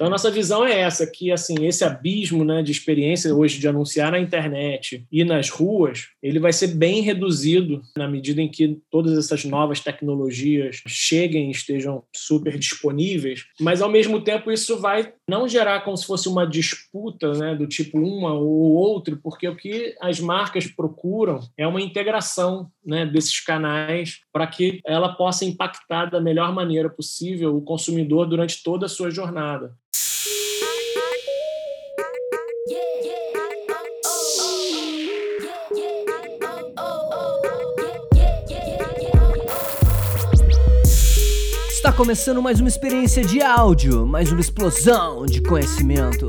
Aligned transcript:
Então, 0.00 0.06
a 0.06 0.10
nossa 0.12 0.30
visão 0.30 0.64
é 0.64 0.80
essa, 0.80 1.06
que 1.06 1.30
assim 1.30 1.66
esse 1.66 1.84
abismo 1.84 2.42
né, 2.42 2.62
de 2.62 2.72
experiência 2.72 3.34
hoje 3.34 3.58
de 3.58 3.68
anunciar 3.68 4.10
na 4.10 4.18
internet 4.18 5.06
e 5.12 5.22
nas 5.24 5.50
ruas, 5.50 6.06
ele 6.22 6.40
vai 6.40 6.54
ser 6.54 6.68
bem 6.68 7.02
reduzido 7.02 7.82
na 7.94 8.08
medida 8.08 8.40
em 8.40 8.48
que 8.48 8.78
todas 8.90 9.18
essas 9.18 9.44
novas 9.44 9.78
tecnologias 9.78 10.80
cheguem 10.86 11.48
e 11.48 11.50
estejam 11.50 12.02
super 12.16 12.58
disponíveis, 12.58 13.44
mas, 13.60 13.82
ao 13.82 13.90
mesmo 13.90 14.22
tempo, 14.22 14.50
isso 14.50 14.78
vai 14.78 15.12
não 15.28 15.46
gerar 15.46 15.80
como 15.80 15.98
se 15.98 16.06
fosse 16.06 16.30
uma 16.30 16.46
disputa 16.46 17.34
né, 17.34 17.54
do 17.54 17.66
tipo 17.66 17.98
uma 17.98 18.32
ou 18.32 18.72
outro, 18.72 19.20
porque 19.22 19.46
o 19.46 19.56
que 19.56 19.94
as 20.00 20.18
marcas 20.18 20.66
procuram 20.66 21.40
é 21.58 21.66
uma 21.66 21.82
integração 21.82 22.70
né, 22.84 23.06
desses 23.06 23.40
canais 23.40 24.20
para 24.32 24.46
que 24.46 24.80
ela 24.84 25.14
possa 25.14 25.44
impactar 25.44 26.06
da 26.06 26.20
melhor 26.20 26.52
maneira 26.52 26.88
possível 26.88 27.56
o 27.56 27.62
consumidor 27.62 28.26
durante 28.26 28.62
toda 28.62 28.86
a 28.86 28.88
sua 28.88 29.10
jornada. 29.10 29.74
Está 41.68 41.92
começando 41.92 42.42
mais 42.42 42.60
uma 42.60 42.68
experiência 42.68 43.24
de 43.24 43.42
áudio, 43.42 44.06
mais 44.06 44.30
uma 44.30 44.40
explosão 44.40 45.24
de 45.24 45.42
conhecimento. 45.42 46.28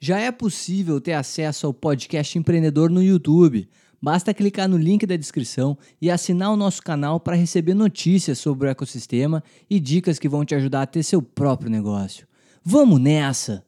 Já 0.00 0.20
é 0.20 0.30
possível 0.30 1.00
ter 1.00 1.14
acesso 1.14 1.66
ao 1.66 1.74
podcast 1.74 2.38
empreendedor 2.38 2.88
no 2.88 3.02
YouTube. 3.02 3.68
Basta 4.00 4.32
clicar 4.32 4.68
no 4.68 4.76
link 4.76 5.04
da 5.04 5.16
descrição 5.16 5.76
e 6.00 6.08
assinar 6.08 6.52
o 6.52 6.56
nosso 6.56 6.80
canal 6.80 7.18
para 7.18 7.34
receber 7.34 7.74
notícias 7.74 8.38
sobre 8.38 8.68
o 8.68 8.70
ecossistema 8.70 9.42
e 9.68 9.80
dicas 9.80 10.16
que 10.16 10.28
vão 10.28 10.44
te 10.44 10.54
ajudar 10.54 10.82
a 10.82 10.86
ter 10.86 11.02
seu 11.02 11.20
próprio 11.20 11.68
negócio. 11.68 12.28
Vamos 12.64 13.00
nessa! 13.00 13.64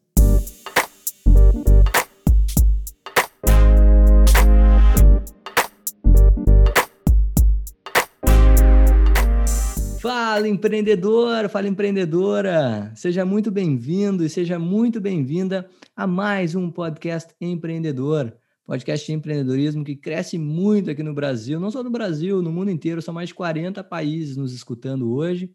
Fala 10.00 10.48
empreendedor, 10.48 11.48
fala 11.48 11.67
empreendedora. 11.67 12.92
Seja 12.94 13.25
muito 13.25 13.50
bem-vindo 13.50 14.25
e 14.25 14.28
seja 14.28 14.61
muito 14.61 15.00
bem-vinda 15.00 15.69
a 16.01 16.06
mais 16.06 16.55
um 16.55 16.70
podcast 16.70 17.34
empreendedor. 17.39 18.34
Podcast 18.65 19.05
de 19.05 19.12
empreendedorismo 19.12 19.84
que 19.84 19.95
cresce 19.95 20.39
muito 20.39 20.91
aqui 20.91 21.03
no 21.03 21.12
Brasil, 21.12 21.61
não 21.61 21.70
só 21.70 21.83
no 21.83 21.91
Brasil, 21.91 22.41
no 22.41 22.51
mundo 22.51 22.70
inteiro, 22.70 23.03
são 23.03 23.12
mais 23.12 23.29
de 23.29 23.34
40 23.34 23.84
países 23.84 24.34
nos 24.34 24.55
escutando 24.55 25.12
hoje. 25.12 25.53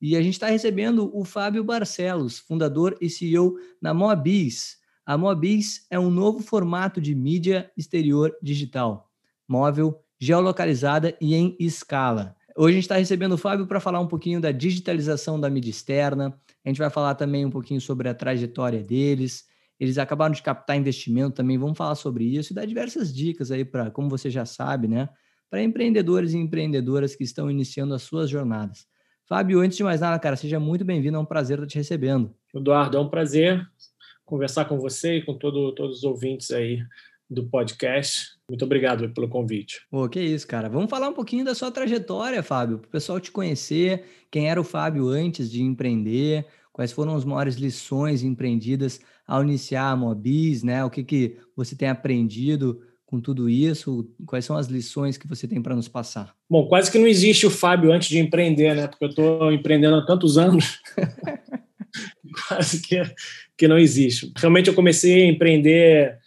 E 0.00 0.16
a 0.16 0.22
gente 0.22 0.32
está 0.32 0.46
recebendo 0.46 1.14
o 1.14 1.26
Fábio 1.26 1.62
Barcelos, 1.62 2.38
fundador 2.38 2.96
e 3.02 3.10
CEO 3.10 3.58
da 3.82 3.92
Mobis. 3.92 4.78
A 5.04 5.18
Mobis 5.18 5.86
é 5.90 5.98
um 5.98 6.10
novo 6.10 6.38
formato 6.38 6.98
de 6.98 7.14
mídia 7.14 7.70
exterior 7.76 8.34
digital, 8.42 9.10
móvel, 9.46 10.00
geolocalizada 10.18 11.14
e 11.20 11.34
em 11.34 11.54
escala. 11.60 12.34
Hoje 12.56 12.70
a 12.70 12.74
gente 12.76 12.84
está 12.84 12.96
recebendo 12.96 13.32
o 13.32 13.38
Fábio 13.38 13.66
para 13.66 13.78
falar 13.78 14.00
um 14.00 14.08
pouquinho 14.08 14.40
da 14.40 14.52
digitalização 14.52 15.38
da 15.38 15.50
mídia 15.50 15.68
externa. 15.68 16.34
A 16.64 16.68
gente 16.70 16.78
vai 16.78 16.88
falar 16.88 17.14
também 17.14 17.44
um 17.44 17.50
pouquinho 17.50 17.80
sobre 17.80 18.08
a 18.08 18.14
trajetória 18.14 18.82
deles. 18.82 19.51
Eles 19.78 19.98
acabaram 19.98 20.32
de 20.32 20.42
captar 20.42 20.76
investimento 20.76 21.36
também, 21.36 21.58
vamos 21.58 21.76
falar 21.76 21.94
sobre 21.94 22.24
isso 22.24 22.52
e 22.52 22.54
dar 22.54 22.66
diversas 22.66 23.14
dicas 23.14 23.50
aí 23.50 23.64
para, 23.64 23.90
como 23.90 24.08
você 24.08 24.30
já 24.30 24.44
sabe, 24.44 24.86
né? 24.86 25.08
Para 25.50 25.62
empreendedores 25.62 26.32
e 26.32 26.38
empreendedoras 26.38 27.16
que 27.16 27.24
estão 27.24 27.50
iniciando 27.50 27.94
as 27.94 28.02
suas 28.02 28.30
jornadas. 28.30 28.86
Fábio, 29.28 29.60
antes 29.60 29.76
de 29.76 29.84
mais 29.84 30.00
nada, 30.00 30.18
cara, 30.18 30.36
seja 30.36 30.60
muito 30.60 30.84
bem-vindo, 30.84 31.16
é 31.16 31.20
um 31.20 31.24
prazer 31.24 31.58
estar 31.58 31.66
te 31.66 31.78
recebendo. 31.78 32.34
Eduardo, 32.54 32.96
é 32.96 33.00
um 33.00 33.08
prazer 33.08 33.66
conversar 34.24 34.64
com 34.66 34.78
você 34.78 35.16
e 35.16 35.22
com 35.24 35.36
todo, 35.36 35.72
todos 35.74 35.98
os 35.98 36.04
ouvintes 36.04 36.50
aí 36.50 36.82
do 37.28 37.48
podcast. 37.48 38.30
Muito 38.48 38.64
obrigado 38.64 39.08
pelo 39.12 39.28
convite. 39.28 39.80
Pô, 39.90 40.08
que 40.08 40.20
isso, 40.20 40.46
cara. 40.46 40.68
Vamos 40.68 40.90
falar 40.90 41.08
um 41.08 41.14
pouquinho 41.14 41.44
da 41.44 41.54
sua 41.54 41.70
trajetória, 41.70 42.42
Fábio, 42.42 42.78
para 42.78 42.88
o 42.88 42.90
pessoal 42.90 43.18
te 43.18 43.30
conhecer, 43.30 44.04
quem 44.30 44.50
era 44.50 44.60
o 44.60 44.64
Fábio 44.64 45.08
antes 45.08 45.50
de 45.50 45.62
empreender, 45.62 46.46
quais 46.72 46.92
foram 46.92 47.14
as 47.16 47.24
maiores 47.24 47.56
lições 47.56 48.22
empreendidas 48.22 49.00
ao 49.32 49.42
iniciar 49.42 49.90
a 49.90 49.96
Mobis, 49.96 50.62
né? 50.62 50.84
O 50.84 50.90
que, 50.90 51.02
que 51.02 51.38
você 51.56 51.74
tem 51.74 51.88
aprendido 51.88 52.82
com 53.06 53.18
tudo 53.18 53.48
isso? 53.48 54.06
Quais 54.26 54.44
são 54.44 54.54
as 54.54 54.66
lições 54.66 55.16
que 55.16 55.26
você 55.26 55.48
tem 55.48 55.62
para 55.62 55.74
nos 55.74 55.88
passar? 55.88 56.34
Bom, 56.50 56.68
quase 56.68 56.92
que 56.92 56.98
não 56.98 57.06
existe 57.06 57.46
o 57.46 57.50
Fábio 57.50 57.90
antes 57.90 58.10
de 58.10 58.18
empreender, 58.18 58.76
né? 58.76 58.86
Porque 58.86 59.06
eu 59.06 59.08
estou 59.08 59.50
empreendendo 59.50 59.96
há 59.96 60.04
tantos 60.04 60.36
anos. 60.36 60.78
quase 62.46 62.82
que, 62.82 63.02
que 63.56 63.66
não 63.66 63.78
existe. 63.78 64.30
Realmente 64.36 64.68
eu 64.68 64.74
comecei 64.74 65.22
a 65.22 65.26
empreender 65.26 66.18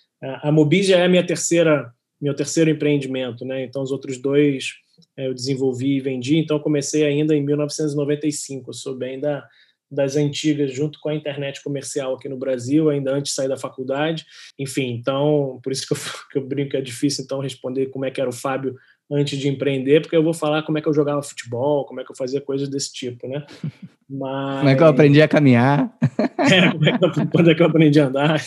a 0.41 0.51
Mobis 0.51 0.87
já 0.87 0.97
é 0.97 1.05
a 1.05 1.09
minha 1.09 1.23
terceira, 1.23 1.93
meu 2.19 2.33
terceiro 2.33 2.71
empreendimento, 2.71 3.45
né? 3.45 3.63
Então 3.63 3.83
os 3.83 3.91
outros 3.91 4.17
dois 4.17 4.71
é, 5.15 5.27
eu 5.27 5.33
desenvolvi 5.35 5.97
e 5.97 6.01
vendi. 6.01 6.37
Então 6.37 6.57
eu 6.57 6.63
comecei 6.63 7.05
ainda 7.05 7.35
em 7.35 7.45
1995. 7.45 8.71
Eu 8.71 8.73
sou 8.73 8.95
bem 8.95 9.19
da, 9.19 9.47
das 9.89 10.15
antigas, 10.15 10.73
junto 10.73 10.99
com 10.99 11.09
a 11.09 11.15
internet 11.15 11.63
comercial 11.63 12.15
aqui 12.15 12.27
no 12.27 12.37
Brasil, 12.37 12.89
ainda 12.89 13.11
antes 13.11 13.31
de 13.31 13.35
sair 13.35 13.47
da 13.47 13.57
faculdade. 13.57 14.25
Enfim, 14.59 14.91
então 14.91 15.59
por 15.63 15.71
isso 15.71 15.87
que 15.87 15.93
eu, 15.93 15.97
que 16.31 16.37
eu 16.37 16.45
brinco 16.45 16.75
é 16.75 16.81
difícil 16.81 17.23
então 17.23 17.39
responder 17.39 17.87
como 17.87 18.05
é 18.05 18.11
que 18.11 18.19
era 18.19 18.29
o 18.29 18.33
Fábio 18.33 18.75
antes 19.09 19.37
de 19.37 19.47
empreender, 19.47 20.01
porque 20.01 20.15
eu 20.15 20.23
vou 20.23 20.33
falar 20.33 20.63
como 20.63 20.77
é 20.77 20.81
que 20.81 20.87
eu 20.87 20.93
jogava 20.93 21.21
futebol, 21.21 21.85
como 21.85 22.01
é 22.01 22.03
que 22.03 22.11
eu 22.11 22.15
fazia 22.15 22.41
coisas 22.41 22.67
desse 22.67 22.91
tipo, 22.91 23.27
né? 23.27 23.45
Mas... 24.09 24.57
Como 24.59 24.69
é 24.69 24.75
que 24.75 24.83
eu 24.83 24.87
aprendi 24.87 25.21
a 25.21 25.27
caminhar? 25.27 25.91
É, 26.37 26.71
como 26.71 26.87
é 26.87 26.95
que 26.95 27.03
eu, 27.03 27.11
quando 27.31 27.49
é 27.49 27.55
que 27.55 27.61
eu 27.63 27.65
aprendi 27.65 27.99
a 27.99 28.05
andar? 28.05 28.39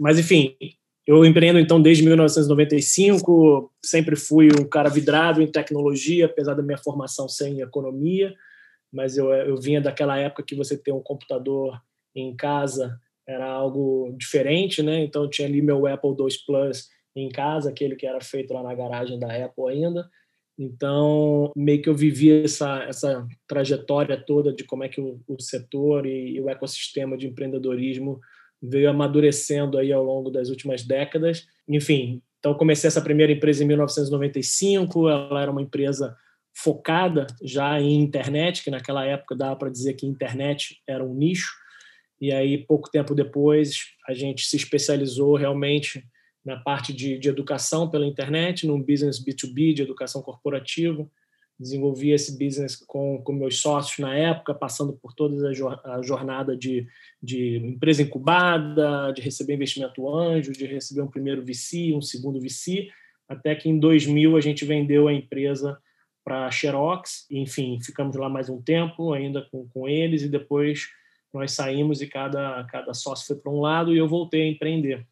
Mas, 0.00 0.18
enfim, 0.18 0.56
eu 1.06 1.24
empreendo 1.24 1.60
então 1.60 1.80
desde 1.80 2.02
1995, 2.02 3.72
sempre 3.84 4.16
fui 4.16 4.48
um 4.48 4.64
cara 4.64 4.88
vidrado 4.88 5.40
em 5.40 5.46
tecnologia, 5.46 6.26
apesar 6.26 6.54
da 6.54 6.62
minha 6.62 6.76
formação 6.76 7.28
ser 7.28 7.48
em 7.48 7.60
economia, 7.60 8.34
mas 8.92 9.16
eu, 9.16 9.32
eu 9.32 9.56
vinha 9.56 9.80
daquela 9.80 10.18
época 10.18 10.42
que 10.42 10.54
você 10.54 10.76
ter 10.76 10.92
um 10.92 11.02
computador 11.02 11.80
em 12.14 12.34
casa 12.34 12.98
era 13.26 13.48
algo 13.48 14.14
diferente, 14.18 14.82
né? 14.82 15.04
Então 15.04 15.22
eu 15.22 15.30
tinha 15.30 15.46
ali 15.46 15.62
meu 15.62 15.86
Apple 15.86 16.10
II 16.10 16.28
Plus 16.46 16.88
em 17.14 17.28
casa, 17.28 17.70
aquele 17.70 17.96
que 17.96 18.06
era 18.06 18.20
feito 18.20 18.52
lá 18.52 18.62
na 18.62 18.74
garagem 18.74 19.18
da 19.18 19.32
Apple 19.44 19.68
ainda. 19.68 20.08
Então, 20.58 21.50
meio 21.56 21.80
que 21.80 21.88
eu 21.88 21.94
vivi 21.94 22.42
essa, 22.42 22.82
essa 22.82 23.26
trajetória 23.46 24.16
toda 24.16 24.52
de 24.52 24.64
como 24.64 24.84
é 24.84 24.88
que 24.88 25.00
o, 25.00 25.18
o 25.26 25.40
setor 25.40 26.04
e, 26.04 26.36
e 26.36 26.40
o 26.40 26.50
ecossistema 26.50 27.16
de 27.16 27.26
empreendedorismo 27.26 28.20
veio 28.62 28.90
amadurecendo 28.90 29.78
aí 29.78 29.90
ao 29.90 30.04
longo 30.04 30.30
das 30.30 30.50
últimas 30.50 30.82
décadas. 30.82 31.46
Enfim, 31.66 32.20
então 32.38 32.54
comecei 32.54 32.88
essa 32.88 33.00
primeira 33.00 33.32
empresa 33.32 33.64
em 33.64 33.66
1995, 33.66 35.08
ela 35.08 35.40
era 35.40 35.50
uma 35.50 35.62
empresa 35.62 36.14
focada 36.54 37.26
já 37.42 37.80
em 37.80 38.00
internet, 38.00 38.62
que 38.62 38.70
naquela 38.70 39.04
época 39.04 39.36
dava 39.36 39.56
para 39.56 39.70
dizer 39.70 39.94
que 39.94 40.06
internet 40.06 40.80
era 40.86 41.04
um 41.04 41.14
nicho. 41.14 41.52
E 42.20 42.32
aí, 42.32 42.58
pouco 42.58 42.90
tempo 42.90 43.14
depois, 43.14 43.76
a 44.06 44.12
gente 44.12 44.44
se 44.44 44.56
especializou 44.56 45.36
realmente 45.36 46.04
na 46.44 46.58
parte 46.58 46.92
de, 46.92 47.18
de 47.18 47.28
educação 47.28 47.88
pela 47.88 48.06
internet, 48.06 48.66
num 48.66 48.80
business 48.80 49.22
B2B 49.22 49.74
de 49.74 49.82
educação 49.82 50.22
corporativa 50.22 51.08
desenvolvi 51.60 52.12
esse 52.12 52.38
business 52.38 52.74
com, 52.74 53.20
com 53.22 53.32
meus 53.34 53.60
sócios 53.60 53.98
na 53.98 54.16
época, 54.16 54.54
passando 54.54 54.94
por 54.94 55.12
toda 55.12 55.50
a 55.84 56.02
jornada 56.02 56.56
de, 56.56 56.86
de 57.22 57.58
empresa 57.58 58.02
incubada, 58.02 59.12
de 59.12 59.20
receber 59.20 59.54
investimento 59.54 60.08
anjo, 60.08 60.52
de 60.52 60.64
receber 60.64 61.02
um 61.02 61.10
primeiro 61.10 61.44
VC, 61.44 61.92
um 61.92 62.00
segundo 62.00 62.40
VC, 62.40 62.88
até 63.28 63.54
que 63.54 63.68
em 63.68 63.78
2000 63.78 64.38
a 64.38 64.40
gente 64.40 64.64
vendeu 64.64 65.06
a 65.06 65.12
empresa 65.12 65.78
para 66.24 66.46
a 66.46 66.50
Xerox, 66.50 67.26
enfim, 67.30 67.78
ficamos 67.80 68.16
lá 68.16 68.28
mais 68.28 68.48
um 68.48 68.60
tempo 68.60 69.12
ainda 69.12 69.42
com, 69.50 69.66
com 69.68 69.88
eles 69.88 70.22
e 70.22 70.28
depois 70.28 70.88
nós 71.32 71.52
saímos 71.52 72.02
e 72.02 72.06
cada, 72.06 72.64
cada 72.64 72.92
sócio 72.92 73.26
foi 73.26 73.36
para 73.36 73.52
um 73.52 73.60
lado 73.60 73.94
e 73.94 73.98
eu 73.98 74.08
voltei 74.08 74.42
a 74.42 74.50
empreender. 74.50 75.06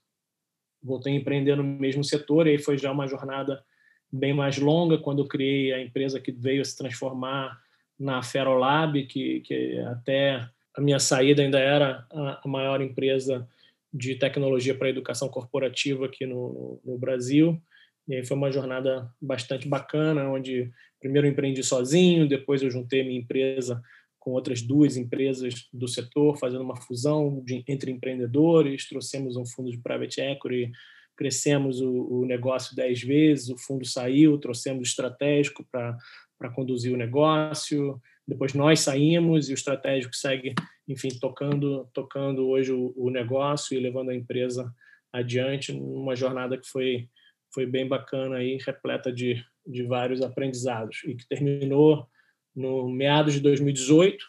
Voltei 0.82 1.12
a 1.12 1.16
empreender 1.16 1.56
no 1.56 1.64
mesmo 1.64 2.04
setor 2.04 2.46
e 2.46 2.50
aí 2.50 2.58
foi 2.58 2.76
já 2.76 2.90
uma 2.90 3.06
jornada 3.06 3.62
bem 4.10 4.32
mais 4.32 4.58
longa, 4.58 4.98
quando 4.98 5.22
eu 5.22 5.28
criei 5.28 5.72
a 5.72 5.80
empresa 5.80 6.20
que 6.20 6.32
veio 6.32 6.62
a 6.62 6.64
se 6.64 6.76
transformar 6.76 7.60
na 7.98 8.22
Ferolab, 8.22 9.04
que, 9.06 9.40
que 9.40 9.78
até 9.80 10.48
a 10.76 10.80
minha 10.80 10.98
saída 10.98 11.42
ainda 11.42 11.58
era 11.58 12.06
a, 12.10 12.40
maior 12.46 12.80
empresa 12.80 13.46
de 13.92 14.14
tecnologia 14.14 14.74
para 14.74 14.88
educação 14.88 15.28
corporativa 15.28 16.06
aqui 16.06 16.26
no, 16.26 16.80
no 16.84 16.96
Brasil. 16.96 17.60
E 18.06 18.14
aí 18.14 18.24
foi 18.24 18.36
uma 18.36 18.50
jornada 18.50 19.10
bastante 19.20 19.68
bacana, 19.68 20.28
onde 20.30 20.70
primeiro 21.00 21.26
empreendi 21.26 21.62
sozinho, 21.62 22.28
depois 22.28 22.62
eu 22.62 22.70
juntei 22.70 23.02
minha 23.02 23.18
empresa 23.18 23.80
com 24.18 24.32
outras 24.32 24.60
duas 24.60 24.96
empresas 24.96 25.68
do 25.72 25.88
setor, 25.88 26.36
fazendo 26.38 26.62
uma 26.62 26.76
fusão 26.76 27.42
de, 27.44 27.64
entre 27.66 27.90
empreendedores, 27.90 28.88
trouxemos 28.88 29.36
um 29.36 29.46
fundo 29.46 29.70
de 29.70 29.78
private 29.78 30.20
equity, 30.20 30.70
crescemos 31.16 31.80
o, 31.80 32.20
o 32.20 32.26
negócio 32.26 32.76
dez 32.76 33.02
vezes, 33.02 33.48
o 33.48 33.58
fundo 33.58 33.84
saiu, 33.84 34.38
trouxemos 34.38 34.88
estratégico 34.88 35.66
para 35.70 36.50
conduzir 36.54 36.92
o 36.92 36.96
negócio, 36.96 38.00
depois 38.26 38.52
nós 38.52 38.80
saímos 38.80 39.48
e 39.48 39.52
o 39.52 39.54
estratégico 39.54 40.14
segue, 40.14 40.54
enfim, 40.86 41.08
tocando, 41.18 41.88
tocando 41.94 42.46
hoje 42.46 42.70
o, 42.70 42.92
o 42.96 43.08
negócio 43.08 43.74
e 43.74 43.80
levando 43.80 44.10
a 44.10 44.14
empresa 44.14 44.70
adiante 45.10 45.72
numa 45.72 46.14
jornada 46.14 46.58
que 46.58 46.68
foi, 46.68 47.08
foi 47.54 47.64
bem 47.64 47.88
bacana 47.88 48.36
aí, 48.36 48.58
repleta 48.64 49.10
de, 49.10 49.42
de 49.68 49.82
vários 49.82 50.22
aprendizados 50.22 51.02
e 51.04 51.14
que 51.14 51.28
terminou 51.28 52.06
no 52.54 52.88
meados 52.88 53.34
de 53.34 53.40
2018 53.40 54.24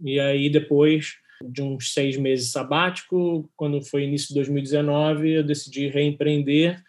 e 0.00 0.18
aí 0.20 0.48
depois 0.48 1.16
de 1.42 1.60
uns 1.60 1.92
seis 1.92 2.16
meses 2.16 2.52
sabático, 2.52 3.50
quando 3.56 3.82
foi 3.82 4.04
início 4.04 4.28
de 4.28 4.34
2019, 4.34 5.30
eu 5.32 5.44
decidi 5.44 5.88
reempreender 5.88 6.82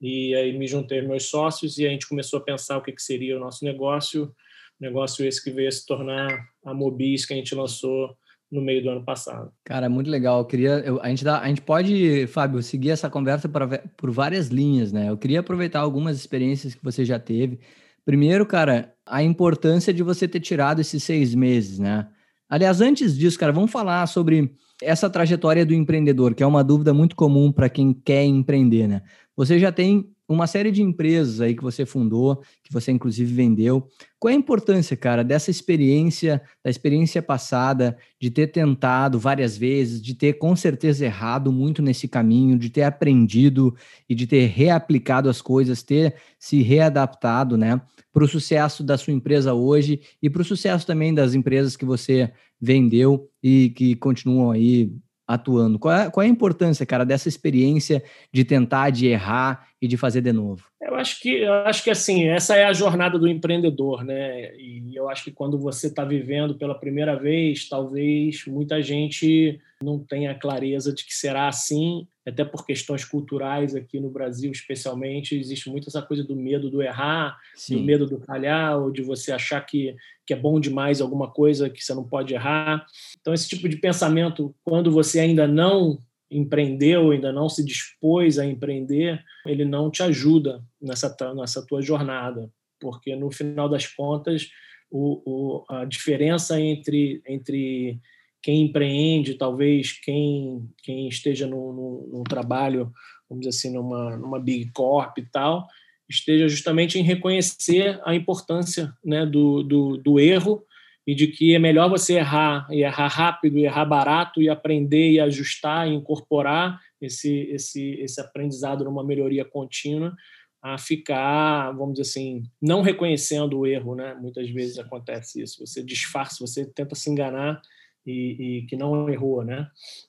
e 0.00 0.34
aí 0.34 0.56
me 0.56 0.66
juntei 0.66 1.02
meus 1.02 1.24
sócios 1.24 1.76
e 1.76 1.86
a 1.86 1.90
gente 1.90 2.08
começou 2.08 2.38
a 2.38 2.42
pensar 2.42 2.78
o 2.78 2.82
que, 2.82 2.94
seria 2.98 3.36
o 3.36 3.40
nosso 3.40 3.64
negócio 3.64 4.34
Negócio 4.80 5.26
esse 5.26 5.44
que 5.44 5.50
veio 5.50 5.70
se 5.70 5.84
tornar 5.84 6.48
a 6.64 6.72
Mobis 6.72 7.26
que 7.26 7.34
a 7.34 7.36
gente 7.36 7.54
lançou 7.54 8.16
no 8.50 8.60
meio 8.60 8.82
do 8.82 8.90
ano 8.90 9.04
passado. 9.04 9.52
Cara, 9.64 9.88
muito 9.88 10.10
legal. 10.10 10.40
Eu 10.40 10.44
queria, 10.44 10.80
eu, 10.80 11.00
a, 11.00 11.08
gente 11.08 11.24
dá, 11.24 11.40
a 11.40 11.48
gente 11.48 11.62
pode, 11.62 12.26
Fábio, 12.26 12.62
seguir 12.62 12.90
essa 12.90 13.08
conversa 13.08 13.48
pra, 13.48 13.78
por 13.96 14.10
várias 14.10 14.48
linhas, 14.48 14.92
né? 14.92 15.08
Eu 15.08 15.16
queria 15.16 15.40
aproveitar 15.40 15.80
algumas 15.80 16.16
experiências 16.16 16.74
que 16.74 16.82
você 16.82 17.04
já 17.04 17.18
teve. 17.18 17.60
Primeiro, 18.04 18.44
cara, 18.44 18.92
a 19.06 19.22
importância 19.22 19.92
de 19.92 20.02
você 20.02 20.26
ter 20.26 20.40
tirado 20.40 20.80
esses 20.80 21.02
seis 21.04 21.34
meses, 21.34 21.78
né? 21.78 22.08
Aliás, 22.48 22.80
antes 22.80 23.16
disso, 23.16 23.38
cara, 23.38 23.52
vamos 23.52 23.70
falar 23.70 24.06
sobre 24.08 24.52
essa 24.82 25.08
trajetória 25.08 25.64
do 25.64 25.74
empreendedor, 25.74 26.34
que 26.34 26.42
é 26.42 26.46
uma 26.46 26.64
dúvida 26.64 26.92
muito 26.92 27.14
comum 27.14 27.52
para 27.52 27.68
quem 27.68 27.92
quer 27.92 28.24
empreender, 28.24 28.88
né? 28.88 29.02
Você 29.36 29.58
já 29.58 29.70
tem 29.70 30.10
uma 30.30 30.46
série 30.46 30.70
de 30.70 30.80
empresas 30.80 31.40
aí 31.40 31.56
que 31.56 31.62
você 31.62 31.84
fundou, 31.84 32.40
que 32.62 32.72
você 32.72 32.92
inclusive 32.92 33.34
vendeu. 33.34 33.88
Qual 34.18 34.30
é 34.30 34.34
a 34.34 34.38
importância, 34.38 34.96
cara, 34.96 35.24
dessa 35.24 35.50
experiência, 35.50 36.40
da 36.64 36.70
experiência 36.70 37.20
passada, 37.20 37.98
de 38.20 38.30
ter 38.30 38.46
tentado 38.46 39.18
várias 39.18 39.56
vezes, 39.56 40.00
de 40.00 40.14
ter 40.14 40.34
com 40.34 40.54
certeza 40.54 41.04
errado 41.04 41.50
muito 41.50 41.82
nesse 41.82 42.06
caminho, 42.06 42.56
de 42.56 42.70
ter 42.70 42.82
aprendido 42.82 43.74
e 44.08 44.14
de 44.14 44.26
ter 44.26 44.46
reaplicado 44.46 45.28
as 45.28 45.42
coisas, 45.42 45.82
ter 45.82 46.14
se 46.38 46.62
readaptado, 46.62 47.56
né, 47.56 47.80
para 48.12 48.24
o 48.24 48.28
sucesso 48.28 48.84
da 48.84 48.96
sua 48.96 49.12
empresa 49.12 49.52
hoje 49.52 50.00
e 50.22 50.30
para 50.30 50.42
o 50.42 50.44
sucesso 50.44 50.86
também 50.86 51.12
das 51.12 51.34
empresas 51.34 51.76
que 51.76 51.84
você 51.84 52.32
vendeu 52.60 53.28
e 53.42 53.70
que 53.70 53.96
continuam 53.96 54.52
aí 54.52 54.92
atuando. 55.30 55.78
Qual 55.78 55.94
é, 55.94 56.10
qual 56.10 56.24
é, 56.24 56.26
a 56.26 56.30
importância, 56.30 56.84
cara, 56.84 57.04
dessa 57.04 57.28
experiência 57.28 58.02
de 58.32 58.44
tentar, 58.44 58.90
de 58.90 59.06
errar 59.06 59.68
e 59.80 59.88
de 59.88 59.96
fazer 59.96 60.20
de 60.20 60.32
novo? 60.32 60.64
Eu 60.80 60.94
acho 60.94 61.20
que, 61.20 61.30
eu 61.30 61.52
acho 61.52 61.82
que 61.82 61.90
assim, 61.90 62.28
essa 62.28 62.56
é 62.56 62.64
a 62.64 62.72
jornada 62.72 63.18
do 63.18 63.28
empreendedor, 63.28 64.04
né? 64.04 64.54
E 64.56 64.94
eu 64.94 65.08
acho 65.08 65.24
que 65.24 65.30
quando 65.30 65.58
você 65.58 65.86
está 65.86 66.04
vivendo 66.04 66.54
pela 66.54 66.74
primeira 66.74 67.16
vez, 67.16 67.68
talvez 67.68 68.44
muita 68.46 68.82
gente 68.82 69.58
não 69.82 69.98
tenha 69.98 70.34
clareza 70.34 70.92
de 70.92 71.04
que 71.04 71.14
será 71.14 71.48
assim, 71.48 72.06
até 72.26 72.44
por 72.44 72.66
questões 72.66 73.04
culturais 73.04 73.74
aqui 73.74 73.98
no 73.98 74.10
Brasil, 74.10 74.52
especialmente, 74.52 75.38
existe 75.38 75.70
muito 75.70 75.88
essa 75.88 76.02
coisa 76.02 76.22
do 76.22 76.36
medo 76.36 76.70
do 76.70 76.82
errar, 76.82 77.38
Sim. 77.54 77.76
do 77.76 77.82
medo 77.82 78.06
do 78.06 78.20
falhar, 78.20 78.78
ou 78.78 78.90
de 78.90 79.00
você 79.00 79.32
achar 79.32 79.60
que, 79.62 79.96
que 80.26 80.34
é 80.34 80.36
bom 80.36 80.60
demais 80.60 81.00
alguma 81.00 81.30
coisa 81.30 81.70
que 81.70 81.82
você 81.82 81.94
não 81.94 82.04
pode 82.04 82.34
errar. 82.34 82.84
Então, 83.20 83.32
esse 83.32 83.48
tipo 83.48 83.68
de 83.68 83.76
pensamento, 83.76 84.54
quando 84.62 84.90
você 84.90 85.20
ainda 85.20 85.46
não 85.46 85.98
empreendeu, 86.30 87.10
ainda 87.10 87.32
não 87.32 87.48
se 87.48 87.64
dispôs 87.64 88.38
a 88.38 88.46
empreender, 88.46 89.22
ele 89.44 89.64
não 89.64 89.90
te 89.90 90.02
ajuda 90.02 90.62
nessa, 90.80 91.14
nessa 91.34 91.66
tua 91.66 91.82
jornada, 91.82 92.50
porque 92.78 93.16
no 93.16 93.30
final 93.30 93.68
das 93.68 93.86
contas, 93.86 94.48
o, 94.90 95.22
o, 95.24 95.64
a 95.68 95.84
diferença 95.84 96.60
entre, 96.60 97.22
entre 97.26 98.00
quem 98.42 98.62
empreende, 98.62 99.34
talvez 99.34 99.92
quem, 100.00 100.68
quem 100.82 101.08
esteja 101.08 101.46
num, 101.46 102.08
num, 102.12 102.24
trabalho, 102.24 102.92
vamos 103.28 103.44
dizer 103.44 103.56
assim, 103.56 103.74
numa, 103.74 104.16
numa 104.16 104.40
big 104.40 104.70
corp 104.72 105.18
e 105.18 105.26
tal, 105.30 105.66
esteja 106.08 106.48
justamente 106.48 106.98
em 106.98 107.02
reconhecer 107.02 108.00
a 108.04 108.14
importância 108.14 108.92
né, 109.04 109.26
do, 109.26 109.62
do, 109.62 109.96
do 109.96 110.18
erro 110.18 110.64
e 111.06 111.14
de 111.14 111.26
que 111.26 111.54
é 111.54 111.58
melhor 111.58 111.88
você 111.88 112.14
errar 112.14 112.66
e 112.70 112.82
errar 112.82 113.08
rápido 113.08 113.58
e 113.58 113.64
errar 113.64 113.84
barato 113.84 114.42
e 114.42 114.48
aprender 114.48 115.10
e 115.10 115.20
ajustar 115.20 115.88
e 115.88 115.94
incorporar 115.94 116.80
esse 117.00 117.48
esse 117.50 117.94
esse 118.00 118.20
aprendizado 118.20 118.84
numa 118.84 119.04
melhoria 119.04 119.44
contínua 119.44 120.14
a 120.62 120.76
ficar, 120.76 121.72
vamos 121.72 121.94
dizer 121.94 122.10
assim, 122.10 122.42
não 122.60 122.82
reconhecendo 122.82 123.58
o 123.58 123.66
erro, 123.66 123.94
né? 123.94 124.14
Muitas 124.20 124.50
vezes 124.50 124.78
acontece 124.78 125.42
isso. 125.42 125.66
Você 125.66 125.82
disfarça, 125.82 126.46
você 126.46 126.66
tenta 126.66 126.94
se 126.94 127.08
enganar 127.08 127.60
e, 128.06 128.58
e 128.58 128.66
que 128.66 128.76
não 128.76 129.08
errou, 129.08 129.42
né? 129.42 129.68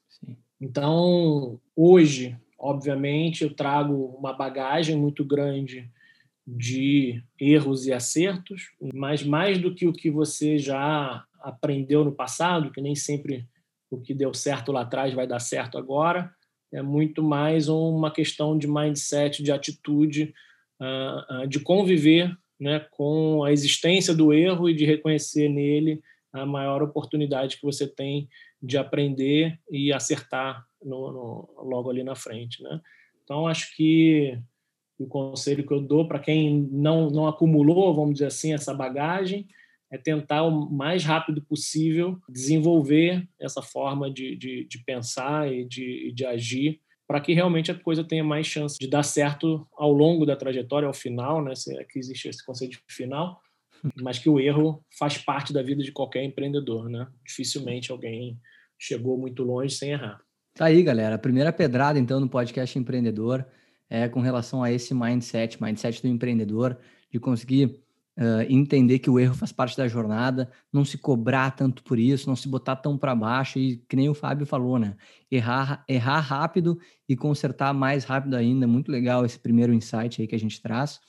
Sim. 0.09 0.35
Então, 0.59 1.59
hoje, 1.73 2.37
obviamente, 2.59 3.43
eu 3.43 3.53
trago 3.53 3.93
uma 4.19 4.33
bagagem 4.33 4.97
muito 4.97 5.23
grande 5.23 5.89
de 6.57 7.23
erros 7.39 7.87
e 7.87 7.93
acertos, 7.93 8.71
mas 8.93 9.23
mais 9.23 9.57
do 9.57 9.73
que 9.73 9.87
o 9.87 9.93
que 9.93 10.09
você 10.09 10.57
já 10.57 11.25
aprendeu 11.39 12.03
no 12.03 12.11
passado, 12.11 12.71
que 12.71 12.81
nem 12.81 12.95
sempre 12.95 13.47
o 13.89 13.99
que 13.99 14.13
deu 14.13 14.33
certo 14.33 14.71
lá 14.71 14.81
atrás 14.81 15.13
vai 15.13 15.25
dar 15.25 15.39
certo 15.39 15.77
agora, 15.77 16.33
é 16.73 16.81
muito 16.81 17.21
mais 17.21 17.67
uma 17.67 18.11
questão 18.11 18.57
de 18.57 18.67
mindset, 18.67 19.43
de 19.43 19.51
atitude, 19.51 20.33
ah, 20.79 21.25
ah, 21.29 21.45
de 21.45 21.59
conviver 21.59 22.35
né, 22.59 22.79
com 22.91 23.43
a 23.43 23.51
existência 23.51 24.13
do 24.13 24.31
erro 24.31 24.69
e 24.69 24.73
de 24.73 24.85
reconhecer 24.85 25.49
nele 25.49 26.01
a 26.31 26.45
maior 26.45 26.81
oportunidade 26.81 27.57
que 27.57 27.65
você 27.65 27.87
tem 27.87 28.29
de 28.61 28.77
aprender 28.77 29.59
e 29.69 29.91
acertar 29.91 30.65
no, 30.81 31.11
no, 31.11 31.63
logo 31.63 31.89
ali 31.89 32.03
na 32.03 32.15
frente. 32.15 32.61
Né? 32.63 32.79
Então, 33.23 33.47
acho 33.47 33.75
que 33.75 34.37
o 35.03 35.07
conselho 35.07 35.65
que 35.65 35.73
eu 35.73 35.81
dou 35.81 36.07
para 36.07 36.19
quem 36.19 36.67
não, 36.71 37.09
não 37.09 37.27
acumulou, 37.27 37.93
vamos 37.93 38.13
dizer 38.13 38.27
assim, 38.27 38.53
essa 38.53 38.73
bagagem, 38.73 39.47
é 39.91 39.97
tentar 39.97 40.43
o 40.43 40.71
mais 40.71 41.03
rápido 41.03 41.41
possível 41.41 42.17
desenvolver 42.29 43.27
essa 43.39 43.61
forma 43.61 44.09
de, 44.09 44.35
de, 44.37 44.65
de 44.65 44.83
pensar 44.85 45.51
e 45.51 45.65
de, 45.65 46.13
de 46.13 46.25
agir 46.25 46.79
para 47.05 47.19
que 47.19 47.33
realmente 47.33 47.69
a 47.69 47.75
coisa 47.75 48.05
tenha 48.05 48.23
mais 48.23 48.47
chance 48.47 48.77
de 48.79 48.87
dar 48.87 49.03
certo 49.03 49.67
ao 49.73 49.91
longo 49.91 50.25
da 50.25 50.33
trajetória, 50.33 50.87
ao 50.87 50.93
final, 50.93 51.43
né? 51.43 51.53
Se 51.55 51.77
é 51.77 51.83
que 51.83 51.99
existe 51.99 52.29
esse 52.29 52.45
conceito 52.45 52.71
de 52.71 52.95
final, 52.95 53.41
mas 54.01 54.17
que 54.17 54.29
o 54.29 54.39
erro 54.39 54.81
faz 54.97 55.17
parte 55.17 55.51
da 55.51 55.61
vida 55.61 55.83
de 55.83 55.91
qualquer 55.91 56.23
empreendedor, 56.23 56.89
né? 56.89 57.05
Dificilmente 57.27 57.91
alguém 57.91 58.39
chegou 58.79 59.17
muito 59.17 59.43
longe 59.43 59.75
sem 59.75 59.91
errar. 59.91 60.21
Tá 60.53 60.65
aí, 60.65 60.81
galera. 60.81 61.15
A 61.15 61.19
primeira 61.19 61.51
pedrada, 61.51 61.99
então, 61.99 62.17
no 62.17 62.29
podcast 62.29 62.79
empreendedor 62.79 63.45
é 63.91 64.07
com 64.07 64.21
relação 64.21 64.63
a 64.63 64.71
esse 64.71 64.93
mindset, 64.93 65.61
mindset 65.61 66.01
do 66.01 66.07
empreendedor, 66.07 66.77
de 67.11 67.19
conseguir 67.19 67.65
uh, 68.17 68.41
entender 68.47 68.99
que 68.99 69.09
o 69.09 69.19
erro 69.19 69.35
faz 69.35 69.51
parte 69.51 69.75
da 69.75 69.85
jornada, 69.85 70.49
não 70.71 70.85
se 70.85 70.97
cobrar 70.97 71.51
tanto 71.51 71.83
por 71.83 71.99
isso, 71.99 72.29
não 72.29 72.35
se 72.37 72.47
botar 72.47 72.77
tão 72.77 72.97
para 72.97 73.13
baixo 73.13 73.59
e 73.59 73.83
que 73.89 73.97
nem 73.97 74.07
o 74.07 74.13
Fábio 74.13 74.45
falou, 74.45 74.79
né? 74.79 74.95
Errar, 75.29 75.83
errar 75.89 76.21
rápido 76.21 76.79
e 77.07 77.17
consertar 77.17 77.73
mais 77.73 78.05
rápido 78.05 78.35
ainda. 78.35 78.65
Muito 78.65 78.89
legal 78.89 79.25
esse 79.25 79.37
primeiro 79.37 79.73
insight 79.73 80.21
aí 80.21 80.27
que 80.27 80.35
a 80.35 80.39
gente 80.39 80.61
traz. 80.61 81.01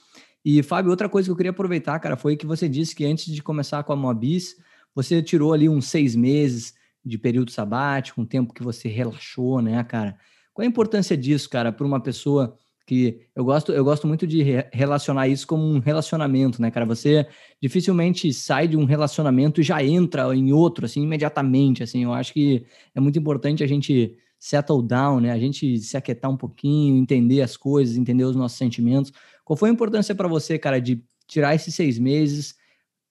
E, 0.45 0.61
Fábio, 0.61 0.91
outra 0.91 1.09
coisa 1.09 1.29
que 1.29 1.31
eu 1.31 1.37
queria 1.37 1.53
aproveitar, 1.53 2.01
cara, 2.01 2.17
foi 2.17 2.37
que 2.37 2.45
você 2.45 2.69
disse 2.69 2.97
que 2.97 3.05
antes 3.05 3.33
de 3.33 3.41
começar 3.41 3.85
com 3.85 3.93
a 3.93 3.97
Mobis, 3.97 4.57
você 4.93 5.23
tirou 5.23 5.53
ali 5.53 5.69
uns 5.69 5.87
seis 5.87 6.17
meses 6.17 6.75
de 7.05 7.17
período 7.17 7.53
sabático, 7.53 8.21
um 8.21 8.27
tempo 8.27 8.53
que 8.53 8.63
você 8.63 8.89
relaxou, 8.89 9.63
né, 9.63 9.85
cara? 9.85 10.19
Qual 10.53 10.65
a 10.65 10.69
importância 10.69 11.17
disso, 11.17 11.49
cara, 11.49 11.71
para 11.71 11.87
uma 11.87 12.01
pessoa 12.01 12.59
que 12.87 13.21
eu 13.35 13.45
gosto, 13.45 13.73
eu 13.73 13.85
gosto 13.85 14.07
muito 14.07 14.27
de 14.27 14.43
relacionar 14.73 15.29
isso 15.29 15.47
como 15.47 15.63
um 15.65 15.79
relacionamento, 15.79 16.61
né, 16.61 16.71
cara? 16.71 16.85
Você 16.87 17.27
dificilmente 17.61 18.33
sai 18.33 18.67
de 18.69 18.77
um 18.77 18.85
relacionamento 18.85 19.61
e 19.61 19.65
já 19.65 19.83
entra 19.83 20.35
em 20.35 20.53
outro, 20.53 20.85
assim, 20.85 21.03
imediatamente, 21.03 21.83
assim. 21.83 22.05
Eu 22.05 22.13
acho 22.13 22.33
que 22.33 22.65
é 22.95 23.01
muito 23.01 23.19
importante 23.19 23.63
a 23.63 23.67
gente 23.67 24.17
settle 24.39 24.83
down, 24.83 25.21
né? 25.21 25.31
A 25.31 25.39
gente 25.39 25.79
se 25.79 25.97
aquietar 25.97 26.31
um 26.31 26.37
pouquinho, 26.37 26.97
entender 26.97 27.43
as 27.43 27.57
coisas, 27.57 27.97
entender 27.97 28.25
os 28.25 28.35
nossos 28.35 28.59
sentimentos. 28.59 29.13
Qual 29.45 29.57
foi 29.57 29.71
a 29.71 29.73
importância 29.73 30.15
para 30.15 30.27
você, 30.27 30.59
cara, 30.59 30.81
de 30.81 31.03
tirar 31.29 31.55
esses 31.55 31.75
seis 31.75 31.99
meses, 31.99 32.55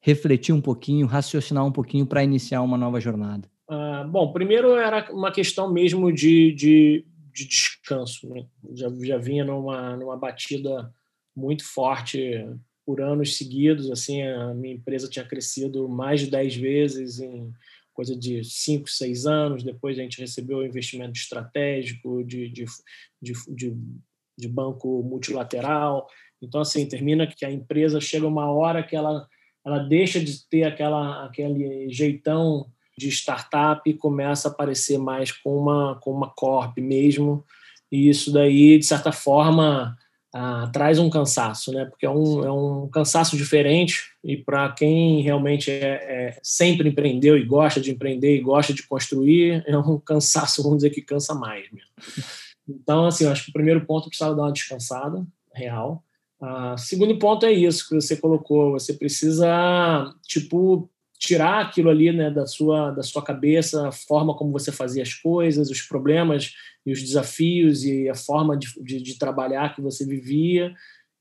refletir 0.02 0.54
um 0.54 0.62
pouquinho, 0.62 1.08
raciocinar 1.08 1.66
um 1.66 1.72
pouquinho 1.72 2.06
para 2.06 2.24
iniciar 2.24 2.62
uma 2.62 2.78
nova 2.78 3.00
jornada? 3.00 3.50
Uh, 3.70 4.06
bom, 4.10 4.34
primeiro 4.34 4.76
era 4.76 5.10
uma 5.14 5.32
questão 5.32 5.72
mesmo 5.72 6.12
de, 6.12 6.52
de, 6.52 7.06
de 7.34 7.48
descanso. 7.48 8.28
Né? 8.30 8.46
Já, 8.74 8.90
já 9.04 9.18
vinha 9.18 9.44
numa, 9.44 9.96
numa 9.96 10.18
batida 10.18 10.94
muito 11.36 11.64
forte 11.64 12.46
por 12.86 13.02
anos 13.02 13.38
seguidos. 13.38 13.90
Assim, 13.92 14.22
a 14.22 14.54
minha 14.54 14.76
empresa 14.76 15.10
tinha 15.10 15.26
crescido 15.26 15.88
mais 15.88 16.22
de 16.22 16.30
10 16.30 16.56
vezes 16.56 17.20
em 17.20 17.52
coisa 17.94 18.18
de 18.18 18.44
5, 18.44 18.90
6 18.90 19.26
anos. 19.26 19.64
Depois 19.64 19.98
a 19.98 20.02
gente 20.02 20.20
recebeu 20.20 20.66
investimento 20.66 21.20
estratégico 21.20 22.24
de, 22.24 22.50
de, 22.50 22.66
de, 23.22 23.34
de, 23.50 23.78
de 24.38 24.48
banco 24.48 25.04
multilateral. 25.04 26.08
Então, 26.42 26.62
assim, 26.62 26.88
termina 26.88 27.28
que 27.28 27.46
a 27.46 27.52
empresa 27.52 28.02
chega 28.02 28.28
uma 28.28 28.52
hora 28.52 28.84
que 28.84 28.96
ela, 28.96 29.28
ela 29.66 29.80
deixa 29.80 30.20
de 30.20 30.48
ter 30.50 30.64
aquela, 30.64 31.26
aquele 31.26 31.90
jeitão 31.92 32.72
de 33.02 33.10
startup 33.10 33.92
começa 33.96 34.48
a 34.48 34.52
aparecer 34.52 34.98
mais 34.98 35.32
com 35.32 35.58
uma, 35.58 36.00
com 36.02 36.12
uma 36.12 36.30
corp 36.30 36.78
mesmo. 36.78 37.44
E 37.92 38.08
isso 38.08 38.32
daí, 38.32 38.78
de 38.78 38.86
certa 38.86 39.12
forma, 39.12 39.98
ah, 40.34 40.70
traz 40.72 40.98
um 40.98 41.10
cansaço, 41.10 41.74
né? 41.74 41.86
Porque 41.86 42.06
é 42.06 42.10
um, 42.10 42.46
é 42.46 42.52
um 42.52 42.88
cansaço 42.88 43.36
diferente 43.36 44.12
e 44.24 44.38
para 44.38 44.72
quem 44.72 45.22
realmente 45.22 45.70
é, 45.70 45.76
é, 45.78 46.40
sempre 46.42 46.88
empreendeu 46.88 47.38
e 47.38 47.44
gosta 47.44 47.82
de 47.82 47.92
empreender 47.92 48.38
e 48.38 48.42
gosta 48.42 48.74
de 48.74 48.88
construir, 48.88 49.64
é 49.68 49.78
um 49.78 50.00
cansaço, 50.00 50.64
vamos 50.64 50.78
dizer 50.78 50.92
que 50.92 51.02
cansa 51.02 51.34
mais 51.34 51.70
mesmo. 51.72 51.90
Então, 52.70 53.08
assim, 53.08 53.26
eu 53.26 53.32
acho 53.32 53.44
que 53.44 53.50
o 53.50 53.54
primeiro 53.54 53.86
ponto 53.86 54.08
precisava 54.08 54.36
dar 54.36 54.44
uma 54.44 54.54
descansada 54.54 55.26
real. 55.54 56.04
Ah, 56.40 56.76
segundo 56.78 57.20
ponto 57.20 57.46
é 57.46 57.52
isso 57.52 57.90
que 57.90 57.96
você 57.96 58.16
colocou, 58.16 58.72
você 58.72 58.94
precisa, 58.94 60.14
tipo, 60.26 60.90
tirar 61.22 61.62
aquilo 61.62 61.92
ali 61.92 62.12
né, 62.12 62.32
da, 62.32 62.48
sua, 62.48 62.90
da 62.90 63.04
sua 63.04 63.22
cabeça, 63.22 63.88
a 63.88 63.92
forma 63.92 64.36
como 64.36 64.52
você 64.52 64.72
fazia 64.72 65.04
as 65.04 65.14
coisas, 65.14 65.70
os 65.70 65.84
problemas 65.84 66.56
e 66.84 66.92
os 66.92 67.00
desafios 67.00 67.86
e 67.86 68.10
a 68.10 68.16
forma 68.16 68.58
de, 68.58 68.68
de, 68.84 69.00
de 69.00 69.20
trabalhar 69.20 69.76
que 69.76 69.82
você 69.82 70.04
vivia 70.04 70.74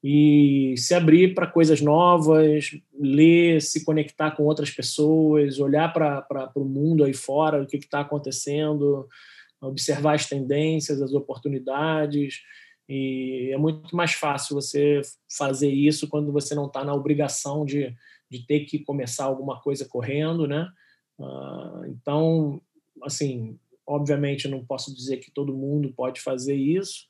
e 0.02 0.74
se 0.78 0.94
abrir 0.94 1.34
para 1.34 1.46
coisas 1.46 1.82
novas, 1.82 2.70
ler, 2.98 3.60
se 3.60 3.84
conectar 3.84 4.30
com 4.30 4.44
outras 4.44 4.70
pessoas, 4.70 5.58
olhar 5.58 5.92
para 5.92 6.50
o 6.54 6.64
mundo 6.64 7.04
aí 7.04 7.12
fora, 7.12 7.62
o 7.62 7.66
que 7.66 7.76
está 7.76 8.00
acontecendo, 8.00 9.06
observar 9.60 10.14
as 10.14 10.24
tendências, 10.26 11.02
as 11.02 11.12
oportunidades. 11.12 12.40
E 12.88 13.50
é 13.52 13.58
muito 13.58 13.94
mais 13.94 14.12
fácil 14.12 14.54
você 14.54 15.02
fazer 15.36 15.70
isso 15.70 16.08
quando 16.08 16.32
você 16.32 16.54
não 16.54 16.68
está 16.68 16.82
na 16.82 16.94
obrigação 16.94 17.66
de, 17.66 17.94
de 18.30 18.46
ter 18.46 18.60
que 18.60 18.78
começar 18.78 19.24
alguma 19.24 19.60
coisa 19.60 19.86
correndo, 19.86 20.46
né? 20.46 20.70
Uh, 21.18 21.86
então, 21.86 22.62
assim, 23.02 23.58
obviamente 23.86 24.44
eu 24.44 24.50
não 24.50 24.64
posso 24.64 24.94
dizer 24.94 25.18
que 25.18 25.30
todo 25.30 25.56
mundo 25.56 25.92
pode 25.92 26.20
fazer 26.20 26.54
isso, 26.54 27.06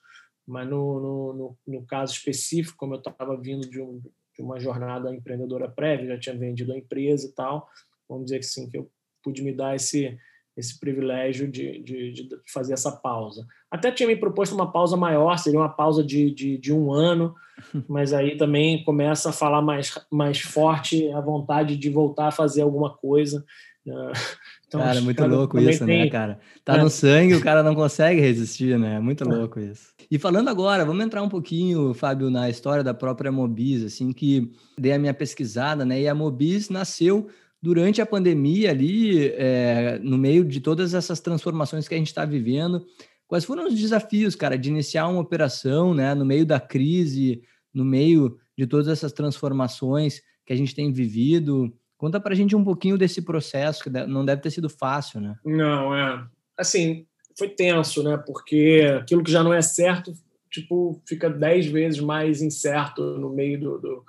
mas 0.47 0.69
no, 0.69 1.01
no, 1.01 1.33
no, 1.35 1.59
no 1.67 1.87
caso 1.87 2.15
específico, 2.15 2.77
como 2.79 2.95
eu 2.95 2.99
estava 2.99 3.37
vindo 3.37 3.69
de, 3.69 3.81
um, 3.81 4.01
de, 4.01 4.43
uma 4.43 4.59
jornada 4.59 5.15
empreendedora 5.15 5.71
prévia, 5.71 6.15
já 6.15 6.19
tinha 6.19 6.39
vendido 6.39 6.73
a 6.73 6.79
empresa 6.79 7.29
e 7.29 7.33
tal, 7.33 7.69
vamos 8.09 8.25
dizer 8.25 8.39
que 8.39 8.47
sim, 8.47 8.69
que 8.69 8.79
eu 8.79 8.91
pude 9.23 9.43
me 9.43 9.53
dar 9.53 9.77
esse 9.77 10.19
esse 10.61 10.79
privilégio 10.79 11.51
de, 11.51 11.83
de, 11.83 12.13
de, 12.13 12.29
fazer 12.53 12.75
essa 12.75 12.93
pausa. 12.93 13.47
Até 13.71 13.91
tinha 13.91 14.07
me 14.07 14.17
proposto 14.17 14.55
uma 14.55 14.71
pausa 14.71 14.97
maior, 14.97 15.37
seria 15.39 15.59
uma 15.59 15.69
pausa 15.69 16.05
de, 16.05 16.31
de, 16.31 16.59
de, 16.59 16.73
um 16.73 16.93
ano, 16.93 17.35
mas 17.89 18.13
aí 18.13 18.37
também 18.37 18.85
começa 18.85 19.31
a 19.31 19.33
falar 19.33 19.61
mais, 19.63 19.99
mais 20.11 20.41
forte 20.41 21.11
a 21.13 21.21
vontade 21.21 21.77
de 21.77 21.91
voltar 21.91 22.29
a 22.29 22.33
fazer 22.33 22.63
alguma 22.63 22.95
coisa. 22.95 23.45
Né? 23.85 24.13
Então, 24.71 24.81
cara, 24.81 25.01
muito 25.01 25.27
louco 25.27 25.59
isso, 25.59 25.85
né, 25.85 25.93
tem... 25.93 26.05
né, 26.05 26.11
cara? 26.11 26.39
Tá 26.65 26.77
é. 26.77 26.81
no 26.81 26.89
sangue, 26.89 27.35
o 27.35 27.41
cara 27.41 27.61
não 27.61 27.75
consegue 27.75 28.21
resistir, 28.21 28.79
né? 28.79 29.01
Muito 29.01 29.25
é. 29.25 29.27
louco 29.27 29.59
isso. 29.59 29.89
E 30.09 30.17
falando 30.17 30.47
agora, 30.47 30.85
vamos 30.85 31.05
entrar 31.05 31.25
um 31.25 31.29
pouquinho, 31.29 31.93
Fábio, 31.93 32.31
na 32.31 32.49
história 32.49 32.85
da 32.85 32.95
própria 32.95 33.33
Mobis, 33.33 33.83
assim, 33.85 34.13
que 34.13 34.53
dei 34.79 34.93
a 34.93 34.99
minha 34.99 35.13
pesquisada, 35.13 35.85
né? 35.85 36.03
E 36.03 36.07
a 36.07 36.15
Mobis 36.15 36.69
nasceu 36.69 37.29
durante 37.63 38.01
a 38.01 38.07
pandemia 38.07 38.71
ali, 38.71 39.29
é, 39.29 39.99
no 40.03 40.17
meio 40.17 40.45
de 40.45 40.61
todas 40.61 40.95
essas 40.95 41.21
transformações 41.21 41.87
que 41.87 41.95
a 41.95 41.99
gente 41.99 42.09
está 42.09 42.25
vivendo, 42.25 42.85
quais 43.27 43.45
foram 43.45 43.67
os 43.67 43.75
desafios, 43.75 44.35
cara, 44.35 44.57
de 44.57 44.69
iniciar 44.69 45.07
uma 45.09 45.21
operação, 45.21 45.95
né, 45.95 46.15
no 46.15 46.25
meio 46.25 46.47
da 46.47 46.59
crise, 46.59 47.43
no 47.73 47.85
meio 47.85 48.39
de 48.57 48.67
todas 48.67 48.89
essas 48.89 49.13
transformações 49.13 50.21
que 50.47 50.53
a 50.53 50.57
gente 50.57 50.75
tem 50.75 50.93
vivido? 50.93 51.73
Conta 51.97 52.19
para 52.19 52.33
a 52.33 52.37
gente 52.37 52.57
um 52.57 52.65
pouquinho 52.65 52.97
desse 52.97 53.21
processo, 53.23 53.85
que 53.85 53.91
não 53.91 54.25
deve 54.25 54.41
ter 54.41 54.51
sido 54.51 54.71
fácil, 54.71 55.21
né? 55.21 55.37
Não, 55.45 55.95
é. 55.95 56.27
Assim, 56.57 57.07
foi 57.39 57.49
tenso, 57.51 58.03
né? 58.03 58.17
Porque 58.17 58.83
aquilo 59.01 59.23
que 59.23 59.31
já 59.31 59.43
não 59.43 59.53
é 59.53 59.61
certo, 59.61 60.15
tipo, 60.51 61.01
fica 61.07 61.29
dez 61.29 61.67
vezes 61.67 62.01
mais 62.01 62.41
incerto 62.41 63.03
no 63.19 63.31
meio 63.31 63.61
do, 63.61 63.79
do 63.79 64.05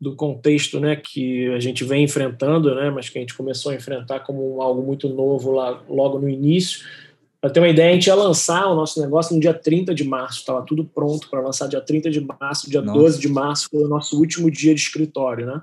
do 0.00 0.14
contexto 0.14 0.78
né, 0.78 0.94
que 0.96 1.48
a 1.48 1.58
gente 1.58 1.82
vem 1.84 2.04
enfrentando, 2.04 2.74
né, 2.74 2.90
mas 2.90 3.08
que 3.08 3.18
a 3.18 3.20
gente 3.20 3.34
começou 3.34 3.72
a 3.72 3.74
enfrentar 3.74 4.20
como 4.20 4.62
algo 4.62 4.82
muito 4.82 5.08
novo 5.08 5.52
lá, 5.52 5.82
logo 5.88 6.18
no 6.18 6.28
início. 6.28 6.86
Para 7.40 7.50
ter 7.50 7.60
uma 7.60 7.68
ideia, 7.68 7.90
a 7.90 7.94
gente 7.94 8.06
ia 8.06 8.14
lançar 8.14 8.66
o 8.66 8.74
nosso 8.74 9.00
negócio 9.00 9.34
no 9.34 9.40
dia 9.40 9.54
30 9.54 9.94
de 9.94 10.04
março, 10.04 10.40
estava 10.40 10.62
tudo 10.62 10.84
pronto 10.84 11.28
para 11.28 11.40
lançar 11.40 11.68
dia 11.68 11.80
30 11.80 12.10
de 12.10 12.20
março, 12.20 12.70
dia 12.70 12.82
Nossa. 12.82 12.98
12 12.98 13.20
de 13.20 13.28
março 13.28 13.68
foi 13.70 13.84
o 13.84 13.88
nosso 13.88 14.18
último 14.18 14.50
dia 14.50 14.74
de 14.74 14.80
escritório. 14.80 15.46
Né? 15.46 15.60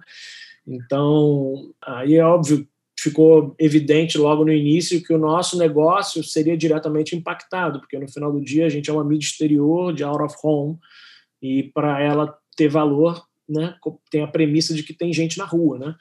Então, 0.68 1.72
aí 1.82 2.15
é 2.15 2.25
óbvio, 2.25 2.68
ficou 2.98 3.54
evidente 3.60 4.18
logo 4.18 4.46
no 4.46 4.54
início 4.54 5.04
que 5.04 5.13
o 5.13 5.18
nosso 5.18 5.58
negócio 5.58 6.24
seria 6.24 6.58
diretamente 6.58 7.15
impactado, 7.15 7.80
porque 7.80 8.00
no 8.00 8.08
final 8.08 8.32
do 8.32 8.42
dia 8.42 8.65
a 8.65 8.70
gente 8.70 8.89
é 8.89 8.94
uma 8.94 9.04
mídia 9.04 9.27
exterior 9.27 9.94
de 9.94 10.04
out 10.04 10.24
of 10.24 10.36
home, 10.44 10.77
e 11.42 11.63
para 11.74 12.01
ela 12.01 12.38
ter 12.56 12.70
valor, 12.70 13.22
né, 13.48 13.75
tem 14.10 14.24
a 14.24 14.28
premissa 14.28 14.74
de 14.74 14.84
que 14.84 14.94
tem 14.94 15.14
gente 15.14 15.38
na 15.38 15.46
rua, 15.46 15.78
né? 15.78 15.96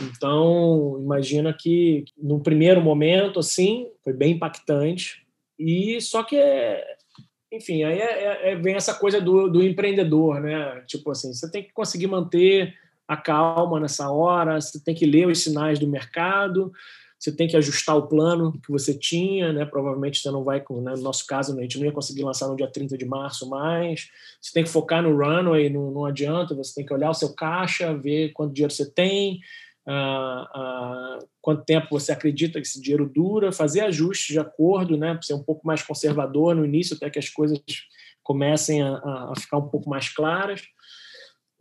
Então, 0.00 0.98
imagina 1.00 1.52
que 1.52 2.04
no 2.16 2.40
primeiro 2.40 2.80
momento, 2.80 3.38
assim, 3.38 3.86
foi 4.02 4.12
bem 4.12 4.34
impactante. 4.34 5.24
E 5.58 6.00
só 6.00 6.22
que, 6.24 6.36
enfim, 7.52 7.84
aí 7.84 7.98
é, 7.98 8.24
é, 8.24 8.52
é, 8.52 8.56
vem 8.56 8.74
essa 8.74 8.94
coisa 8.94 9.20
do, 9.20 9.48
do 9.48 9.62
empreendedor, 9.62 10.40
né? 10.40 10.82
Tipo 10.86 11.12
assim, 11.12 11.32
você 11.32 11.50
tem 11.50 11.62
que 11.62 11.72
conseguir 11.72 12.08
manter 12.08 12.74
a 13.06 13.16
calma 13.16 13.78
nessa 13.78 14.10
hora, 14.10 14.60
você 14.60 14.82
tem 14.82 14.94
que 14.94 15.06
ler 15.06 15.28
os 15.28 15.40
sinais 15.42 15.78
do 15.78 15.86
mercado, 15.86 16.72
você 17.18 17.32
tem 17.34 17.48
que 17.48 17.56
ajustar 17.56 17.96
o 17.96 18.06
plano 18.06 18.52
que 18.60 18.70
você 18.70 18.92
tinha, 18.96 19.52
né? 19.52 19.64
Provavelmente 19.64 20.20
você 20.20 20.30
não 20.30 20.44
vai, 20.44 20.58
né? 20.58 20.92
no 20.96 21.02
nosso 21.02 21.26
caso, 21.26 21.58
a 21.58 21.62
gente 21.62 21.78
não 21.78 21.86
ia 21.86 21.92
conseguir 21.92 22.22
lançar 22.22 22.48
no 22.48 22.56
dia 22.56 22.70
30 22.70 22.98
de 22.98 23.04
março 23.04 23.48
mais. 23.48 24.08
Você 24.40 24.52
tem 24.52 24.64
que 24.64 24.70
focar 24.70 25.02
no 25.02 25.16
runway, 25.16 25.70
não, 25.70 25.90
não 25.90 26.04
adianta, 26.04 26.54
você 26.54 26.74
tem 26.74 26.86
que 26.86 26.92
olhar 26.92 27.10
o 27.10 27.14
seu 27.14 27.34
caixa, 27.34 27.96
ver 27.96 28.32
quanto 28.32 28.52
dinheiro 28.52 28.72
você 28.72 28.90
tem, 28.90 29.40
uh, 29.86 31.20
uh, 31.20 31.28
quanto 31.40 31.64
tempo 31.64 31.88
você 31.90 32.12
acredita 32.12 32.60
que 32.60 32.66
esse 32.66 32.80
dinheiro 32.80 33.10
dura, 33.12 33.52
fazer 33.52 33.80
ajustes 33.80 34.34
de 34.34 34.38
acordo, 34.38 34.96
né? 34.96 35.18
Ser 35.22 35.34
um 35.34 35.42
pouco 35.42 35.66
mais 35.66 35.82
conservador 35.82 36.54
no 36.54 36.64
início, 36.64 36.96
até 36.96 37.08
que 37.08 37.18
as 37.18 37.30
coisas 37.30 37.58
comecem 38.22 38.82
a, 38.82 38.96
a 38.96 39.32
ficar 39.38 39.58
um 39.58 39.68
pouco 39.68 39.88
mais 39.88 40.08
claras 40.08 40.62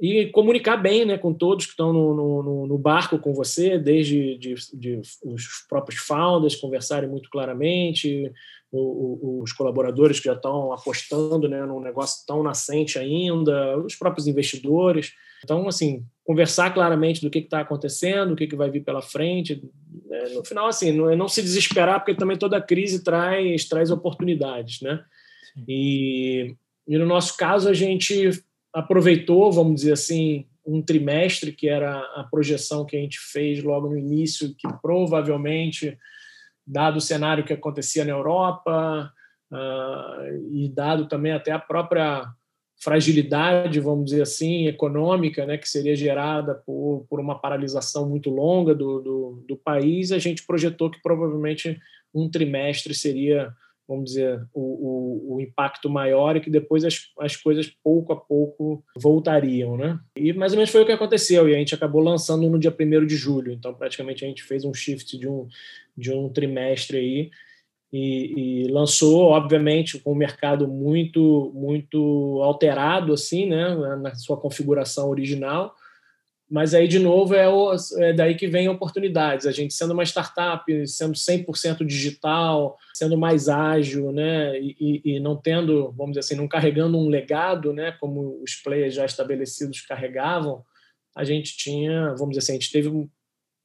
e 0.04 0.28
comunicar 0.32 0.76
bem 0.76 1.06
né, 1.06 1.18
com 1.18 1.34
todos 1.34 1.66
que 1.66 1.72
estão 1.72 1.94
no, 1.94 2.14
no, 2.14 2.68
no 2.68 2.78
barco 2.78 3.18
com 3.18 3.34
você, 3.34 3.80
desde 3.80 4.38
de, 4.38 4.54
de, 4.74 5.02
os 5.24 5.66
próprios 5.70 6.02
founders 6.02 6.58
conversarem 6.58 7.10
muito 7.10 7.30
claramente, 7.30 8.30
o, 8.70 8.80
o, 8.80 9.42
os 9.42 9.54
colaboradores 9.54 10.20
que 10.20 10.26
já 10.26 10.34
estão 10.34 10.74
apostando 10.74 11.48
né, 11.48 11.66
num 11.66 11.80
negócio 11.80 12.26
tão 12.28 12.44
nascente 12.44 13.00
ainda, 13.00 13.78
os 13.78 13.96
próprios 13.96 14.28
investidores. 14.28 15.14
Então, 15.42 15.66
assim, 15.70 16.06
conversar 16.26 16.74
claramente 16.74 17.22
do 17.22 17.30
que 17.30 17.40
está 17.40 17.62
acontecendo, 17.62 18.34
o 18.34 18.36
que, 18.36 18.48
que 18.48 18.58
vai 18.58 18.70
vir 18.70 18.84
pela 18.84 19.02
frente. 19.02 19.64
Né? 20.06 20.20
No 20.34 20.44
final, 20.44 20.68
assim, 20.68 20.92
não, 20.92 21.10
é 21.10 21.16
não 21.16 21.30
se 21.30 21.42
desesperar, 21.42 22.02
porque 22.02 22.14
também 22.14 22.36
toda 22.36 22.62
crise 22.62 23.06
traz, 23.06 23.70
traz 23.70 23.90
oportunidades, 23.90 24.82
né? 24.82 25.02
E, 25.66 26.58
e 26.86 26.98
no 26.98 27.06
nosso 27.06 27.38
caso, 27.38 27.70
a 27.70 27.74
gente 27.74 28.44
aproveitou, 28.74 29.52
vamos 29.52 29.76
dizer 29.76 29.94
assim, 29.94 30.46
um 30.66 30.82
trimestre, 30.82 31.52
que 31.52 31.68
era 31.68 32.00
a 32.16 32.24
projeção 32.30 32.86
que 32.86 32.98
a 32.98 33.00
gente 33.00 33.20
fez 33.20 33.62
logo 33.64 33.90
no 33.90 33.98
início, 33.98 34.56
que 34.56 34.68
provavelmente, 34.82 35.98
dado 36.66 36.98
o 36.98 37.02
cenário 37.02 37.44
que 37.44 37.54
acontecia 37.54 38.04
na 38.04 38.12
Europa, 38.12 39.12
uh, 39.52 40.52
e 40.52 40.70
dado 40.70 41.08
também 41.08 41.34
até 41.34 41.52
a 41.52 41.60
própria 41.60 42.26
fragilidade, 42.82 43.80
vamos 43.80 44.06
dizer 44.06 44.24
assim, 44.24 44.68
econômica, 44.68 45.46
né, 45.46 45.58
que 45.58 45.70
seria 45.70 45.96
gerada 45.96 46.56
por, 46.56 47.06
por 47.10 47.20
uma 47.20 47.40
paralisação 47.40 48.10
muito 48.10 48.30
longa 48.30 48.74
do, 48.76 49.00
do, 49.00 49.46
do 49.48 49.56
país, 49.56 50.12
a 50.12 50.20
gente 50.20 50.46
projetou 50.46 50.90
que 50.90 51.02
provavelmente 51.02 51.80
um 52.14 52.30
trimestre 52.30 52.94
seria 52.94 53.54
vamos 53.88 54.06
dizer, 54.06 54.42
o, 54.54 54.62
o, 54.62 55.36
o, 55.36 55.42
impacto 55.42 55.90
maior 55.90 56.36
e 56.36 56.40
que 56.42 56.50
depois 56.50 56.86
as, 56.86 57.12
as 57.20 57.36
coisas 57.36 57.68
pouco 57.84 58.14
a 58.14 58.16
pouco 58.16 58.84
voltariam, 58.98 59.76
né? 59.78 60.00
E 60.16 60.32
mais 60.34 60.54
ou 60.54 60.58
menos 60.58 60.72
foi 60.72 60.82
o 60.82 60.86
que 60.86 60.92
aconteceu 60.92 61.48
e 61.48 61.56
a 61.56 61.58
gente 61.58 61.76
acabou 61.76 62.02
lançando 62.02 62.50
no 62.50 62.60
dia 62.60 62.74
1 62.78 63.06
de 63.06 63.16
julho, 63.16 63.52
então 63.52 63.74
praticamente 63.74 64.24
a 64.24 64.28
gente 64.28 64.44
fez 64.44 64.64
um 64.64 64.74
shift 64.74 65.18
de 65.18 65.28
um, 65.28 65.48
de 65.98 66.12
um 66.12 66.30
trimestre 66.30 66.98
aí 66.98 67.32
e, 67.92 68.64
e, 68.64 68.68
lançou, 68.72 69.26
obviamente, 69.26 70.00
com 70.00 70.14
o 70.14 70.16
mercado 70.16 70.68
muito 70.68 71.52
muito 71.54 72.42
alterado 72.42 73.14
assim, 73.14 73.46
né, 73.46 73.76
na 73.98 74.16
sua 74.16 74.36
configuração 74.36 75.10
original. 75.10 75.76
Mas 76.50 76.74
aí, 76.74 76.88
de 76.88 77.00
novo, 77.00 77.34
é, 77.34 77.50
o, 77.50 77.76
é 77.98 78.14
daí 78.14 78.36
que 78.36 78.48
vem 78.48 78.70
oportunidades. 78.70 79.46
A 79.46 79.52
gente 79.52 79.74
sendo 79.74 79.94
uma 79.94 80.04
startup, 80.04 80.66
sendo 80.88 81.14
100% 81.14 81.86
digital, 81.86 82.78
sendo 82.94 83.18
mais 83.18 83.50
ágil, 83.50 84.12
né, 84.12 84.60
e, 84.60 85.02
e, 85.04 85.20
não 85.20 85.36
tendo, 85.36 85.92
vamos 85.94 86.12
dizer 86.12 86.20
assim, 86.20 86.36
não 86.36 86.48
carregando 86.48 86.98
um 86.98 87.08
legado, 87.08 87.74
né, 87.74 87.94
como 88.00 88.42
os 88.44 88.56
players 88.56 88.94
já 88.94 89.06
estabelecidos 89.06 89.82
carregavam, 89.82 90.64
a 91.16 91.24
gente 91.24 91.56
tinha, 91.58 92.14
vamos 92.16 92.30
dizer 92.30 92.40
assim, 92.40 92.52
a 92.54 92.56
gente 92.56 92.72
teve 92.72 93.10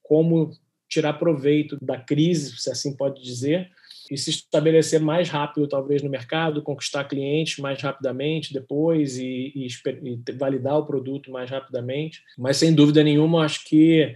como 0.02 0.50
tirar 0.88 1.14
proveito 1.14 1.76
da 1.82 1.99
crise, 1.99 2.56
se 2.58 2.70
assim 2.70 2.97
pode 2.97 3.23
dizer, 3.23 3.70
e 4.11 4.17
se 4.17 4.31
estabelecer 4.31 5.00
mais 5.00 5.29
rápido, 5.29 5.69
talvez, 5.69 6.03
no 6.03 6.11
mercado, 6.11 6.62
conquistar 6.62 7.05
clientes 7.05 7.59
mais 7.59 7.81
rapidamente 7.81 8.53
depois 8.53 9.19
e, 9.19 9.53
e, 9.55 9.67
e 9.67 10.33
validar 10.33 10.79
o 10.79 10.87
produto 10.87 11.31
mais 11.31 11.50
rapidamente. 11.50 12.23
Mas, 12.37 12.57
sem 12.57 12.75
dúvida 12.75 13.03
nenhuma, 13.03 13.45
acho 13.45 13.65
que 13.65 14.15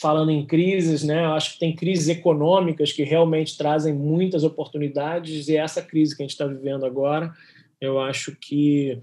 falando 0.00 0.30
em 0.30 0.44
crises, 0.44 1.04
né? 1.04 1.24
Acho 1.26 1.54
que 1.54 1.58
tem 1.58 1.74
crises 1.74 2.08
econômicas 2.08 2.92
que 2.92 3.04
realmente 3.04 3.56
trazem 3.56 3.94
muitas 3.94 4.42
oportunidades 4.42 5.48
e 5.48 5.56
essa 5.56 5.80
crise 5.80 6.16
que 6.16 6.22
a 6.22 6.24
gente 6.24 6.32
está 6.32 6.46
vivendo 6.46 6.84
agora, 6.84 7.32
eu 7.80 8.00
acho 8.00 8.36
que 8.40 8.98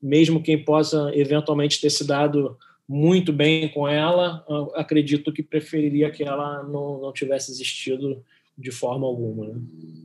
mesmo 0.00 0.42
quem 0.42 0.62
possa 0.62 1.10
eventualmente 1.14 1.80
ter 1.80 1.90
se 1.90 2.06
dado 2.06 2.56
muito 2.88 3.32
bem 3.32 3.68
com 3.68 3.88
ela, 3.88 4.44
acredito 4.76 5.32
que 5.32 5.42
preferiria 5.42 6.10
que 6.10 6.22
ela 6.22 6.62
não, 6.62 7.00
não 7.00 7.12
tivesse 7.12 7.50
existido 7.50 8.22
de 8.56 8.70
forma 8.70 9.06
alguma. 9.06 9.48
Né? 9.48 9.60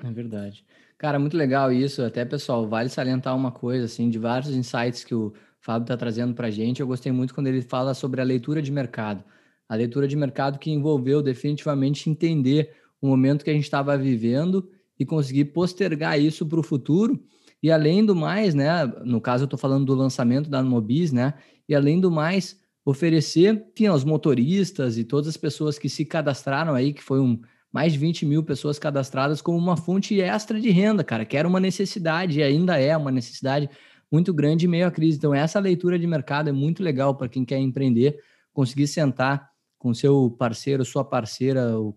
É 0.05 0.11
verdade. 0.11 0.65
Cara, 0.97 1.17
muito 1.17 1.37
legal 1.37 1.71
isso. 1.71 2.03
Até, 2.03 2.25
pessoal, 2.25 2.67
vale 2.67 2.89
salientar 2.89 3.35
uma 3.35 3.51
coisa, 3.51 3.85
assim, 3.85 4.09
de 4.09 4.19
vários 4.19 4.55
insights 4.55 5.03
que 5.03 5.15
o 5.15 5.33
Fábio 5.59 5.83
está 5.83 5.97
trazendo 5.97 6.33
para 6.33 6.47
a 6.47 6.51
gente. 6.51 6.81
Eu 6.81 6.87
gostei 6.87 7.11
muito 7.11 7.33
quando 7.33 7.47
ele 7.47 7.61
fala 7.61 7.93
sobre 7.93 8.21
a 8.21 8.23
leitura 8.23 8.61
de 8.61 8.71
mercado. 8.71 9.23
A 9.67 9.75
leitura 9.75 10.07
de 10.07 10.15
mercado 10.15 10.59
que 10.59 10.69
envolveu 10.69 11.21
definitivamente 11.21 12.09
entender 12.09 12.73
o 13.01 13.07
momento 13.07 13.43
que 13.43 13.49
a 13.49 13.53
gente 13.53 13.63
estava 13.63 13.97
vivendo 13.97 14.69
e 14.99 15.05
conseguir 15.05 15.45
postergar 15.45 16.19
isso 16.19 16.45
para 16.45 16.59
o 16.59 16.63
futuro. 16.63 17.19
E 17.63 17.71
além 17.71 18.05
do 18.05 18.15
mais, 18.15 18.53
né, 18.53 18.85
no 19.03 19.21
caso 19.21 19.43
eu 19.43 19.45
estou 19.45 19.57
falando 19.57 19.85
do 19.85 19.95
lançamento 19.95 20.49
da 20.49 20.61
Mobis, 20.61 21.11
né, 21.11 21.33
e 21.67 21.73
além 21.75 21.99
do 21.99 22.11
mais, 22.11 22.59
oferecer 22.83 23.65
enfim, 23.71 23.87
aos 23.87 24.03
motoristas 24.03 24.97
e 24.97 25.03
todas 25.03 25.27
as 25.27 25.37
pessoas 25.37 25.77
que 25.77 25.87
se 25.87 26.05
cadastraram 26.05 26.73
aí, 26.73 26.93
que 26.93 27.03
foi 27.03 27.19
um, 27.19 27.39
mais 27.71 27.93
de 27.93 27.99
20 27.99 28.25
mil 28.25 28.43
pessoas 28.43 28.77
cadastradas 28.77 29.41
como 29.41 29.57
uma 29.57 29.77
fonte 29.77 30.19
extra 30.19 30.59
de 30.59 30.69
renda, 30.69 31.03
cara, 31.03 31.25
que 31.25 31.37
era 31.37 31.47
uma 31.47 31.59
necessidade 31.59 32.39
e 32.39 32.43
ainda 32.43 32.77
é 32.77 32.95
uma 32.97 33.11
necessidade 33.11 33.69
muito 34.11 34.33
grande 34.33 34.65
em 34.65 34.69
meio 34.69 34.87
à 34.87 34.91
crise. 34.91 35.17
Então, 35.17 35.33
essa 35.33 35.59
leitura 35.59 35.97
de 35.97 36.05
mercado 36.05 36.49
é 36.49 36.51
muito 36.51 36.83
legal 36.83 37.15
para 37.15 37.29
quem 37.29 37.45
quer 37.45 37.59
empreender, 37.59 38.19
conseguir 38.53 38.87
sentar 38.87 39.49
com 39.79 39.93
seu 39.93 40.29
parceiro, 40.37 40.85
sua 40.85 41.03
parceira, 41.03 41.79
o 41.79 41.95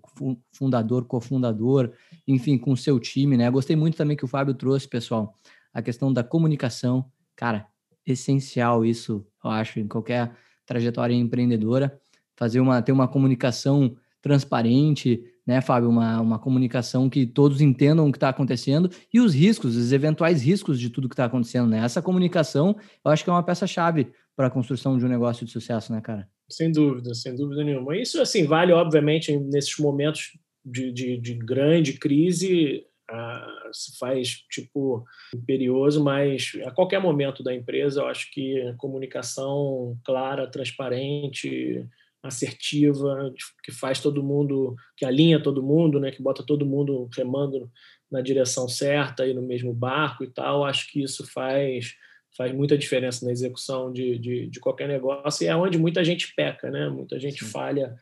fundador, 0.52 1.04
cofundador, 1.04 1.92
enfim, 2.26 2.56
com 2.56 2.74
seu 2.74 2.98
time, 2.98 3.36
né? 3.36 3.50
Gostei 3.50 3.76
muito 3.76 3.96
também 3.96 4.16
que 4.16 4.24
o 4.24 4.28
Fábio 4.28 4.54
trouxe, 4.54 4.88
pessoal, 4.88 5.34
a 5.72 5.82
questão 5.82 6.10
da 6.10 6.24
comunicação. 6.24 7.04
Cara, 7.36 7.66
essencial 8.06 8.86
isso, 8.86 9.26
eu 9.44 9.50
acho, 9.50 9.80
em 9.80 9.88
qualquer 9.88 10.34
trajetória 10.64 11.14
empreendedora, 11.14 12.00
fazer 12.36 12.60
uma 12.60 12.80
ter 12.80 12.92
uma 12.92 13.06
comunicação 13.06 13.94
transparente, 14.22 15.22
né, 15.46 15.60
Fábio? 15.60 15.88
Uma, 15.88 16.20
uma 16.20 16.38
comunicação 16.38 17.08
que 17.08 17.26
todos 17.26 17.60
entendam 17.60 18.08
o 18.08 18.12
que 18.12 18.16
está 18.16 18.28
acontecendo 18.28 18.90
e 19.12 19.20
os 19.20 19.34
riscos, 19.34 19.76
os 19.76 19.92
eventuais 19.92 20.42
riscos 20.42 20.80
de 20.80 20.90
tudo 20.90 21.08
que 21.08 21.14
está 21.14 21.26
acontecendo, 21.26 21.68
né? 21.68 21.78
Essa 21.84 22.02
comunicação, 22.02 22.76
eu 23.04 23.10
acho 23.10 23.24
que 23.24 23.30
é 23.30 23.32
uma 23.32 23.42
peça-chave 23.42 24.12
para 24.36 24.48
a 24.48 24.50
construção 24.50 24.98
de 24.98 25.04
um 25.04 25.08
negócio 25.08 25.44
de 25.46 25.52
sucesso, 25.52 25.92
né, 25.92 26.00
cara? 26.00 26.28
Sem 26.48 26.70
dúvida, 26.70 27.14
sem 27.14 27.34
dúvida 27.34 27.64
nenhuma. 27.64 27.96
Isso, 27.96 28.20
assim, 28.20 28.46
vale, 28.46 28.72
obviamente, 28.72 29.36
nesses 29.36 29.78
momentos 29.78 30.32
de, 30.64 30.92
de, 30.92 31.18
de 31.18 31.34
grande 31.34 31.94
crise, 31.94 32.84
ah, 33.10 33.70
se 33.72 33.98
faz, 33.98 34.28
tipo, 34.50 35.04
imperioso, 35.34 36.02
mas 36.02 36.52
a 36.64 36.70
qualquer 36.70 37.00
momento 37.00 37.42
da 37.42 37.54
empresa, 37.54 38.00
eu 38.00 38.06
acho 38.06 38.30
que 38.32 38.74
comunicação 38.78 39.96
clara, 40.04 40.50
transparente, 40.50 41.86
assertiva, 42.24 43.30
que 43.62 43.70
faz 43.70 44.00
todo 44.00 44.22
mundo, 44.22 44.74
que 44.96 45.04
alinha 45.04 45.42
todo 45.42 45.62
mundo, 45.62 46.00
né, 46.00 46.10
que 46.10 46.22
bota 46.22 46.42
todo 46.42 46.64
mundo 46.64 47.08
remando 47.14 47.70
na 48.10 48.22
direção 48.22 48.66
certa 48.66 49.26
e 49.26 49.34
no 49.34 49.42
mesmo 49.42 49.74
barco 49.74 50.24
e 50.24 50.30
tal, 50.30 50.64
acho 50.64 50.90
que 50.90 51.02
isso 51.02 51.26
faz 51.30 51.94
faz 52.36 52.52
muita 52.52 52.76
diferença 52.76 53.24
na 53.24 53.30
execução 53.30 53.92
de, 53.92 54.18
de, 54.18 54.48
de 54.48 54.58
qualquer 54.58 54.88
negócio 54.88 55.44
e 55.44 55.46
é 55.46 55.54
onde 55.54 55.78
muita 55.78 56.02
gente 56.02 56.34
peca, 56.34 56.68
né? 56.68 56.88
Muita 56.88 57.20
gente 57.20 57.44
Sim. 57.44 57.50
falha 57.50 57.94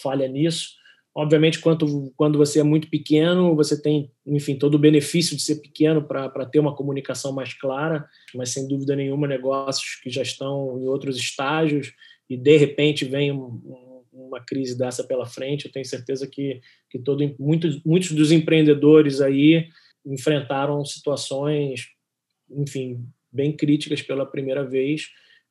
falha 0.00 0.28
nisso. 0.28 0.78
Obviamente, 1.12 1.58
quando, 1.58 2.12
quando 2.16 2.38
você 2.38 2.60
é 2.60 2.62
muito 2.62 2.88
pequeno, 2.88 3.56
você 3.56 3.80
tem, 3.80 4.12
enfim, 4.24 4.56
todo 4.56 4.76
o 4.76 4.78
benefício 4.78 5.36
de 5.36 5.42
ser 5.42 5.56
pequeno 5.56 6.06
para 6.06 6.46
ter 6.46 6.60
uma 6.60 6.74
comunicação 6.74 7.32
mais 7.32 7.52
clara, 7.52 8.08
mas 8.32 8.50
sem 8.50 8.68
dúvida 8.68 8.94
nenhuma, 8.94 9.26
negócios 9.26 9.96
que 10.00 10.08
já 10.08 10.22
estão 10.22 10.78
em 10.78 10.86
outros 10.86 11.16
estágios 11.18 11.92
e 12.30 12.36
de 12.36 12.56
repente 12.56 13.04
vem 13.04 13.32
um, 13.32 13.60
uma 14.12 14.40
crise 14.40 14.78
dessa 14.78 15.02
pela 15.02 15.26
frente, 15.26 15.66
eu 15.66 15.72
tenho 15.72 15.84
certeza 15.84 16.28
que, 16.28 16.60
que 16.88 17.00
todo, 17.00 17.34
muitos, 17.38 17.82
muitos 17.84 18.12
dos 18.12 18.30
empreendedores 18.30 19.20
aí 19.20 19.68
enfrentaram 20.06 20.84
situações, 20.84 21.88
enfim, 22.48 23.04
bem 23.32 23.54
críticas 23.54 24.00
pela 24.00 24.24
primeira 24.24 24.64
vez, 24.64 25.08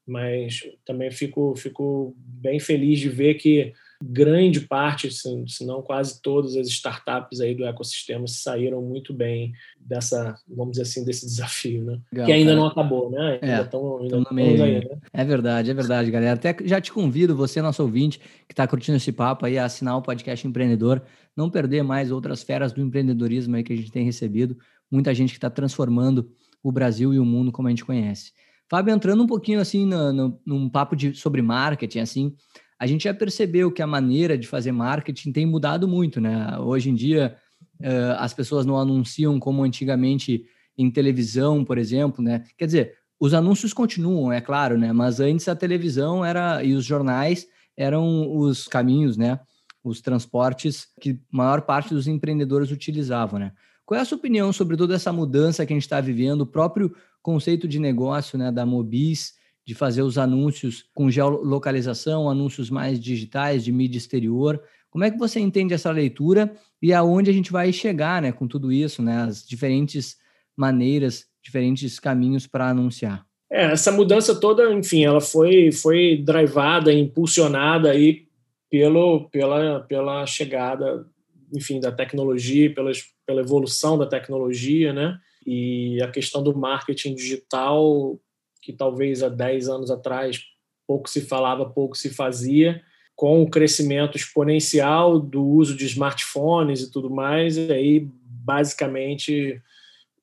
mas 0.08 0.62
também 0.86 1.12
fico, 1.12 1.54
fico 1.56 2.16
bem 2.18 2.60
feliz 2.60 3.00
de 3.00 3.10
ver 3.10 3.36
que 3.36 3.74
grande 4.02 4.62
parte, 4.62 5.10
se 5.12 5.66
não 5.66 5.82
quase 5.82 6.22
todas 6.22 6.56
as 6.56 6.68
startups 6.68 7.42
aí 7.42 7.54
do 7.54 7.66
ecossistema 7.66 8.26
saíram 8.28 8.82
muito 8.82 9.14
bem 9.14 9.52
dessa, 9.80 10.36
vamos 10.48 10.72
dizer 10.72 10.84
assim, 10.84 11.04
desse 11.04 11.26
desafio, 11.28 11.84
né? 11.84 12.00
Legal, 12.12 12.26
que 12.28 12.32
ainda 12.32 12.52
cara. 12.52 12.62
não 12.62 12.68
acabou, 12.68 13.12
né? 13.12 13.40
Ainda 13.42 13.62
estão 13.62 14.00
é, 14.06 14.10
no 14.10 14.26
meio. 14.32 14.64
Aí, 14.64 14.80
né? 14.80 14.98
É 15.12 15.26
verdade, 15.26 15.70
é 15.70 15.74
verdade, 15.74 16.10
galera. 16.12 16.34
Até 16.34 16.56
já 16.66 16.80
te 16.80 16.92
convido, 16.92 17.36
você, 17.36 17.62
nosso 17.62 17.84
ouvinte, 17.84 18.20
que 18.48 18.54
está 18.54 18.66
curtindo 18.66 18.96
esse 18.96 19.12
papo 19.12 19.46
aí, 19.46 19.58
a 19.58 19.66
assinar 19.66 19.98
o 19.98 20.02
podcast 20.02 20.48
Empreendedor, 20.48 21.02
não 21.36 21.50
perder 21.50 21.84
mais 21.84 22.10
outras 22.10 22.42
feras 22.42 22.72
do 22.72 22.82
empreendedorismo 22.82 23.56
aí 23.56 23.64
que 23.64 23.74
a 23.74 23.76
gente 23.76 23.92
tem 23.92 24.06
recebido. 24.06 24.58
Muita 24.90 25.14
gente 25.14 25.32
que 25.32 25.38
está 25.38 25.50
transformando 25.50 26.32
o 26.64 26.72
Brasil 26.72 27.14
e 27.14 27.20
o 27.20 27.26
mundo 27.26 27.52
como 27.52 27.68
a 27.68 27.72
gente 27.72 27.86
conhece. 27.86 28.32
Fábio, 28.70 28.94
entrando 28.94 29.24
um 29.24 29.28
pouquinho 29.28 29.60
assim 29.60 29.86
no, 29.86 30.14
no, 30.14 30.42
num 30.46 30.70
papo 30.70 30.96
de, 30.96 31.16
sobre 31.16 31.42
marketing, 31.42 32.00
assim, 32.00 32.36
a 32.80 32.88
gente 32.88 33.04
já 33.04 33.14
percebeu 33.14 33.72
que 33.72 33.82
a 33.82 33.88
maneira 33.88 34.38
de 34.38 34.48
fazer 34.48 34.72
marketing 34.72 35.34
tem 35.34 35.46
mudado 35.46 35.88
muito, 35.88 36.22
né? 36.22 36.58
Hoje 36.60 36.90
em 36.90 36.96
dia, 36.96 37.36
uh, 37.82 38.16
as 38.18 38.34
pessoas 38.34 38.66
não 38.66 38.78
anunciam 38.78 39.38
como 39.38 39.64
antigamente 39.64 40.46
em 40.78 40.90
televisão, 40.90 41.66
por 41.66 41.78
exemplo, 41.78 42.24
né? 42.24 42.46
Quer 42.58 42.66
dizer, 42.66 42.94
os 43.20 43.34
anúncios 43.34 43.74
continuam, 43.74 44.32
é 44.32 44.40
claro, 44.40 44.78
né? 44.78 44.94
Mas 44.94 45.20
antes 45.20 45.50
a 45.50 45.56
televisão 45.56 46.24
era 46.24 46.64
e 46.64 46.74
os 46.74 46.86
jornais 46.86 47.46
eram 47.76 48.34
os 48.34 48.66
caminhos, 48.66 49.18
né? 49.18 49.40
Os 49.84 50.00
transportes 50.00 50.88
que 51.02 51.20
maior 51.30 51.62
parte 51.64 51.94
dos 51.94 52.08
empreendedores 52.08 52.72
utilizavam, 52.72 53.40
né? 53.40 53.52
Qual 53.86 53.98
é 53.98 54.02
a 54.02 54.06
sua 54.06 54.18
opinião 54.18 54.54
sobre 54.54 54.78
toda 54.78 54.96
essa 54.96 55.12
mudança 55.12 55.66
que 55.66 55.74
a 55.74 55.76
gente 55.76 55.84
está 55.84 56.00
vivendo, 56.00 56.42
o 56.42 56.48
próprio 56.48 56.96
conceito 57.22 57.68
de 57.68 57.80
negócio, 57.80 58.38
né, 58.38 58.52
da 58.52 58.66
Mobis, 58.66 59.34
de 59.70 59.76
fazer 59.76 60.02
os 60.02 60.18
anúncios 60.18 60.86
com 60.96 61.12
geolocalização, 61.12 62.28
anúncios 62.28 62.72
mais 62.72 63.00
digitais, 63.00 63.64
de 63.64 63.72
mídia 63.72 64.00
exterior. 64.00 64.60
Como 64.90 65.04
é 65.04 65.12
que 65.12 65.18
você 65.20 65.40
entende 65.40 65.76
essa 65.76 65.92
leitura 65.92 66.52
e 66.82 66.92
aonde 66.92 67.30
a 67.30 67.34
gente 67.34 67.52
vai 67.52 67.72
chegar 67.72 68.20
né, 68.20 68.32
com 68.32 68.48
tudo 68.48 68.72
isso, 68.72 69.04
né, 69.04 69.18
as 69.18 69.48
diferentes 69.48 70.18
maneiras, 70.58 71.28
diferentes 71.40 72.00
caminhos 72.00 72.48
para 72.48 72.68
anunciar? 72.68 73.24
É, 73.48 73.66
essa 73.66 73.92
mudança 73.92 74.34
toda, 74.34 74.74
enfim, 74.74 75.06
ela 75.06 75.22
foi, 75.22 75.72
foi 75.72 76.18
drivada, 76.18 76.92
impulsionada 76.92 77.92
aí 77.92 78.24
pelo, 78.72 79.30
pela, 79.30 79.82
pela 79.82 80.26
chegada, 80.26 81.06
enfim, 81.54 81.80
da 81.80 81.92
tecnologia, 81.92 82.74
pelas, 82.74 83.04
pela 83.24 83.42
evolução 83.42 84.00
da 84.00 84.08
tecnologia, 84.08 84.92
né? 84.94 85.16
E 85.46 86.02
a 86.02 86.08
questão 86.08 86.42
do 86.42 86.58
marketing 86.58 87.14
digital 87.14 88.20
que 88.62 88.74
talvez 88.74 89.24
há 89.24 89.30
10 89.30 89.70
anos 89.70 89.92
atrás 89.92 90.42
pouco 90.88 91.10
se 91.10 91.22
falava, 91.22 91.70
pouco 91.70 91.96
se 91.96 92.10
fazia, 92.10 92.82
com 93.16 93.44
o 93.44 93.50
crescimento 93.50 94.18
exponencial 94.18 95.20
do 95.20 95.46
uso 95.46 95.76
de 95.76 95.86
smartphones 95.86 96.82
e 96.82 96.92
tudo 96.92 97.10
mais, 97.10 97.58
e 97.58 97.72
aí 97.72 98.08
basicamente 98.24 99.62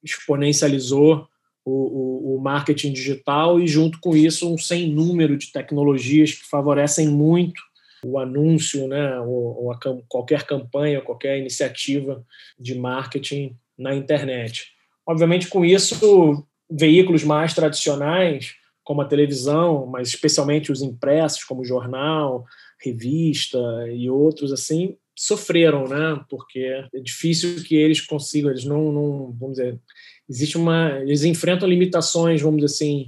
exponencializou 0.02 1.28
o, 1.64 1.70
o, 1.70 2.36
o, 2.36 2.40
marketing 2.40 2.92
digital 2.92 3.60
e 3.60 3.66
junto 3.66 4.00
com 4.00 4.16
isso 4.16 4.52
um 4.52 4.56
sem 4.56 4.88
número 4.88 5.36
de 5.36 5.52
tecnologias 5.52 6.32
que 6.32 6.46
favorecem 6.46 7.08
muito 7.08 7.60
o 8.04 8.18
anúncio, 8.18 8.86
né, 8.86 9.18
ou, 9.20 9.64
ou 9.64 9.72
a, 9.72 9.78
qualquer 10.08 10.44
campanha, 10.44 11.00
qualquer 11.00 11.38
iniciativa 11.38 12.24
de 12.58 12.74
marketing 12.76 13.56
na 13.76 13.94
internet. 13.94 14.72
Obviamente, 15.04 15.48
com 15.48 15.64
isso, 15.64 16.46
veículos 16.70 17.24
mais 17.24 17.54
tradicionais, 17.54 18.54
como 18.84 19.00
a 19.00 19.06
televisão, 19.06 19.86
mas 19.86 20.08
especialmente 20.08 20.70
os 20.70 20.82
impressos, 20.82 21.44
como 21.44 21.64
jornal, 21.64 22.44
revista 22.80 23.58
e 23.90 24.08
outros 24.08 24.52
assim, 24.52 24.96
sofreram, 25.16 25.88
né? 25.88 26.20
Porque 26.28 26.60
é 26.94 27.00
difícil 27.00 27.62
que 27.64 27.74
eles 27.74 28.00
consigam, 28.00 28.50
eles 28.50 28.64
não, 28.64 28.92
não 28.92 29.32
vamos 29.32 29.56
dizer, 29.56 29.80
existe 30.28 30.56
uma, 30.56 31.00
eles 31.00 31.24
enfrentam 31.24 31.68
limitações, 31.68 32.42
vamos 32.42 32.60
dizer 32.60 32.74
assim, 32.74 33.06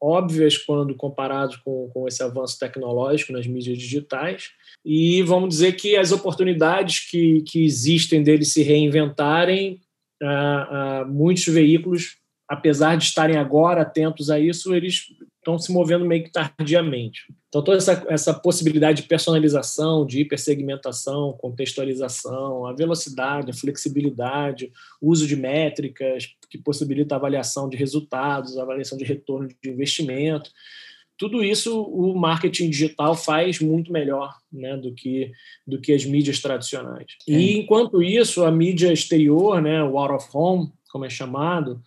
óbvias 0.00 0.56
quando 0.56 0.94
comparados 0.94 1.56
com, 1.56 1.90
com 1.92 2.08
esse 2.08 2.22
avanço 2.22 2.58
tecnológico 2.58 3.32
nas 3.32 3.46
mídias 3.46 3.76
digitais. 3.76 4.50
E 4.84 5.22
vamos 5.22 5.50
dizer 5.50 5.72
que 5.72 5.96
as 5.96 6.10
oportunidades 6.10 7.00
que, 7.10 7.42
que 7.42 7.64
existem 7.64 8.22
deles 8.22 8.52
se 8.52 8.62
reinventarem, 8.62 9.80
ah, 10.22 10.68
ah, 10.70 11.04
muitos 11.04 11.44
veículos, 11.46 12.16
apesar 12.50 12.96
de 12.96 13.04
estarem 13.04 13.36
agora 13.36 13.82
atentos 13.82 14.28
a 14.28 14.40
isso, 14.40 14.74
eles 14.74 15.06
estão 15.38 15.56
se 15.56 15.72
movendo 15.72 16.04
meio 16.04 16.24
que 16.24 16.32
tardiamente. 16.32 17.32
Então, 17.48 17.62
toda 17.62 17.78
essa, 17.78 18.04
essa 18.08 18.34
possibilidade 18.34 19.02
de 19.02 19.08
personalização, 19.08 20.04
de 20.04 20.20
hipersegmentação, 20.20 21.36
contextualização, 21.38 22.66
a 22.66 22.72
velocidade, 22.72 23.52
a 23.52 23.54
flexibilidade, 23.54 24.72
uso 25.00 25.28
de 25.28 25.36
métricas 25.36 26.34
que 26.50 26.58
possibilita 26.58 27.14
a 27.14 27.18
avaliação 27.18 27.68
de 27.68 27.76
resultados, 27.76 28.58
a 28.58 28.62
avaliação 28.62 28.98
de 28.98 29.04
retorno 29.04 29.48
de 29.62 29.70
investimento, 29.70 30.50
tudo 31.16 31.44
isso 31.44 31.82
o 31.82 32.18
marketing 32.18 32.70
digital 32.70 33.14
faz 33.14 33.60
muito 33.60 33.92
melhor 33.92 34.34
né, 34.52 34.76
do, 34.76 34.92
que, 34.92 35.30
do 35.64 35.80
que 35.80 35.92
as 35.92 36.04
mídias 36.04 36.40
tradicionais. 36.40 37.12
É. 37.28 37.32
E, 37.32 37.58
enquanto 37.58 38.02
isso, 38.02 38.44
a 38.44 38.50
mídia 38.50 38.92
exterior, 38.92 39.62
né, 39.62 39.84
o 39.84 39.96
out 39.98 40.14
of 40.14 40.28
home, 40.32 40.72
como 40.90 41.04
é 41.04 41.10
chamado, 41.10 41.80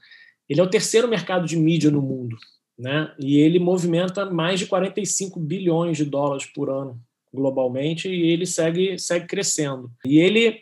ele 0.50 0.60
é 0.60 0.64
o 0.64 0.70
terceiro 0.70 1.08
mercado 1.08 1.46
de 1.46 1.58
mídia 1.58 1.90
no 1.90 2.02
mundo 2.02 2.38
né? 2.78 3.12
E 3.20 3.38
ele 3.40 3.60
movimenta 3.60 4.26
mais 4.26 4.60
de 4.60 4.66
45 4.66 5.40
bilhões 5.40 5.98
de 5.98 6.06
dólares 6.06 6.46
por 6.46 6.70
ano 6.70 7.00
globalmente 7.34 8.08
e 8.08 8.28
ele 8.32 8.46
segue 8.46 8.98
segue 9.00 9.26
crescendo. 9.28 9.92
E 10.06 10.20
ele 10.20 10.62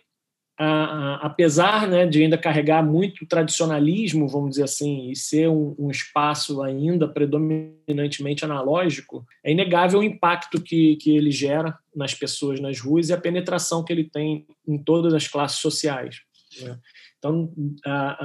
a, 0.58 0.66
a, 0.66 1.16
apesar 1.26 1.88
né, 1.88 2.06
de 2.06 2.22
ainda 2.22 2.38
carregar 2.38 2.84
muito 2.84 3.26
tradicionalismo, 3.26 4.28
vamos 4.28 4.52
dizer 4.52 4.64
assim, 4.64 5.10
e 5.10 5.16
ser 5.16 5.50
um, 5.50 5.76
um, 5.80 5.90
espaço 5.90 6.62
ainda 6.62 7.08
predominantemente 7.08 8.46
analógico, 8.46 9.26
é 9.44 9.52
inegável 9.52 10.02
o 10.02 10.04
impacto 10.04 10.62
que, 10.62 10.98
que 10.98 11.18
ele 11.18 11.32
gera 11.32 11.76
nas 11.96 12.14
pessoas 12.14 12.60
nas 12.60 12.80
ruas 12.80 13.10
e 13.10 13.14
a 13.14 13.18
penetração 13.18 13.84
que 13.84 13.92
ele 13.92 14.04
tem 14.04 14.46
em 14.68 14.78
todas 14.78 15.14
as 15.14 15.28
classes 15.28 15.60
sociais. 15.60 16.22
Né? 16.62 16.78
Então, 17.22 17.54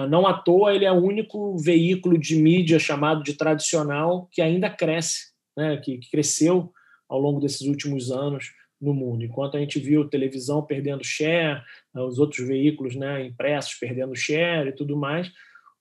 não 0.08 0.26
à 0.26 0.32
toa, 0.32 0.74
ele 0.74 0.86
é 0.86 0.90
o 0.90 1.02
único 1.02 1.54
veículo 1.58 2.16
de 2.16 2.34
mídia 2.34 2.78
chamado 2.78 3.22
de 3.22 3.34
tradicional 3.34 4.26
que 4.32 4.40
ainda 4.40 4.70
cresce, 4.70 5.32
né? 5.54 5.76
que 5.76 6.00
cresceu 6.10 6.72
ao 7.06 7.20
longo 7.20 7.38
desses 7.38 7.60
últimos 7.68 8.10
anos 8.10 8.52
no 8.80 8.94
mundo. 8.94 9.22
Enquanto 9.22 9.58
a 9.58 9.60
gente 9.60 9.78
viu 9.78 10.08
televisão 10.08 10.62
perdendo 10.62 11.04
share, 11.04 11.62
né, 11.94 12.00
os 12.00 12.18
outros 12.18 12.46
veículos 12.46 12.96
né, 12.96 13.26
impressos 13.26 13.74
perdendo 13.74 14.16
share 14.16 14.70
e 14.70 14.72
tudo 14.72 14.96
mais, 14.96 15.30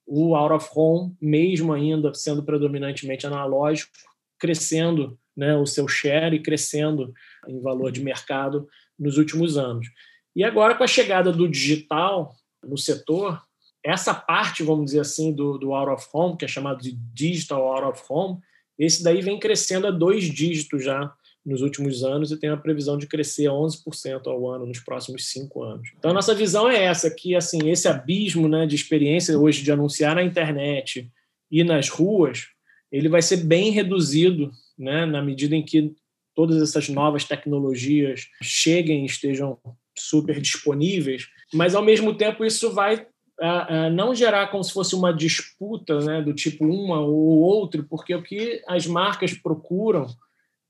o 0.05 0.35
out 0.35 0.53
of 0.53 0.69
home, 0.75 1.15
mesmo 1.21 1.71
ainda 1.71 2.13
sendo 2.13 2.43
predominantemente 2.43 3.25
analógico, 3.25 3.91
crescendo 4.37 5.17
né, 5.35 5.55
o 5.55 5.65
seu 5.65 5.87
share 5.87 6.35
e 6.35 6.41
crescendo 6.41 7.13
em 7.47 7.61
valor 7.61 7.91
de 7.91 8.03
mercado 8.03 8.67
nos 8.99 9.17
últimos 9.17 9.57
anos. 9.57 9.87
E 10.35 10.43
agora, 10.43 10.75
com 10.75 10.83
a 10.83 10.87
chegada 10.87 11.31
do 11.31 11.47
digital, 11.47 12.35
no 12.67 12.77
setor, 12.77 13.41
essa 13.83 14.13
parte, 14.13 14.63
vamos 14.63 14.85
dizer 14.85 15.01
assim, 15.01 15.31
do, 15.31 15.57
do 15.57 15.73
out 15.73 15.91
of 15.91 16.07
home, 16.13 16.37
que 16.37 16.45
é 16.45 16.47
chamado 16.47 16.81
de 16.81 16.91
digital 17.13 17.61
out 17.61 17.85
of 17.85 18.03
home, 18.09 18.39
esse 18.77 19.03
daí 19.03 19.21
vem 19.21 19.39
crescendo 19.39 19.87
a 19.87 19.91
dois 19.91 20.23
dígitos 20.25 20.83
já 20.83 21.13
nos 21.45 21.61
últimos 21.61 22.03
anos 22.03 22.31
e 22.31 22.37
tem 22.37 22.49
a 22.49 22.57
previsão 22.57 22.97
de 22.97 23.05
crescer 23.05 23.47
a 23.47 23.51
11% 23.51 24.25
ao 24.25 24.49
ano 24.49 24.65
nos 24.65 24.79
próximos 24.79 25.27
cinco 25.27 25.63
anos. 25.63 25.89
Então, 25.97 26.11
nossa 26.11 26.33
visão 26.33 26.67
é 26.69 26.83
essa, 26.83 27.13
que 27.13 27.35
assim 27.35 27.69
esse 27.69 27.87
abismo 27.87 28.47
né, 28.47 28.65
de 28.65 28.75
experiência 28.75 29.37
hoje 29.37 29.63
de 29.63 29.71
anunciar 29.71 30.15
na 30.15 30.23
internet 30.23 31.11
e 31.51 31.63
nas 31.63 31.89
ruas, 31.89 32.47
ele 32.91 33.07
vai 33.07 33.21
ser 33.21 33.37
bem 33.37 33.69
reduzido 33.69 34.51
né, 34.77 35.05
na 35.05 35.21
medida 35.21 35.55
em 35.55 35.63
que 35.63 35.93
todas 36.33 36.61
essas 36.61 36.89
novas 36.89 37.23
tecnologias 37.23 38.27
cheguem 38.41 39.03
e 39.03 39.05
estejam 39.05 39.57
super 39.97 40.41
disponíveis, 40.41 41.27
mas 41.53 41.75
ao 41.75 41.83
mesmo 41.83 42.15
tempo 42.15 42.43
isso 42.43 42.71
vai 42.71 42.95
uh, 42.95 43.87
uh, 43.87 43.89
não 43.91 44.13
gerar 44.13 44.47
como 44.47 44.63
se 44.63 44.73
fosse 44.73 44.95
uma 44.95 45.13
disputa 45.13 45.99
né, 45.99 46.21
do 46.21 46.33
tipo 46.33 46.65
uma 46.65 46.99
ou 46.99 47.39
outro, 47.39 47.85
porque 47.89 48.13
o 48.15 48.23
que 48.23 48.61
as 48.67 48.87
marcas 48.87 49.33
procuram 49.33 50.07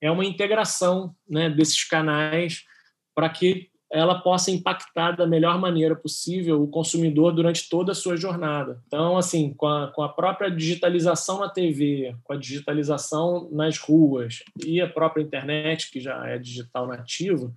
é 0.02 0.12
uma 0.12 0.26
integração 0.26 1.16
né, 1.28 1.50
desses 1.50 1.84
canais 1.84 2.64
para 3.16 3.30
que 3.30 3.70
ela 3.92 4.20
possa 4.20 4.52
impactar 4.52 5.12
da 5.12 5.26
melhor 5.26 5.60
maneira 5.60 5.96
possível 5.96 6.62
o 6.62 6.68
consumidor 6.68 7.32
durante 7.32 7.70
toda 7.70 7.92
a 7.92 7.96
sua 7.96 8.18
jornada. 8.18 8.82
Então, 8.88 9.18
assim, 9.18 9.54
com 9.54 9.68
a, 9.68 9.88
com 9.88 10.02
a 10.02 10.10
própria 10.10 10.50
digitalização 10.50 11.40
na 11.40 11.50
TV, 11.50 12.14
com 12.24 12.34
a 12.34 12.38
digitalização 12.38 13.50
nas 13.52 13.78
ruas 13.78 14.44
e 14.66 14.82
a 14.82 14.90
própria 14.90 15.22
internet, 15.22 15.90
que 15.92 16.02
já 16.02 16.28
é 16.28 16.38
digital 16.38 16.88
nativo, 16.88 17.54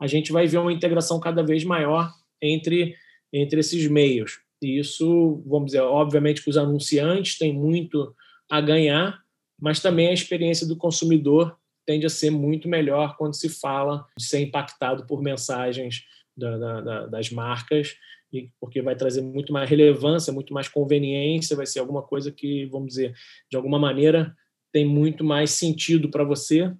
a 0.00 0.06
gente 0.06 0.32
vai 0.32 0.46
ver 0.46 0.58
uma 0.58 0.72
integração 0.72 1.20
cada 1.20 1.42
vez 1.42 1.62
maior 1.62 2.10
entre, 2.40 2.94
entre 3.32 3.60
esses 3.60 3.86
meios. 3.88 4.40
E 4.62 4.78
isso, 4.78 5.42
vamos 5.46 5.66
dizer, 5.66 5.80
obviamente 5.80 6.42
que 6.42 6.50
os 6.50 6.56
anunciantes 6.56 7.38
têm 7.38 7.52
muito 7.52 8.14
a 8.50 8.60
ganhar, 8.60 9.22
mas 9.60 9.80
também 9.80 10.08
a 10.08 10.12
experiência 10.12 10.66
do 10.66 10.76
consumidor 10.76 11.56
tende 11.86 12.06
a 12.06 12.10
ser 12.10 12.30
muito 12.30 12.68
melhor 12.68 13.16
quando 13.16 13.34
se 13.34 13.48
fala 13.48 14.06
de 14.18 14.24
ser 14.24 14.40
impactado 14.40 15.06
por 15.06 15.22
mensagens 15.22 16.04
da, 16.36 16.80
da, 16.80 17.06
das 17.06 17.30
marcas, 17.30 17.96
e 18.32 18.50
porque 18.60 18.82
vai 18.82 18.96
trazer 18.96 19.22
muito 19.22 19.52
mais 19.52 19.70
relevância, 19.70 20.32
muito 20.32 20.52
mais 20.52 20.68
conveniência, 20.68 21.56
vai 21.56 21.66
ser 21.66 21.78
alguma 21.78 22.02
coisa 22.02 22.32
que, 22.32 22.66
vamos 22.66 22.88
dizer, 22.88 23.14
de 23.50 23.56
alguma 23.56 23.78
maneira 23.78 24.36
tem 24.72 24.84
muito 24.84 25.24
mais 25.24 25.52
sentido 25.52 26.10
para 26.10 26.24
você 26.24 26.74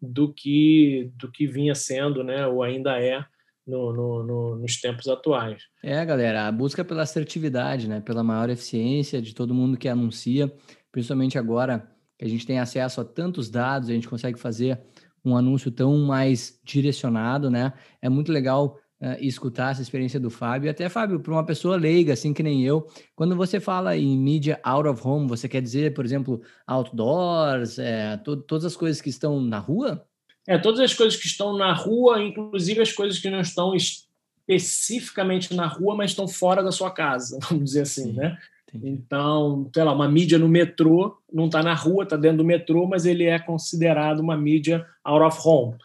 do 0.00 0.32
que 0.32 1.10
do 1.14 1.30
que 1.30 1.46
vinha 1.46 1.74
sendo, 1.74 2.22
né, 2.22 2.46
ou 2.46 2.62
ainda 2.62 3.00
é 3.00 3.24
no, 3.68 3.92
no, 3.92 4.22
no, 4.24 4.56
nos 4.56 4.80
tempos 4.80 5.06
atuais. 5.06 5.62
É, 5.82 6.04
galera, 6.04 6.48
a 6.48 6.52
busca 6.52 6.82
pela 6.84 7.02
assertividade, 7.02 7.86
né, 7.86 8.00
pela 8.00 8.24
maior 8.24 8.48
eficiência 8.48 9.20
de 9.20 9.34
todo 9.34 9.54
mundo 9.54 9.76
que 9.76 9.88
anuncia, 9.88 10.50
principalmente 10.90 11.38
agora 11.38 11.86
que 12.18 12.24
a 12.24 12.28
gente 12.28 12.46
tem 12.46 12.58
acesso 12.58 13.00
a 13.00 13.04
tantos 13.04 13.50
dados, 13.50 13.90
a 13.90 13.92
gente 13.92 14.08
consegue 14.08 14.38
fazer 14.38 14.80
um 15.24 15.36
anúncio 15.36 15.70
tão 15.70 15.96
mais 15.98 16.58
direcionado, 16.64 17.50
né? 17.50 17.72
É 18.00 18.08
muito 18.08 18.32
legal 18.32 18.78
uh, 19.00 19.16
escutar 19.20 19.72
essa 19.72 19.82
experiência 19.82 20.18
do 20.18 20.30
Fábio. 20.30 20.70
Até, 20.70 20.88
Fábio, 20.88 21.20
para 21.20 21.32
uma 21.32 21.44
pessoa 21.44 21.76
leiga, 21.76 22.14
assim 22.14 22.32
que 22.32 22.42
nem 22.42 22.64
eu, 22.64 22.86
quando 23.14 23.36
você 23.36 23.60
fala 23.60 23.96
em 23.96 24.16
mídia 24.16 24.58
out 24.64 24.88
of 24.88 25.06
home, 25.06 25.28
você 25.28 25.48
quer 25.48 25.60
dizer, 25.60 25.94
por 25.94 26.04
exemplo, 26.04 26.40
outdoors, 26.66 27.78
é, 27.78 28.16
to 28.16 28.36
todas 28.38 28.64
as 28.64 28.76
coisas 28.76 29.00
que 29.00 29.10
estão 29.10 29.40
na 29.40 29.58
rua? 29.58 30.07
É, 30.48 30.56
todas 30.56 30.80
as 30.80 30.94
coisas 30.94 31.18
que 31.18 31.26
estão 31.26 31.56
na 31.56 31.74
rua, 31.74 32.22
inclusive 32.22 32.80
as 32.80 32.90
coisas 32.90 33.18
que 33.18 33.28
não 33.28 33.40
estão 33.40 33.74
especificamente 33.76 35.54
na 35.54 35.66
rua, 35.66 35.94
mas 35.94 36.10
estão 36.10 36.26
fora 36.26 36.62
da 36.62 36.72
sua 36.72 36.90
casa, 36.90 37.38
vamos 37.48 37.64
dizer 37.64 37.82
assim, 37.82 38.04
Sim. 38.04 38.12
né? 38.12 38.38
Então, 38.82 39.70
sei 39.74 39.82
lá, 39.82 39.92
uma 39.92 40.08
mídia 40.08 40.38
no 40.38 40.48
metrô, 40.48 41.16
não 41.32 41.46
está 41.46 41.62
na 41.62 41.74
rua, 41.74 42.04
está 42.04 42.16
dentro 42.16 42.38
do 42.38 42.44
metrô, 42.44 42.86
mas 42.86 43.06
ele 43.06 43.24
é 43.24 43.38
considerado 43.38 44.20
uma 44.20 44.36
mídia 44.36 44.86
out 45.04 45.24
of 45.24 45.38
home 45.42 45.76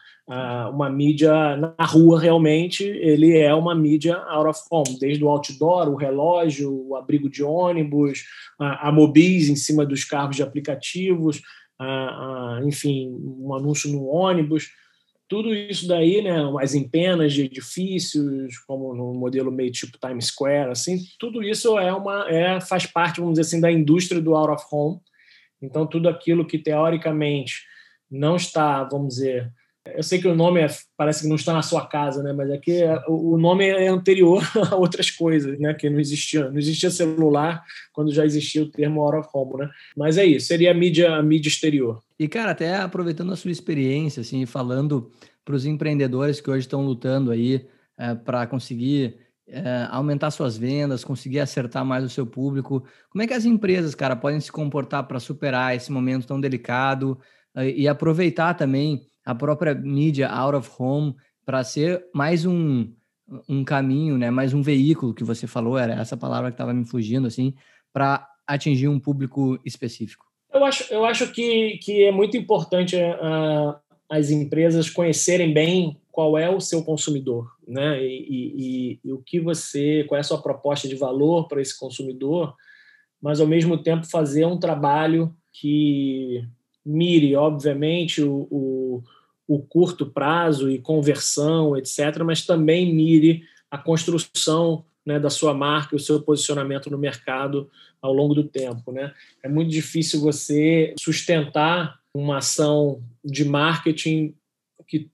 uma 0.72 0.88
mídia 0.88 1.56
na 1.56 1.84
rua 1.84 2.18
realmente, 2.18 2.82
ele 2.82 3.36
é 3.36 3.54
uma 3.54 3.74
mídia 3.74 4.16
out 4.16 4.48
of 4.48 4.60
home, 4.70 4.98
desde 4.98 5.22
o 5.22 5.28
outdoor, 5.28 5.88
o 5.88 5.96
relógio, 5.96 6.72
o 6.88 6.96
abrigo 6.96 7.28
de 7.28 7.42
ônibus, 7.42 8.24
a, 8.58 8.88
a 8.88 8.92
mobis 8.92 9.48
em 9.48 9.56
cima 9.56 9.84
dos 9.84 10.04
carros 10.04 10.36
de 10.36 10.42
aplicativos, 10.42 11.42
a, 11.78 11.86
a, 12.58 12.60
enfim, 12.64 13.08
um 13.10 13.54
anúncio 13.54 13.90
no 13.90 14.06
ônibus, 14.06 14.70
tudo 15.28 15.54
isso 15.54 15.88
daí, 15.88 16.22
né, 16.22 16.36
as 16.60 16.74
empenas 16.74 17.32
de 17.32 17.42
edifícios, 17.42 18.58
como 18.66 18.94
no 18.94 19.14
modelo 19.14 19.50
meio 19.50 19.72
tipo 19.72 19.98
Times 19.98 20.26
Square, 20.26 20.70
assim, 20.70 20.98
tudo 21.18 21.42
isso 21.42 21.78
é 21.78 21.92
uma 21.92 22.30
é 22.30 22.60
faz 22.60 22.86
parte, 22.86 23.20
vamos 23.20 23.34
dizer 23.38 23.48
assim, 23.48 23.60
da 23.60 23.72
indústria 23.72 24.20
do 24.20 24.34
out 24.34 24.52
of 24.52 24.64
home. 24.70 25.00
Então 25.60 25.86
tudo 25.86 26.08
aquilo 26.08 26.46
que 26.46 26.58
teoricamente 26.58 27.62
não 28.10 28.36
está, 28.36 28.84
vamos 28.84 29.14
dizer, 29.14 29.50
eu 29.86 30.02
sei 30.02 30.18
que 30.18 30.26
o 30.26 30.34
nome 30.34 30.60
é, 30.60 30.66
parece 30.96 31.22
que 31.22 31.28
não 31.28 31.36
está 31.36 31.52
na 31.52 31.62
sua 31.62 31.86
casa, 31.86 32.22
né? 32.22 32.32
Mas 32.32 32.50
aqui 32.50 32.82
é, 32.82 33.02
o 33.06 33.36
nome 33.36 33.66
é 33.66 33.88
anterior 33.88 34.42
a 34.70 34.76
outras 34.76 35.10
coisas, 35.10 35.58
né? 35.58 35.74
Que 35.74 35.90
não 35.90 36.00
existia, 36.00 36.48
não 36.48 36.58
existia 36.58 36.90
celular 36.90 37.62
quando 37.92 38.12
já 38.12 38.24
existia 38.24 38.62
o 38.62 38.70
termo 38.70 39.02
out 39.02 39.18
of 39.18 39.58
né? 39.58 39.70
Mas 39.96 40.16
é 40.16 40.24
isso, 40.24 40.46
seria 40.46 40.70
a 40.70 40.74
mídia, 40.74 41.14
a 41.14 41.22
mídia 41.22 41.48
exterior. 41.48 42.00
E 42.18 42.26
cara, 42.26 42.52
até 42.52 42.76
aproveitando 42.76 43.32
a 43.32 43.36
sua 43.36 43.50
experiência, 43.50 44.22
assim, 44.22 44.46
falando 44.46 45.10
para 45.44 45.54
os 45.54 45.66
empreendedores 45.66 46.40
que 46.40 46.50
hoje 46.50 46.60
estão 46.60 46.84
lutando 46.84 47.30
aí 47.30 47.66
é, 47.98 48.14
para 48.14 48.46
conseguir 48.46 49.18
é, 49.46 49.86
aumentar 49.90 50.30
suas 50.30 50.56
vendas, 50.56 51.04
conseguir 51.04 51.40
acertar 51.40 51.84
mais 51.84 52.02
o 52.02 52.08
seu 52.08 52.26
público. 52.26 52.84
Como 53.10 53.22
é 53.22 53.26
que 53.26 53.34
as 53.34 53.44
empresas, 53.44 53.94
cara, 53.94 54.16
podem 54.16 54.40
se 54.40 54.50
comportar 54.50 55.06
para 55.06 55.20
superar 55.20 55.76
esse 55.76 55.92
momento 55.92 56.26
tão 56.26 56.40
delicado 56.40 57.18
uh, 57.54 57.62
e 57.62 57.86
aproveitar 57.86 58.54
também 58.54 59.06
a 59.24 59.34
própria 59.34 59.74
mídia 59.74 60.28
out 60.28 60.56
of 60.56 60.70
home 60.78 61.14
para 61.44 61.62
ser 61.64 62.04
mais 62.12 62.44
um, 62.44 62.92
um 63.48 63.64
caminho, 63.64 64.18
né, 64.18 64.30
mais 64.30 64.52
um 64.52 64.62
veículo 64.62 65.14
que 65.14 65.24
você 65.24 65.46
falou, 65.46 65.78
era 65.78 65.94
essa 65.94 66.16
palavra 66.16 66.50
que 66.50 66.54
estava 66.54 66.72
me 66.72 66.84
fugindo, 66.84 67.26
assim, 67.26 67.54
para 67.92 68.28
atingir 68.46 68.88
um 68.88 69.00
público 69.00 69.58
específico? 69.64 70.24
Eu 70.52 70.64
acho, 70.64 70.92
eu 70.92 71.04
acho 71.04 71.32
que, 71.32 71.78
que 71.78 72.04
é 72.04 72.12
muito 72.12 72.36
importante 72.36 72.96
uh, 72.96 73.74
as 74.08 74.30
empresas 74.30 74.88
conhecerem 74.88 75.52
bem 75.52 76.00
qual 76.12 76.38
é 76.38 76.48
o 76.48 76.60
seu 76.60 76.84
consumidor, 76.84 77.50
né? 77.66 78.00
E, 78.00 78.28
e, 78.28 79.00
e, 79.04 79.12
o 79.12 79.18
que 79.18 79.40
você, 79.40 80.04
qual 80.06 80.16
é 80.16 80.20
a 80.20 80.24
sua 80.24 80.40
proposta 80.40 80.86
de 80.86 80.94
valor 80.94 81.48
para 81.48 81.60
esse 81.60 81.76
consumidor, 81.76 82.54
mas 83.20 83.40
ao 83.40 83.48
mesmo 83.48 83.82
tempo 83.82 84.06
fazer 84.06 84.44
um 84.44 84.58
trabalho 84.58 85.34
que 85.52 86.46
mire, 86.86 87.34
obviamente, 87.34 88.22
o, 88.22 88.46
o, 88.50 89.02
o 89.46 89.60
curto 89.60 90.06
prazo 90.06 90.70
e 90.70 90.78
conversão, 90.78 91.76
etc., 91.76 92.22
mas 92.24 92.44
também 92.44 92.94
mire 92.94 93.44
a 93.70 93.78
construção 93.78 94.84
né, 95.04 95.18
da 95.18 95.28
sua 95.28 95.52
marca, 95.52 95.96
o 95.96 96.00
seu 96.00 96.20
posicionamento 96.22 96.90
no 96.90 96.98
mercado 96.98 97.70
ao 98.00 98.12
longo 98.12 98.34
do 98.34 98.44
tempo. 98.44 98.92
Né? 98.92 99.12
É 99.42 99.48
muito 99.48 99.70
difícil 99.70 100.20
você 100.20 100.94
sustentar 100.98 101.98
uma 102.14 102.38
ação 102.38 103.02
de 103.24 103.44
marketing 103.44 104.34
que, 104.86 105.10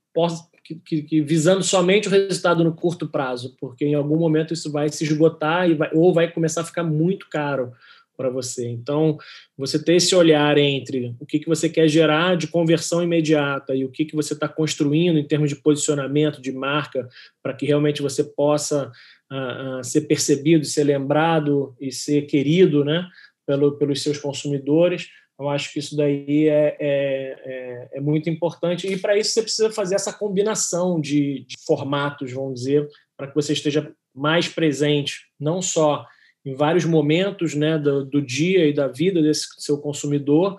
que, 0.85 1.03
que, 1.03 1.21
visando 1.23 1.62
somente 1.64 2.09
o 2.09 2.11
resultado 2.11 2.62
no 2.62 2.75
curto 2.75 3.09
prazo, 3.09 3.57
porque 3.59 3.85
em 3.85 3.95
algum 3.95 4.16
momento 4.16 4.53
isso 4.53 4.71
vai 4.71 4.88
se 4.88 5.05
esgotar 5.05 5.69
e 5.69 5.75
vai, 5.75 5.90
ou 5.93 6.12
vai 6.12 6.31
começar 6.31 6.61
a 6.61 6.64
ficar 6.64 6.85
muito 6.85 7.29
caro 7.29 7.73
para 8.20 8.28
você. 8.28 8.68
Então, 8.68 9.16
você 9.56 9.83
ter 9.83 9.94
esse 9.94 10.14
olhar 10.14 10.59
entre 10.59 11.16
o 11.18 11.24
que, 11.24 11.38
que 11.38 11.48
você 11.48 11.70
quer 11.70 11.88
gerar 11.88 12.37
de 12.37 12.46
conversão 12.46 13.02
imediata 13.02 13.74
e 13.74 13.83
o 13.83 13.88
que, 13.88 14.04
que 14.04 14.14
você 14.14 14.35
está 14.35 14.46
construindo 14.46 15.18
em 15.18 15.26
termos 15.26 15.48
de 15.48 15.56
posicionamento, 15.56 16.42
de 16.42 16.52
marca, 16.52 17.09
para 17.42 17.54
que 17.54 17.64
realmente 17.64 18.02
você 18.02 18.22
possa 18.22 18.92
uh, 19.33 19.78
uh, 19.78 19.85
ser 19.85 20.02
percebido, 20.02 20.66
ser 20.66 20.85
lembrado 20.85 21.74
e 21.80 21.90
ser 21.90 22.26
querido 22.26 22.85
né, 22.85 23.09
pelo, 23.46 23.78
pelos 23.78 24.02
seus 24.02 24.18
consumidores. 24.18 25.09
Eu 25.38 25.48
acho 25.48 25.72
que 25.72 25.78
isso 25.78 25.96
daí 25.96 26.46
é, 26.46 26.76
é, 26.78 27.38
é, 27.46 27.88
é 27.94 28.00
muito 28.02 28.28
importante. 28.28 28.87
E 28.87 28.98
para 28.98 29.16
isso 29.16 29.33
você 29.33 29.40
precisa 29.40 29.70
fazer 29.70 29.94
essa 29.94 30.12
combinação 30.12 31.00
de, 31.00 31.46
de 31.48 31.56
formatos, 31.66 32.30
vamos 32.33 32.61
dizer, 32.61 32.87
para 33.16 33.28
que 33.28 33.35
você 33.35 33.54
esteja 33.54 33.90
mais 34.14 34.46
presente, 34.46 35.20
não 35.40 35.62
só 35.62 36.04
em 36.44 36.55
vários 36.55 36.85
momentos 36.85 37.55
né, 37.55 37.79
do, 37.79 38.05
do, 38.05 38.22
dia 38.22 38.66
e 38.66 38.72
da 38.72 38.88
vida 38.88 39.22
desse 39.22 39.46
seu 39.59 39.79
consumidor, 39.79 40.59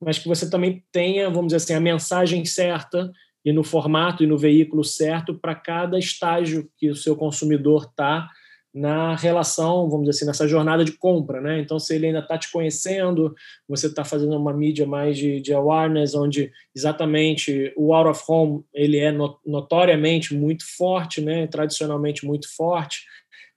mas 0.00 0.18
que 0.18 0.28
você 0.28 0.48
também 0.48 0.84
tenha, 0.92 1.30
vamos 1.30 1.46
dizer 1.46 1.56
assim, 1.56 1.74
a 1.74 1.80
mensagem 1.80 2.44
certa 2.44 3.10
e 3.44 3.52
no 3.52 3.64
formato 3.64 4.22
e 4.22 4.26
no 4.26 4.38
veículo 4.38 4.84
certo 4.84 5.34
para 5.34 5.54
cada 5.54 5.98
estágio 5.98 6.68
que 6.76 6.90
o 6.90 6.96
seu 6.96 7.16
consumidor 7.16 7.88
está 7.90 8.28
na 8.74 9.14
relação, 9.14 9.88
vamos 9.90 10.06
dizer 10.06 10.10
assim, 10.10 10.24
nessa 10.24 10.48
jornada 10.48 10.82
de 10.82 10.92
compra, 10.92 11.42
né? 11.42 11.60
Então, 11.60 11.78
se 11.78 11.94
ele 11.94 12.06
ainda 12.06 12.20
está 12.20 12.38
te 12.38 12.50
conhecendo, 12.50 13.34
você 13.68 13.86
está 13.86 14.02
fazendo 14.02 14.34
uma 14.34 14.52
mídia 14.52 14.86
mais 14.86 15.18
de, 15.18 15.42
de, 15.42 15.52
awareness, 15.52 16.14
onde 16.14 16.50
exatamente 16.74 17.70
o 17.76 17.92
out 17.92 18.08
of 18.08 18.22
home 18.26 18.64
ele 18.72 18.96
é 18.96 19.12
notoriamente 19.44 20.34
muito 20.34 20.64
forte, 20.76 21.20
né? 21.20 21.46
Tradicionalmente 21.46 22.24
muito 22.24 22.48
forte 22.56 23.02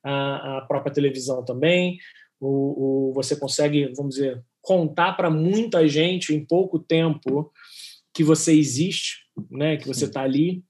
a, 0.06 0.60
a 0.60 0.62
própria 0.62 0.94
televisão 0.94 1.44
também. 1.44 1.98
O, 2.40 3.10
o, 3.10 3.14
você 3.14 3.36
consegue, 3.36 3.92
vamos 3.96 4.16
dizer, 4.16 4.44
contar 4.62 5.14
para 5.14 5.30
muita 5.30 5.88
gente 5.88 6.34
em 6.34 6.46
pouco 6.46 6.78
tempo 6.80 7.52
que 8.14 8.24
você 8.24 8.54
existe, 8.54 9.18
né? 9.50 9.78
Que 9.78 9.88
você 9.88 10.06
está 10.06 10.22
ali. 10.22 10.64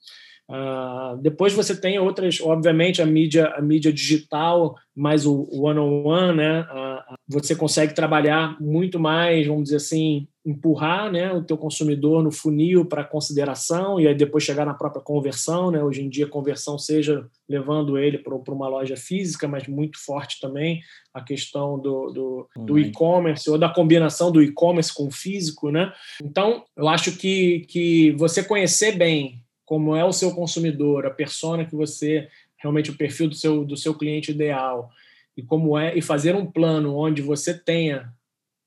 Uh, 0.50 1.18
depois 1.22 1.54
você 1.54 1.76
tem 1.76 1.98
outras, 1.98 2.40
obviamente, 2.40 3.02
a 3.02 3.06
mídia, 3.06 3.48
a 3.48 3.62
mídia 3.62 3.92
digital, 3.92 4.76
mais 4.96 5.26
o 5.26 5.48
one-on-one, 5.52 6.04
-on 6.04 6.04
-one, 6.04 6.36
né? 6.36 6.62
Uh, 6.62 7.16
você 7.28 7.56
consegue 7.56 7.94
trabalhar 7.94 8.56
muito 8.62 9.00
mais, 9.00 9.48
vamos 9.48 9.66
dizer 9.66 9.78
assim, 9.78 10.28
empurrar 10.46 11.12
né, 11.12 11.34
o 11.34 11.44
teu 11.44 11.58
consumidor 11.58 12.22
no 12.22 12.32
funil 12.32 12.86
para 12.86 13.04
consideração 13.04 14.00
e 14.00 14.08
aí 14.08 14.14
depois 14.14 14.44
chegar 14.44 14.64
na 14.64 14.76
própria 14.76 15.02
conversão. 15.02 15.72
Né? 15.72 15.84
Hoje 15.84 16.04
em 16.04 16.10
dia, 16.10 16.28
conversão 16.28 16.78
seja 16.78 17.26
levando 17.50 17.98
ele 17.98 18.20
para 18.20 18.54
uma 18.54 18.68
loja 18.68 18.96
física, 18.96 19.48
mas 19.48 19.68
muito 19.68 19.98
forte 19.98 20.40
também 20.40 20.82
a 21.12 21.22
questão 21.22 21.80
do, 21.80 22.12
do, 22.12 22.50
do 22.64 22.78
e-commerce 22.78 23.50
ou 23.50 23.58
da 23.58 23.70
combinação 23.70 24.32
do 24.32 24.42
e-commerce 24.42 24.94
com 24.94 25.08
o 25.08 25.12
físico. 25.12 25.72
Né? 25.72 25.92
Então, 26.24 26.64
eu 26.78 26.88
acho 26.88 27.18
que, 27.18 27.62
que 27.62 28.12
você 28.12 28.44
conhecer 28.44 28.92
bem 28.92 29.42
como 29.66 29.96
é 29.96 30.04
o 30.04 30.14
seu 30.14 30.34
consumidor, 30.34 31.06
a 31.06 31.12
persona 31.12 31.66
que 31.66 31.76
você 31.76 32.28
realmente 32.58 32.92
o 32.92 32.98
perfil 32.98 33.28
do 33.28 33.36
seu 33.36 33.66
do 33.66 33.76
seu 33.76 33.94
cliente 33.94 34.32
ideal 34.32 34.90
e 35.36 35.44
como 35.44 35.78
é 35.78 35.98
e 35.98 36.02
fazer 36.02 36.36
um 36.36 36.46
plano 36.46 36.96
onde 36.96 37.22
você 37.22 37.54
tenha 37.54 38.14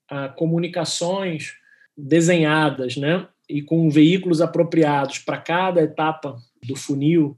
ah, 0.09 0.29
comunicações 0.29 1.53
desenhadas, 1.97 2.95
né, 2.95 3.27
e 3.49 3.61
com 3.61 3.89
veículos 3.89 4.41
apropriados 4.41 5.19
para 5.19 5.37
cada 5.37 5.81
etapa 5.81 6.37
do 6.63 6.75
funil, 6.75 7.37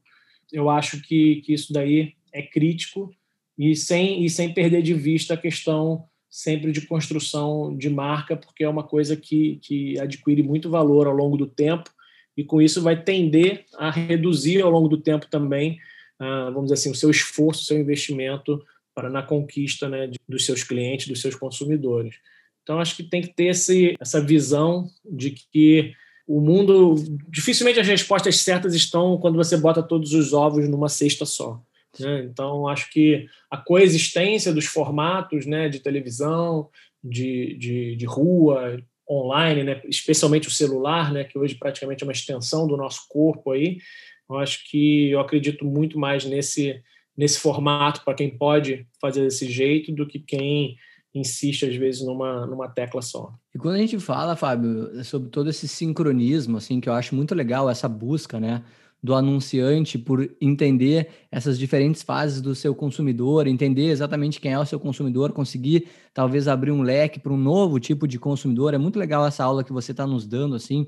eu 0.52 0.70
acho 0.70 1.02
que, 1.02 1.42
que 1.42 1.54
isso 1.54 1.74
daí 1.74 2.14
é 2.32 2.42
crítico 2.42 3.14
e 3.58 3.76
sem 3.76 4.24
e 4.24 4.30
sem 4.30 4.54
perder 4.54 4.82
de 4.82 4.94
vista 4.94 5.34
a 5.34 5.38
questão 5.38 6.06
sempre 6.30 6.72
de 6.72 6.82
construção 6.82 7.76
de 7.76 7.90
marca, 7.90 8.38
porque 8.38 8.64
é 8.64 8.70
uma 8.70 8.84
coisa 8.84 9.16
que, 9.18 9.60
que 9.62 10.00
adquire 10.00 10.42
muito 10.42 10.70
valor 10.70 11.08
ao 11.08 11.14
longo 11.14 11.38
do 11.38 11.48
tempo 11.48 11.90
e 12.36 12.44
com 12.44 12.62
isso 12.62 12.82
vai 12.82 13.02
tender 13.02 13.66
a 13.78 13.92
reduzir 13.92 14.62
ao 14.62 14.72
longo 14.72 14.88
do 14.88 14.98
tempo 14.98 15.28
também, 15.30 15.80
ah, 16.20 16.46
vamos 16.46 16.64
dizer 16.64 16.76
assim, 16.76 16.92
o 16.92 16.96
seu 16.96 17.10
esforço, 17.10 17.62
o 17.62 17.66
seu 17.66 17.80
investimento 17.80 18.64
para 18.94 19.10
na 19.10 19.24
conquista 19.24 19.90
né, 19.90 20.10
dos 20.28 20.46
seus 20.46 20.64
clientes, 20.64 21.08
dos 21.08 21.22
seus 21.22 21.36
consumidores. 21.36 22.16
Então, 22.64 22.80
acho 22.80 22.96
que 22.96 23.04
tem 23.04 23.22
que 23.22 23.34
ter 23.34 23.48
esse, 23.48 23.96
essa 24.00 24.22
visão 24.22 24.88
de 25.04 25.32
que 25.32 25.94
o 26.28 26.40
mundo. 26.40 26.96
Dificilmente 27.28 27.80
as 27.80 27.88
respostas 27.88 28.38
certas 28.38 28.74
estão 28.74 29.18
quando 29.18 29.36
você 29.36 29.58
bota 29.58 29.84
todos 29.84 30.14
os 30.14 30.32
ovos 30.34 30.70
numa 30.70 30.88
cesta 30.88 31.26
só. 31.26 31.62
Né? 32.00 32.24
Então, 32.24 32.68
acho 32.68 32.90
que 32.92 33.26
a 33.50 33.58
coexistência 33.58 34.54
dos 34.54 34.66
formatos 34.66 35.46
né, 35.46 35.68
de 35.68 35.80
televisão, 35.80 36.70
de, 37.04 37.58
de, 37.58 37.96
de 37.96 38.06
rua, 38.06 38.82
online, 39.12 39.64
né, 39.64 39.82
especialmente 39.86 40.48
o 40.48 40.52
celular, 40.52 41.12
né, 41.12 41.24
que 41.24 41.38
hoje 41.38 41.56
praticamente 41.56 42.04
é 42.04 42.08
uma 42.08 42.14
extensão 42.14 42.66
do 42.66 42.78
nosso 42.78 43.06
corpo 43.10 43.52
aí. 43.52 43.78
Eu 44.30 44.38
acho 44.38 44.64
que 44.70 45.12
eu 45.12 45.20
acredito 45.20 45.66
muito 45.66 46.00
mais 46.00 46.24
nesse 46.26 46.82
nesse 47.18 47.40
formato 47.40 48.04
para 48.06 48.14
quem 48.14 48.36
pode 48.36 48.88
fazer 49.00 49.22
desse 49.22 49.52
jeito 49.52 49.92
do 49.92 50.08
que 50.08 50.18
quem 50.18 50.78
insiste 51.14 51.66
às 51.66 51.76
vezes 51.76 52.02
numa 52.02 52.48
numa 52.48 52.70
tecla 52.70 53.02
só. 53.02 53.34
E 53.54 53.60
quando 53.60 53.76
a 53.76 53.80
gente 53.80 54.00
fala, 54.00 54.38
Fábio, 54.38 55.04
sobre 55.04 55.30
todo 55.30 55.50
esse 55.50 55.68
sincronismo, 55.68 56.58
assim, 56.58 56.80
que 56.80 56.88
eu 56.88 56.94
acho 56.94 57.14
muito 57.14 57.36
legal 57.36 57.70
essa 57.70 57.90
busca, 57.90 58.40
né, 58.40 58.64
do 59.04 59.16
anunciante 59.16 59.98
por 59.98 60.30
entender 60.40 61.10
essas 61.32 61.58
diferentes 61.58 62.04
fases 62.04 62.40
do 62.40 62.54
seu 62.54 62.76
consumidor, 62.76 63.48
entender 63.48 63.88
exatamente 63.88 64.40
quem 64.40 64.54
é 64.54 64.60
o 64.60 64.66
seu 64.66 64.80
consumidor, 64.80 65.32
conseguir 65.32 65.88
talvez 66.14 66.48
abrir 66.48 66.72
um 66.72 66.84
leque 66.84 67.20
para 67.20 67.34
um 67.34 67.38
novo 67.38 67.80
tipo 67.80 68.08
de 68.08 68.20
consumidor. 68.20 68.74
É 68.74 68.78
muito 68.78 69.00
legal 69.00 69.26
essa 69.26 69.44
aula 69.44 69.64
que 69.64 69.74
você 69.74 69.92
está 69.92 70.06
nos 70.06 70.28
dando, 70.28 70.56
assim. 70.56 70.88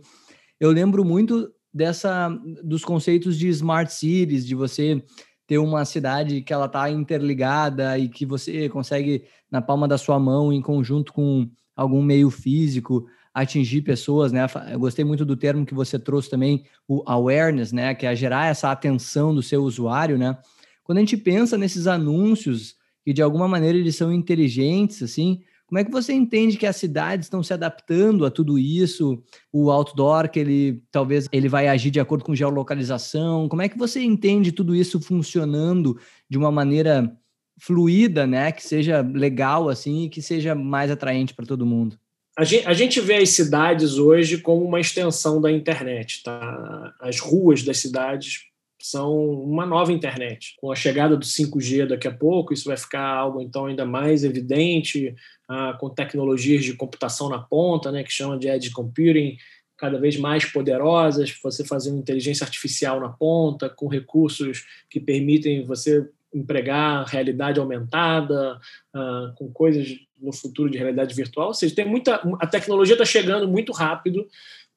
Eu 0.60 0.72
lembro 0.72 1.04
muito 1.04 1.50
dessa 1.74 2.30
dos 2.64 2.86
conceitos 2.86 3.38
de 3.38 3.48
smart 3.48 3.92
cities, 3.92 4.46
de 4.46 4.54
você 4.54 5.04
ter 5.48 5.58
uma 5.58 5.84
cidade 5.84 6.42
que 6.42 6.54
ela 6.54 6.68
está 6.68 6.90
interligada 6.90 7.98
e 7.98 8.08
que 8.08 8.26
você 8.26 8.70
consegue 8.70 9.26
na 9.52 9.62
palma 9.62 9.88
da 9.88 9.98
sua 9.98 10.20
mão 10.20 10.54
em 10.54 10.62
conjunto 10.62 11.12
com 11.12 11.50
algum 11.76 12.02
meio 12.02 12.30
físico 12.30 13.06
atingir 13.34 13.82
pessoas, 13.82 14.32
né? 14.32 14.46
Eu 14.72 14.80
gostei 14.80 15.04
muito 15.04 15.26
do 15.26 15.36
termo 15.36 15.66
que 15.66 15.74
você 15.74 15.98
trouxe 15.98 16.30
também, 16.30 16.66
o 16.88 17.04
awareness, 17.06 17.72
né? 17.72 17.96
Que 17.96 18.06
é 18.06 18.16
gerar 18.16 18.48
essa 18.48 18.72
atenção 18.72 19.34
do 19.34 19.42
seu 19.42 19.64
usuário, 19.64 20.18
né? 20.18 20.38
Quando 20.84 21.00
a 21.00 21.02
gente 21.02 21.18
pensa 21.18 21.58
nesses 21.58 21.88
anúncios 21.88 22.76
que 23.04 23.14
de 23.14 23.22
alguma 23.22 23.48
maneira 23.48 23.78
eles 23.78 23.96
são 23.96 24.14
inteligentes, 24.14 25.02
assim, 25.02 25.42
como 25.66 25.80
é 25.80 25.84
que 25.84 25.92
você 25.92 26.14
entende 26.14 26.58
que 26.58 26.68
as 26.68 26.76
cidades 26.76 27.26
estão 27.26 27.42
se 27.42 27.52
adaptando 27.52 28.26
a 28.26 28.30
tudo 28.30 28.60
isso? 28.60 29.24
O 29.52 29.72
outdoor, 29.72 30.30
que 30.30 30.40
ele 30.40 30.84
talvez 30.92 31.28
ele 31.32 31.50
vai 31.50 31.68
agir 31.68 31.90
de 31.90 32.00
acordo 32.00 32.24
com 32.24 32.36
geolocalização. 32.36 33.50
Como 33.50 33.62
é 33.62 33.68
que 33.68 33.78
você 33.78 34.02
entende 34.04 34.52
tudo 34.52 34.76
isso 34.76 35.02
funcionando 35.02 36.00
de 36.30 36.38
uma 36.38 36.52
maneira 36.52 37.18
fluida, 37.60 38.28
né? 38.28 38.52
Que 38.52 38.62
seja 38.62 39.02
legal 39.02 39.68
assim 39.68 40.04
e 40.04 40.10
que 40.10 40.22
seja 40.22 40.54
mais 40.54 40.92
atraente 40.92 41.34
para 41.34 41.46
todo 41.46 41.66
mundo? 41.66 41.98
A 42.36 42.44
gente, 42.44 42.68
a 42.68 42.74
gente 42.74 43.00
vê 43.00 43.18
as 43.18 43.30
cidades 43.30 43.98
hoje 43.98 44.40
como 44.40 44.66
uma 44.66 44.80
extensão 44.80 45.40
da 45.40 45.52
internet. 45.52 46.24
Tá? 46.24 46.94
As 47.00 47.20
ruas 47.20 47.62
das 47.62 47.78
cidades 47.78 48.46
são 48.82 49.16
uma 49.44 49.66
nova 49.66 49.94
internet. 49.94 50.56
Com 50.58 50.72
a 50.72 50.76
chegada 50.76 51.16
do 51.16 51.26
5G 51.26 51.88
daqui 51.88 52.08
a 52.08 52.12
pouco, 52.12 52.54
isso 52.54 52.66
vai 52.66 52.76
ficar 52.76 53.06
algo 53.06 53.40
então 53.40 53.68
ainda 53.68 53.86
mais 53.86 54.24
evidente, 54.24 55.16
ah, 55.48 55.78
com 55.80 55.90
tecnologias 55.90 56.66
de 56.66 56.74
computação 56.74 57.30
na 57.30 57.40
ponta, 57.40 57.92
né, 57.92 58.04
que 58.04 58.12
chama 58.12 58.38
de 58.38 58.50
edge 58.50 58.72
computing, 58.72 59.38
cada 59.78 59.98
vez 60.00 60.18
mais 60.18 60.44
poderosas, 60.44 61.34
você 61.42 61.64
fazer 61.64 61.92
uma 61.92 62.00
inteligência 62.00 62.44
artificial 62.44 63.00
na 63.00 63.10
ponta, 63.10 63.70
com 63.70 63.88
recursos 63.88 64.66
que 64.90 65.00
permitem 65.00 65.64
você 65.64 66.10
empregar 66.34 67.06
realidade 67.06 67.60
aumentada, 67.60 68.60
uh, 68.96 69.34
com 69.36 69.52
coisas 69.52 69.88
no 70.20 70.34
futuro 70.34 70.70
de 70.70 70.78
realidade 70.78 71.14
virtual. 71.14 71.48
Ou 71.48 71.54
seja, 71.54 71.76
tem 71.76 71.86
muita, 71.86 72.22
a 72.40 72.48
tecnologia 72.48 72.96
está 72.96 73.06
chegando 73.06 73.48
muito 73.48 73.72
rápido, 73.72 74.26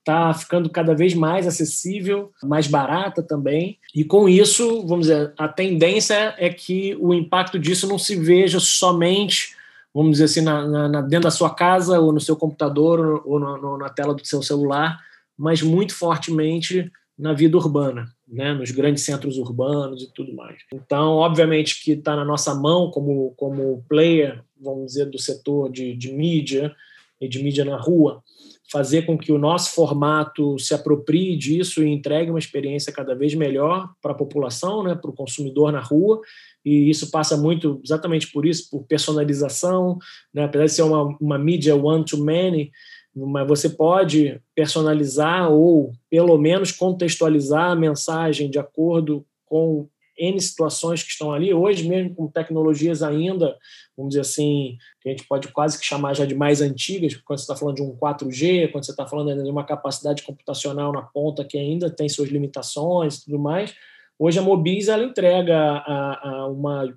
está 0.06 0.32
ficando 0.32 0.70
cada 0.70 0.94
vez 0.94 1.14
mais 1.14 1.46
acessível, 1.46 2.32
mais 2.42 2.68
barata 2.68 3.22
também. 3.22 3.78
E 3.94 4.04
com 4.04 4.28
isso, 4.28 4.86
vamos 4.86 5.08
dizer, 5.08 5.32
a 5.36 5.48
tendência 5.48 6.34
é 6.38 6.48
que 6.48 6.96
o 7.00 7.12
impacto 7.12 7.58
disso 7.58 7.88
não 7.88 7.98
se 7.98 8.14
veja 8.14 8.60
somente, 8.60 9.56
vamos 9.92 10.12
dizer 10.12 10.24
assim, 10.24 10.42
na, 10.42 10.88
na 10.88 11.00
dentro 11.00 11.24
da 11.24 11.30
sua 11.30 11.52
casa 11.52 11.98
ou 11.98 12.12
no 12.12 12.20
seu 12.20 12.36
computador 12.36 13.22
ou 13.24 13.40
no, 13.40 13.76
na 13.78 13.88
tela 13.88 14.14
do 14.14 14.24
seu 14.24 14.42
celular, 14.42 14.98
mas 15.36 15.60
muito 15.60 15.94
fortemente 15.94 16.90
na 17.18 17.32
vida 17.32 17.56
urbana, 17.56 18.08
né, 18.26 18.52
nos 18.52 18.70
grandes 18.70 19.04
centros 19.04 19.38
urbanos 19.38 20.02
e 20.02 20.12
tudo 20.12 20.34
mais. 20.34 20.56
Então, 20.72 21.12
obviamente 21.12 21.82
que 21.82 21.92
está 21.92 22.16
na 22.16 22.24
nossa 22.24 22.54
mão 22.54 22.90
como, 22.90 23.32
como 23.36 23.84
player, 23.88 24.42
vamos 24.60 24.86
dizer, 24.86 25.06
do 25.06 25.18
setor 25.18 25.70
de, 25.70 25.94
de 25.94 26.12
mídia 26.12 26.74
e 27.20 27.28
de 27.28 27.42
mídia 27.42 27.64
na 27.64 27.76
rua, 27.76 28.22
fazer 28.70 29.02
com 29.02 29.16
que 29.16 29.30
o 29.30 29.38
nosso 29.38 29.74
formato 29.74 30.58
se 30.58 30.74
aproprie 30.74 31.36
disso 31.36 31.82
e 31.82 31.88
entregue 31.88 32.30
uma 32.30 32.38
experiência 32.38 32.92
cada 32.92 33.14
vez 33.14 33.34
melhor 33.34 33.88
para 34.02 34.12
a 34.12 34.16
população, 34.16 34.82
né, 34.82 34.94
para 34.94 35.10
o 35.10 35.14
consumidor 35.14 35.70
na 35.70 35.80
rua, 35.80 36.20
e 36.64 36.90
isso 36.90 37.10
passa 37.10 37.36
muito 37.36 37.80
exatamente 37.84 38.30
por 38.32 38.44
isso, 38.44 38.68
por 38.68 38.84
personalização, 38.84 39.98
né, 40.34 40.44
apesar 40.44 40.64
de 40.64 40.72
ser 40.72 40.82
uma, 40.82 41.16
uma 41.20 41.38
mídia 41.38 41.76
one-to-many, 41.76 42.72
mas 43.16 43.48
você 43.48 43.70
pode 43.70 44.38
personalizar 44.54 45.50
ou, 45.50 45.92
pelo 46.10 46.36
menos, 46.36 46.70
contextualizar 46.70 47.70
a 47.70 47.76
mensagem 47.76 48.50
de 48.50 48.58
acordo 48.58 49.24
com 49.46 49.88
N 50.18 50.38
situações 50.40 51.02
que 51.02 51.10
estão 51.10 51.32
ali. 51.32 51.54
Hoje, 51.54 51.88
mesmo 51.88 52.14
com 52.14 52.28
tecnologias 52.28 53.02
ainda, 53.02 53.56
vamos 53.96 54.10
dizer 54.10 54.20
assim, 54.20 54.76
que 55.00 55.08
a 55.08 55.12
gente 55.12 55.26
pode 55.26 55.48
quase 55.48 55.78
que 55.78 55.86
chamar 55.86 56.14
já 56.14 56.26
de 56.26 56.34
mais 56.34 56.60
antigas, 56.60 57.16
quando 57.16 57.38
você 57.38 57.44
está 57.44 57.56
falando 57.56 57.76
de 57.76 57.82
um 57.82 57.96
4G, 57.96 58.70
quando 58.70 58.84
você 58.84 58.90
está 58.90 59.06
falando 59.06 59.42
de 59.42 59.50
uma 59.50 59.64
capacidade 59.64 60.22
computacional 60.22 60.92
na 60.92 61.02
ponta 61.02 61.44
que 61.44 61.56
ainda 61.56 61.88
tem 61.88 62.08
suas 62.08 62.28
limitações 62.28 63.16
e 63.16 63.24
tudo 63.24 63.38
mais, 63.38 63.74
hoje 64.18 64.38
a 64.38 64.42
Mobis 64.42 64.88
ela 64.88 65.04
entrega 65.04 65.56
a, 65.56 66.28
a 66.28 66.46
uma, 66.48 66.94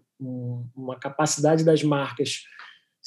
uma 0.75 0.97
capacidade 0.97 1.63
das 1.63 1.81
marcas 1.81 2.43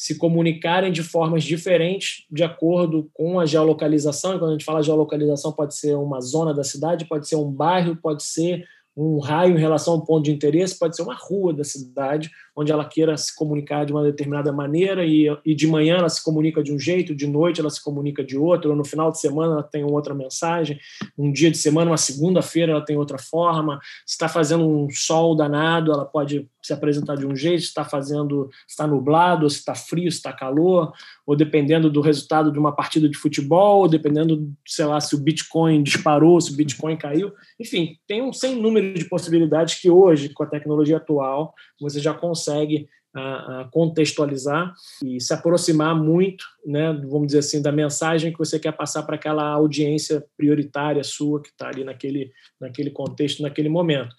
se 0.02 0.18
comunicarem 0.18 0.90
de 0.90 1.00
formas 1.00 1.44
diferentes 1.44 2.26
de 2.28 2.42
acordo 2.42 3.08
com 3.14 3.38
a 3.38 3.46
geolocalização. 3.46 4.34
E 4.34 4.38
quando 4.40 4.50
a 4.50 4.52
gente 4.54 4.64
fala 4.64 4.82
geolocalização, 4.82 5.52
pode 5.52 5.76
ser 5.76 5.94
uma 5.94 6.20
zona 6.20 6.52
da 6.52 6.64
cidade, 6.64 7.04
pode 7.04 7.28
ser 7.28 7.36
um 7.36 7.48
bairro, 7.48 7.94
pode 7.94 8.24
ser 8.24 8.64
um 8.96 9.20
raio 9.20 9.56
em 9.56 9.60
relação 9.60 9.94
a 9.94 9.96
um 9.98 10.00
ponto 10.00 10.24
de 10.24 10.32
interesse, 10.32 10.76
pode 10.76 10.96
ser 10.96 11.02
uma 11.02 11.14
rua 11.14 11.54
da 11.54 11.62
cidade, 11.62 12.32
onde 12.54 12.70
ela 12.70 12.84
queira 12.84 13.16
se 13.16 13.34
comunicar 13.34 13.86
de 13.86 13.92
uma 13.92 14.02
determinada 14.02 14.52
maneira 14.52 15.04
e, 15.04 15.26
e 15.44 15.54
de 15.54 15.66
manhã 15.66 15.96
ela 15.96 16.08
se 16.08 16.22
comunica 16.22 16.62
de 16.62 16.72
um 16.72 16.78
jeito, 16.78 17.14
de 17.14 17.26
noite 17.26 17.60
ela 17.60 17.70
se 17.70 17.82
comunica 17.82 18.22
de 18.22 18.36
outro, 18.36 18.70
ou 18.70 18.76
no 18.76 18.84
final 18.84 19.10
de 19.10 19.20
semana 19.20 19.54
ela 19.54 19.62
tem 19.62 19.84
outra 19.84 20.14
mensagem, 20.14 20.78
um 21.16 21.32
dia 21.32 21.50
de 21.50 21.58
semana, 21.58 21.90
uma 21.90 21.96
segunda-feira 21.96 22.72
ela 22.72 22.84
tem 22.84 22.96
outra 22.96 23.18
forma, 23.18 23.80
se 24.06 24.14
está 24.14 24.28
fazendo 24.28 24.68
um 24.68 24.88
sol 24.90 25.34
danado, 25.34 25.92
ela 25.92 26.04
pode 26.04 26.48
se 26.62 26.72
apresentar 26.72 27.16
de 27.16 27.26
um 27.26 27.34
jeito, 27.34 27.62
se 27.62 27.68
está 27.68 27.84
fazendo, 27.84 28.48
está 28.68 28.86
nublado, 28.86 29.48
se 29.50 29.58
está 29.58 29.74
frio, 29.74 30.10
se 30.10 30.18
está 30.18 30.32
calor, 30.32 30.92
ou 31.26 31.34
dependendo 31.34 31.90
do 31.90 32.00
resultado 32.00 32.52
de 32.52 32.58
uma 32.58 32.72
partida 32.72 33.08
de 33.08 33.16
futebol, 33.16 33.80
ou 33.80 33.88
dependendo, 33.88 34.52
sei 34.66 34.84
lá, 34.84 35.00
se 35.00 35.14
o 35.14 35.18
Bitcoin 35.18 35.82
disparou, 35.82 36.40
se 36.40 36.52
o 36.52 36.56
Bitcoin 36.56 36.96
caiu. 36.96 37.32
Enfim, 37.58 37.96
tem 38.06 38.22
um 38.22 38.32
sem 38.32 38.54
número 38.54 38.94
de 38.94 39.04
possibilidades 39.06 39.80
que 39.80 39.90
hoje, 39.90 40.28
com 40.28 40.44
a 40.44 40.46
tecnologia 40.46 40.98
atual, 40.98 41.52
você 41.80 41.98
já 41.98 42.14
consegue 42.14 42.41
a, 43.14 43.60
a 43.60 43.64
contextualizar 43.70 44.72
e 45.04 45.20
se 45.20 45.34
aproximar 45.34 45.94
muito, 45.94 46.44
né, 46.64 46.92
vamos 46.92 47.26
dizer 47.26 47.40
assim, 47.40 47.60
da 47.60 47.70
mensagem 47.70 48.32
que 48.32 48.38
você 48.38 48.58
quer 48.58 48.72
passar 48.72 49.02
para 49.02 49.16
aquela 49.16 49.44
audiência 49.50 50.24
prioritária 50.36 51.04
sua 51.04 51.42
que 51.42 51.50
está 51.50 51.68
ali 51.68 51.84
naquele, 51.84 52.32
naquele 52.60 52.90
contexto, 52.90 53.42
naquele 53.42 53.68
momento. 53.68 54.14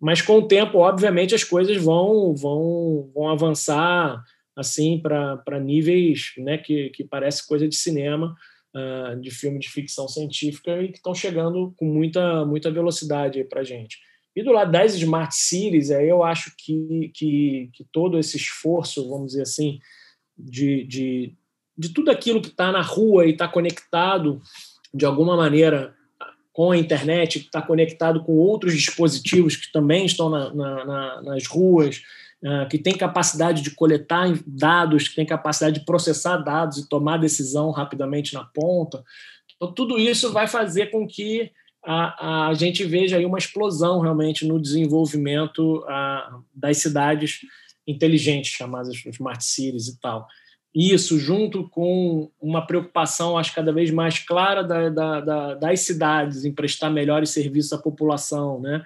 Mas 0.00 0.20
com 0.20 0.38
o 0.38 0.48
tempo, 0.48 0.78
obviamente, 0.78 1.34
as 1.34 1.44
coisas 1.44 1.76
vão 1.76 2.34
vão, 2.34 3.10
vão 3.14 3.28
avançar 3.28 4.20
assim 4.56 5.00
para 5.00 5.60
níveis 5.60 6.32
né, 6.38 6.58
que, 6.58 6.90
que 6.90 7.04
parece 7.04 7.46
coisa 7.46 7.68
de 7.68 7.76
cinema, 7.76 8.34
uh, 8.74 9.18
de 9.20 9.30
filme 9.30 9.58
de 9.58 9.68
ficção 9.68 10.08
científica 10.08 10.82
e 10.82 10.88
que 10.88 10.96
estão 10.96 11.14
chegando 11.14 11.72
com 11.76 11.86
muita, 11.86 12.44
muita 12.44 12.70
velocidade 12.70 13.44
para 13.44 13.60
a 13.60 13.64
gente. 13.64 13.98
E 14.34 14.42
do 14.42 14.52
lado 14.52 14.72
das 14.72 14.94
smart 14.94 15.34
cities, 15.34 15.90
aí 15.90 16.08
eu 16.08 16.22
acho 16.22 16.54
que, 16.56 17.10
que, 17.14 17.70
que 17.72 17.84
todo 17.92 18.18
esse 18.18 18.36
esforço, 18.36 19.08
vamos 19.08 19.28
dizer 19.28 19.42
assim, 19.42 19.78
de, 20.36 20.84
de, 20.84 21.34
de 21.76 21.90
tudo 21.90 22.10
aquilo 22.10 22.40
que 22.40 22.48
está 22.48 22.72
na 22.72 22.80
rua 22.80 23.26
e 23.26 23.32
está 23.32 23.46
conectado 23.46 24.40
de 24.92 25.04
alguma 25.04 25.36
maneira 25.36 25.94
com 26.52 26.70
a 26.70 26.76
internet, 26.76 27.38
está 27.38 27.62
conectado 27.62 28.22
com 28.22 28.32
outros 28.32 28.74
dispositivos 28.74 29.56
que 29.56 29.72
também 29.72 30.04
estão 30.04 30.28
na, 30.28 30.52
na, 30.54 30.84
na, 30.84 31.22
nas 31.22 31.46
ruas, 31.46 32.02
uh, 32.42 32.68
que 32.68 32.76
tem 32.76 32.96
capacidade 32.96 33.62
de 33.62 33.70
coletar 33.70 34.28
dados, 34.46 35.08
que 35.08 35.16
tem 35.16 35.24
capacidade 35.24 35.80
de 35.80 35.86
processar 35.86 36.36
dados 36.38 36.78
e 36.78 36.88
tomar 36.88 37.16
decisão 37.16 37.70
rapidamente 37.70 38.34
na 38.34 38.44
ponta. 38.44 39.02
Então, 39.56 39.72
tudo 39.72 39.98
isso 39.98 40.30
vai 40.32 40.46
fazer 40.46 40.90
com 40.90 41.06
que 41.06 41.50
a, 41.84 42.48
a 42.48 42.54
gente 42.54 42.84
veja 42.84 43.16
aí 43.16 43.24
uma 43.24 43.38
explosão 43.38 44.00
realmente 44.00 44.46
no 44.46 44.60
desenvolvimento 44.60 45.78
uh, 45.78 46.44
das 46.54 46.78
cidades 46.78 47.40
inteligentes, 47.86 48.52
chamadas 48.52 48.94
smart 49.06 49.44
cities 49.44 49.88
e 49.88 50.00
tal 50.00 50.28
isso, 50.74 51.18
junto 51.18 51.68
com 51.68 52.30
uma 52.40 52.66
preocupação, 52.66 53.36
acho 53.36 53.54
cada 53.54 53.72
vez 53.72 53.90
mais 53.90 54.18
clara 54.18 54.64
da, 54.64 54.88
da, 54.88 55.20
da, 55.20 55.54
das 55.54 55.80
cidades 55.80 56.46
em 56.46 56.52
prestar 56.52 56.88
melhores 56.88 57.28
serviços 57.28 57.74
à 57.74 57.78
população, 57.78 58.58
né? 58.58 58.82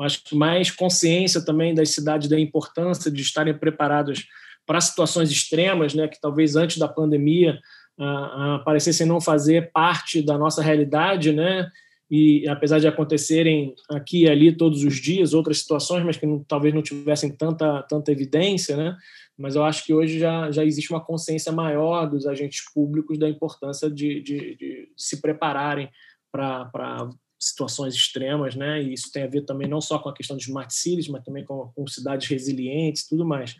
Acho 0.00 0.22
que 0.24 0.34
mais 0.34 0.70
consciência 0.70 1.40
também 1.40 1.74
das 1.74 1.90
cidades 1.90 2.28
da 2.28 2.38
importância 2.38 3.10
de 3.10 3.22
estarem 3.22 3.54
preparadas 3.54 4.26
para 4.66 4.80
situações 4.80 5.30
extremas, 5.30 5.94
né? 5.94 6.08
Que 6.08 6.20
talvez 6.20 6.56
antes 6.56 6.76
da 6.76 6.88
pandemia 6.88 7.60
ah, 7.98 8.64
ah, 8.66 9.06
não 9.06 9.20
fazer 9.20 9.70
parte 9.70 10.20
da 10.20 10.36
nossa 10.36 10.60
realidade, 10.60 11.32
né? 11.32 11.70
E 12.10 12.48
apesar 12.48 12.78
de 12.78 12.88
acontecerem 12.88 13.74
aqui 13.90 14.24
e 14.24 14.28
ali 14.28 14.50
todos 14.50 14.82
os 14.82 14.96
dias 14.96 15.34
outras 15.34 15.58
situações, 15.58 16.04
mas 16.04 16.16
que 16.16 16.26
não, 16.26 16.42
talvez 16.42 16.74
não 16.74 16.82
tivessem 16.82 17.30
tanta 17.30 17.82
tanta 17.82 18.10
evidência, 18.10 18.76
né? 18.76 18.96
mas 19.38 19.54
eu 19.54 19.64
acho 19.64 19.84
que 19.84 19.94
hoje 19.94 20.18
já, 20.18 20.50
já 20.50 20.64
existe 20.64 20.90
uma 20.90 21.00
consciência 21.00 21.52
maior 21.52 22.10
dos 22.10 22.26
agentes 22.26 22.64
públicos 22.74 23.16
da 23.16 23.28
importância 23.28 23.88
de, 23.88 24.20
de, 24.20 24.56
de 24.56 24.92
se 24.96 25.20
prepararem 25.20 25.88
para 26.32 27.08
situações 27.38 27.94
extremas, 27.94 28.56
né? 28.56 28.82
E 28.82 28.92
isso 28.92 29.12
tem 29.12 29.22
a 29.22 29.28
ver 29.28 29.42
também 29.42 29.68
não 29.68 29.80
só 29.80 29.96
com 30.00 30.08
a 30.08 30.14
questão 30.14 30.36
de 30.36 30.42
smart 30.42 30.74
cities, 30.74 31.06
mas 31.06 31.22
também 31.22 31.44
com, 31.44 31.70
com 31.72 31.86
cidades 31.86 32.26
resilientes 32.26 33.08
tudo 33.08 33.24
mais. 33.24 33.54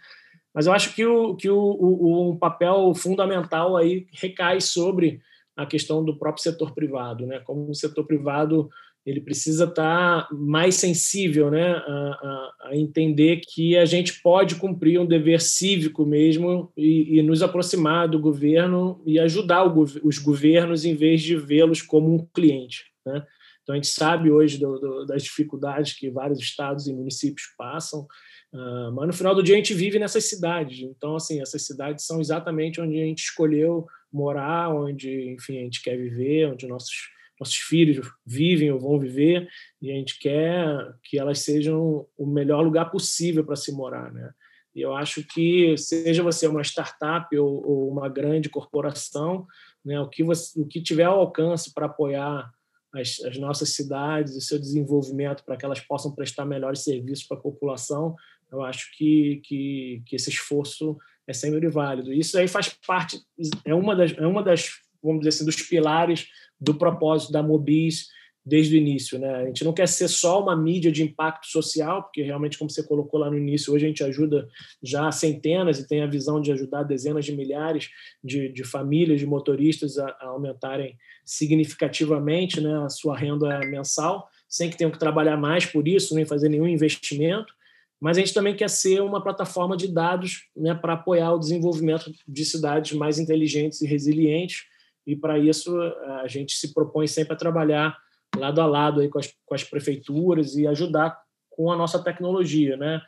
Mas 0.52 0.66
eu 0.66 0.72
acho 0.72 0.92
que, 0.96 1.06
o, 1.06 1.36
que 1.36 1.48
o, 1.48 1.56
o, 1.56 2.32
um 2.32 2.36
papel 2.36 2.92
fundamental 2.92 3.76
aí 3.76 4.08
recai 4.12 4.60
sobre 4.60 5.20
a 5.58 5.66
questão 5.66 6.04
do 6.04 6.16
próprio 6.16 6.42
setor 6.42 6.72
privado, 6.72 7.26
né? 7.26 7.40
Como 7.40 7.68
o 7.68 7.74
setor 7.74 8.06
privado 8.06 8.70
ele 9.04 9.20
precisa 9.20 9.64
estar 9.64 10.28
mais 10.30 10.74
sensível 10.74 11.50
né, 11.50 11.72
a, 11.72 11.80
a, 11.82 12.54
a, 12.68 12.76
entender 12.76 13.40
que 13.40 13.76
a 13.76 13.86
gente 13.86 14.20
pode 14.20 14.56
cumprir 14.56 15.00
um 15.00 15.06
dever 15.06 15.40
cívico 15.40 16.04
mesmo 16.04 16.70
e, 16.76 17.18
e 17.18 17.22
nos 17.22 17.42
aproximar 17.42 18.06
do 18.06 18.18
governo 18.18 19.02
e 19.06 19.18
ajudar 19.18 19.64
o, 19.64 19.82
os 20.04 20.18
governos 20.18 20.84
em 20.84 20.94
vez 20.94 21.22
de 21.22 21.36
vê-los 21.36 21.80
como 21.80 22.14
um 22.14 22.26
cliente. 22.34 22.84
Né? 23.06 23.24
Então, 23.62 23.72
a 23.72 23.76
gente 23.76 23.88
sabe 23.88 24.30
hoje 24.30 24.58
do, 24.58 24.78
do, 24.78 25.06
das 25.06 25.22
dificuldades 25.22 25.94
que 25.94 26.10
vários 26.10 26.38
estados 26.38 26.86
e 26.86 26.92
municípios 26.92 27.46
passam, 27.56 28.06
uh, 28.52 28.92
mas 28.92 29.06
no 29.06 29.12
final 29.14 29.34
do 29.34 29.42
dia 29.42 29.54
a 29.54 29.58
gente 29.58 29.74
vive 29.74 29.98
nessas 29.98 30.24
cidades. 30.28 30.80
Então, 30.80 31.16
assim, 31.16 31.40
essas 31.40 31.64
cidades 31.64 32.04
são 32.04 32.20
exatamente 32.20 32.80
onde 32.80 33.00
a 33.00 33.04
gente 33.04 33.20
escolheu 33.20 33.86
morar, 34.12 34.74
onde, 34.74 35.30
enfim, 35.30 35.58
a 35.58 35.62
gente 35.62 35.82
quer 35.82 35.96
viver, 35.96 36.50
onde 36.50 36.66
nossos 36.66 36.94
nossos 37.38 37.56
filhos 37.56 38.10
vivem 38.26 38.70
ou 38.72 38.80
vão 38.80 38.98
viver 38.98 39.48
e 39.80 39.90
a 39.90 39.94
gente 39.94 40.18
quer 40.18 40.92
que 41.04 41.18
elas 41.18 41.40
sejam 41.40 42.06
o 42.16 42.26
melhor 42.26 42.62
lugar 42.62 42.90
possível 42.90 43.44
para 43.44 43.56
se 43.56 43.72
morar, 43.72 44.12
né? 44.12 44.32
E 44.74 44.80
eu 44.80 44.94
acho 44.94 45.24
que 45.24 45.76
seja 45.76 46.22
você 46.22 46.46
uma 46.46 46.62
startup 46.62 47.36
ou, 47.36 47.66
ou 47.66 47.90
uma 47.90 48.08
grande 48.08 48.48
corporação, 48.48 49.46
né, 49.84 49.98
o 50.00 50.08
que 50.08 50.22
você, 50.22 50.60
o 50.60 50.66
que 50.66 50.80
tiver 50.80 51.04
ao 51.04 51.18
alcance 51.18 51.72
para 51.72 51.86
apoiar 51.86 52.50
as, 52.94 53.20
as 53.24 53.38
nossas 53.38 53.70
cidades 53.70 54.34
e 54.34 54.40
seu 54.40 54.58
desenvolvimento 54.58 55.44
para 55.44 55.56
que 55.56 55.64
elas 55.64 55.80
possam 55.80 56.14
prestar 56.14 56.44
melhores 56.44 56.84
serviços 56.84 57.26
para 57.26 57.36
a 57.36 57.40
população, 57.40 58.14
eu 58.52 58.62
acho 58.62 58.96
que, 58.96 59.40
que, 59.44 60.02
que 60.06 60.16
esse 60.16 60.30
esforço 60.30 60.96
é 61.28 61.32
sempre 61.32 61.68
válido. 61.68 62.12
Isso 62.12 62.36
aí 62.38 62.48
faz 62.48 62.68
parte, 62.86 63.20
é 63.64 63.74
uma 63.74 63.94
das, 63.94 64.12
é 64.16 64.26
uma 64.26 64.42
das 64.42 64.70
vamos 65.02 65.20
dizer 65.20 65.28
assim, 65.28 65.44
dos 65.44 65.62
pilares 65.62 66.26
do 66.60 66.74
propósito 66.74 67.32
da 67.32 67.42
Mobis 67.42 68.08
desde 68.44 68.74
o 68.74 68.78
início. 68.78 69.18
Né? 69.18 69.28
A 69.28 69.44
gente 69.44 69.62
não 69.62 69.72
quer 69.72 69.86
ser 69.86 70.08
só 70.08 70.42
uma 70.42 70.56
mídia 70.56 70.90
de 70.90 71.02
impacto 71.02 71.46
social, 71.46 72.02
porque 72.02 72.22
realmente, 72.22 72.56
como 72.56 72.70
você 72.70 72.82
colocou 72.82 73.20
lá 73.20 73.30
no 73.30 73.36
início, 73.36 73.72
hoje 73.72 73.84
a 73.84 73.88
gente 73.88 74.02
ajuda 74.02 74.48
já 74.82 75.12
centenas 75.12 75.78
e 75.78 75.86
tem 75.86 76.02
a 76.02 76.06
visão 76.06 76.40
de 76.40 76.50
ajudar 76.50 76.82
dezenas 76.82 77.26
de 77.26 77.36
milhares 77.36 77.90
de, 78.24 78.48
de 78.48 78.64
famílias, 78.64 79.20
de 79.20 79.26
motoristas 79.26 79.98
a, 79.98 80.08
a 80.20 80.28
aumentarem 80.28 80.96
significativamente 81.24 82.60
né, 82.60 82.84
a 82.84 82.88
sua 82.88 83.16
renda 83.16 83.60
mensal, 83.66 84.26
sem 84.48 84.70
que 84.70 84.78
tenham 84.78 84.90
que 84.90 84.98
trabalhar 84.98 85.36
mais 85.36 85.66
por 85.66 85.86
isso, 85.86 86.14
nem 86.14 86.24
fazer 86.24 86.48
nenhum 86.48 86.66
investimento. 86.66 87.52
Mas 88.00 88.16
a 88.16 88.20
gente 88.20 88.34
também 88.34 88.54
quer 88.54 88.70
ser 88.70 89.02
uma 89.02 89.22
plataforma 89.22 89.76
de 89.76 89.92
dados 89.92 90.48
né, 90.56 90.74
para 90.74 90.92
apoiar 90.92 91.32
o 91.32 91.38
desenvolvimento 91.38 92.12
de 92.26 92.44
cidades 92.44 92.96
mais 92.96 93.18
inteligentes 93.18 93.80
e 93.80 93.86
resilientes. 93.86 94.64
E 95.06 95.16
para 95.16 95.38
isso 95.38 95.76
a 96.22 96.28
gente 96.28 96.52
se 96.54 96.72
propõe 96.72 97.06
sempre 97.06 97.32
a 97.32 97.36
trabalhar 97.36 97.96
lado 98.36 98.60
a 98.60 98.66
lado 98.66 99.00
aí 99.00 99.08
com 99.08 99.18
as, 99.18 99.34
com 99.44 99.54
as 99.54 99.64
prefeituras 99.64 100.56
e 100.56 100.66
ajudar 100.66 101.18
com 101.50 101.72
a 101.72 101.76
nossa 101.76 102.02
tecnologia, 102.02 102.76
né? 102.76 103.02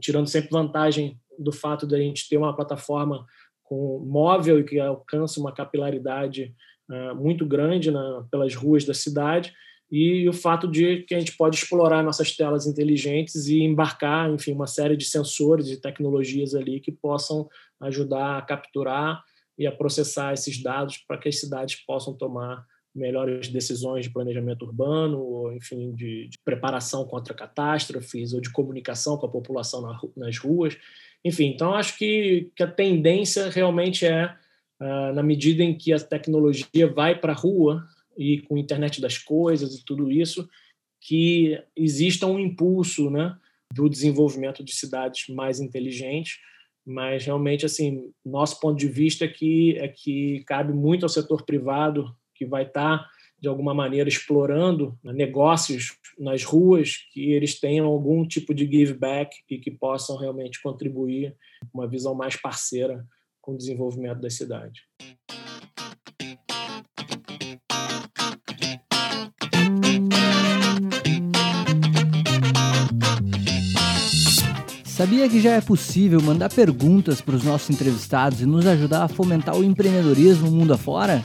Tirando 0.00 0.26
sempre 0.26 0.50
vantagem 0.50 1.20
do 1.38 1.52
fato 1.52 1.86
de 1.86 1.94
a 1.94 1.98
gente 1.98 2.28
ter 2.28 2.36
uma 2.36 2.56
plataforma 2.56 3.24
com 3.62 4.04
móvel 4.04 4.60
e 4.60 4.64
que 4.64 4.80
alcança 4.80 5.38
uma 5.38 5.52
capilaridade 5.52 6.54
uh, 6.90 7.14
muito 7.14 7.46
grande 7.46 7.90
na, 7.90 8.24
pelas 8.30 8.54
ruas 8.54 8.84
da 8.84 8.94
cidade 8.94 9.52
e 9.90 10.28
o 10.28 10.32
fato 10.32 10.66
de 10.66 11.02
que 11.02 11.14
a 11.14 11.18
gente 11.18 11.36
pode 11.36 11.56
explorar 11.56 12.02
nossas 12.02 12.34
telas 12.36 12.66
inteligentes 12.66 13.46
e 13.46 13.62
embarcar, 13.62 14.30
enfim, 14.30 14.52
uma 14.52 14.66
série 14.66 14.96
de 14.96 15.04
sensores 15.04 15.68
e 15.68 15.80
tecnologias 15.80 16.54
ali 16.54 16.80
que 16.80 16.90
possam 16.90 17.48
ajudar 17.80 18.38
a 18.38 18.42
capturar 18.42 19.22
e 19.58 19.66
a 19.66 19.72
processar 19.72 20.32
esses 20.32 20.62
dados 20.62 20.98
para 20.98 21.18
que 21.18 21.28
as 21.28 21.38
cidades 21.38 21.76
possam 21.86 22.14
tomar 22.14 22.64
melhores 22.94 23.48
decisões 23.48 24.04
de 24.04 24.12
planejamento 24.12 24.64
urbano, 24.64 25.18
ou, 25.18 25.52
enfim, 25.52 25.92
de, 25.94 26.28
de 26.28 26.38
preparação 26.44 27.04
contra 27.04 27.34
catástrofes, 27.34 28.32
ou 28.32 28.40
de 28.40 28.50
comunicação 28.50 29.16
com 29.16 29.26
a 29.26 29.30
população 29.30 29.82
na, 29.82 29.98
nas 30.16 30.38
ruas. 30.38 30.76
Enfim, 31.24 31.46
então 31.46 31.74
acho 31.74 31.98
que, 31.98 32.52
que 32.54 32.62
a 32.62 32.70
tendência 32.70 33.50
realmente 33.50 34.06
é, 34.06 34.26
uh, 34.80 35.12
na 35.12 35.22
medida 35.22 35.62
em 35.62 35.76
que 35.76 35.92
a 35.92 35.98
tecnologia 35.98 36.86
vai 36.86 37.18
para 37.18 37.32
a 37.32 37.36
rua, 37.36 37.84
e 38.16 38.40
com 38.42 38.56
a 38.56 38.60
internet 38.60 39.00
das 39.00 39.18
coisas 39.18 39.74
e 39.74 39.84
tudo 39.84 40.10
isso, 40.10 40.48
que 41.00 41.60
exista 41.76 42.26
um 42.26 42.38
impulso 42.38 43.10
né, 43.10 43.36
do 43.72 43.88
desenvolvimento 43.88 44.64
de 44.64 44.74
cidades 44.74 45.28
mais 45.28 45.60
inteligentes, 45.60 46.38
mas 46.86 47.24
realmente 47.24 47.64
assim 47.66 48.10
nosso 48.24 48.60
ponto 48.60 48.78
de 48.78 48.88
vista 48.88 49.24
é 49.24 49.28
que 49.28 49.76
é 49.78 49.88
que 49.88 50.44
cabe 50.46 50.72
muito 50.72 51.04
ao 51.04 51.08
setor 51.08 51.44
privado 51.44 52.14
que 52.34 52.44
vai 52.44 52.64
estar, 52.64 52.98
tá, 52.98 53.10
de 53.40 53.48
alguma 53.48 53.72
maneira, 53.72 54.08
explorando 54.08 54.98
negócios 55.02 55.96
nas 56.18 56.42
ruas, 56.42 56.96
que 57.12 57.32
eles 57.32 57.58
tenham 57.60 57.86
algum 57.86 58.26
tipo 58.26 58.52
de 58.52 58.66
give 58.66 58.94
back 58.94 59.36
e 59.48 59.58
que 59.58 59.70
possam 59.70 60.16
realmente 60.16 60.60
contribuir 60.62 61.36
com 61.70 61.78
uma 61.78 61.88
visão 61.88 62.14
mais 62.14 62.36
parceira 62.36 63.06
com 63.40 63.52
o 63.52 63.56
desenvolvimento 63.56 64.20
da 64.20 64.30
cidade. 64.30 64.82
Sabia 75.04 75.28
que 75.28 75.38
já 75.38 75.50
é 75.50 75.60
possível 75.60 76.18
mandar 76.22 76.48
perguntas 76.48 77.20
para 77.20 77.36
os 77.36 77.44
nossos 77.44 77.68
entrevistados 77.68 78.40
e 78.40 78.46
nos 78.46 78.66
ajudar 78.66 79.04
a 79.04 79.08
fomentar 79.08 79.54
o 79.54 79.62
empreendedorismo 79.62 80.50
mundo 80.50 80.72
afora? 80.72 81.22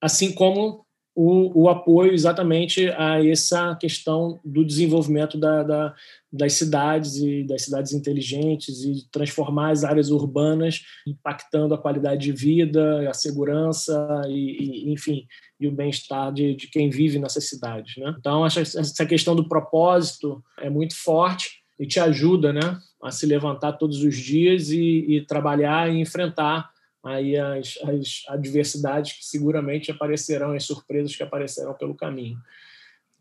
assim 0.00 0.34
como 0.34 0.84
o, 1.14 1.64
o, 1.64 1.68
apoio 1.68 2.12
exatamente 2.12 2.88
a 2.90 3.24
essa 3.24 3.76
questão 3.76 4.40
do 4.44 4.64
desenvolvimento 4.64 5.38
da, 5.38 5.62
da, 5.62 5.94
das 6.32 6.54
cidades 6.54 7.16
e 7.16 7.44
das 7.44 7.62
cidades 7.62 7.92
inteligentes 7.92 8.82
e 8.82 9.06
transformar 9.10 9.70
as 9.70 9.84
áreas 9.84 10.10
urbanas 10.10 10.80
impactando 11.06 11.74
a 11.74 11.78
qualidade 11.78 12.22
de 12.22 12.32
vida, 12.32 13.08
a 13.08 13.12
segurança 13.12 14.22
e, 14.26 14.88
e 14.88 14.92
enfim 14.92 15.26
e 15.60 15.68
o 15.68 15.72
bem-estar 15.72 16.32
de, 16.32 16.54
de 16.56 16.66
quem 16.66 16.90
vive 16.90 17.18
nessas 17.18 17.48
cidades, 17.48 17.96
né? 17.96 18.14
Então 18.18 18.44
acho 18.44 18.56
que 18.56 18.78
essa 18.78 19.06
questão 19.06 19.36
do 19.36 19.48
propósito 19.48 20.42
é 20.58 20.68
muito 20.68 20.96
forte 20.96 21.62
e 21.78 21.86
te 21.86 22.00
ajuda, 22.00 22.52
né, 22.52 22.78
a 23.02 23.10
se 23.10 23.26
levantar 23.26 23.72
todos 23.72 24.02
os 24.02 24.16
dias 24.16 24.70
e, 24.70 25.04
e 25.08 25.26
trabalhar 25.26 25.92
e 25.92 26.00
enfrentar 26.00 26.70
aí 27.04 27.36
as, 27.36 27.78
as 27.82 28.22
adversidades 28.28 29.14
que 29.14 29.24
seguramente 29.24 29.90
aparecerão, 29.90 30.52
as 30.52 30.64
surpresas 30.64 31.16
que 31.16 31.22
aparecerão 31.22 31.74
pelo 31.74 31.94
caminho. 31.94 32.38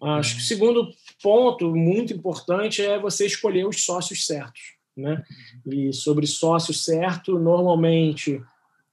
Acho 0.01 0.35
que 0.35 0.41
o 0.41 0.45
segundo 0.45 0.91
ponto 1.21 1.75
muito 1.75 2.11
importante 2.11 2.81
é 2.81 2.99
você 2.99 3.25
escolher 3.25 3.67
os 3.67 3.83
sócios 3.85 4.25
certos. 4.25 4.61
Né? 4.97 5.23
E 5.65 5.93
sobre 5.93 6.25
sócio 6.25 6.73
certo, 6.73 7.37
normalmente 7.37 8.41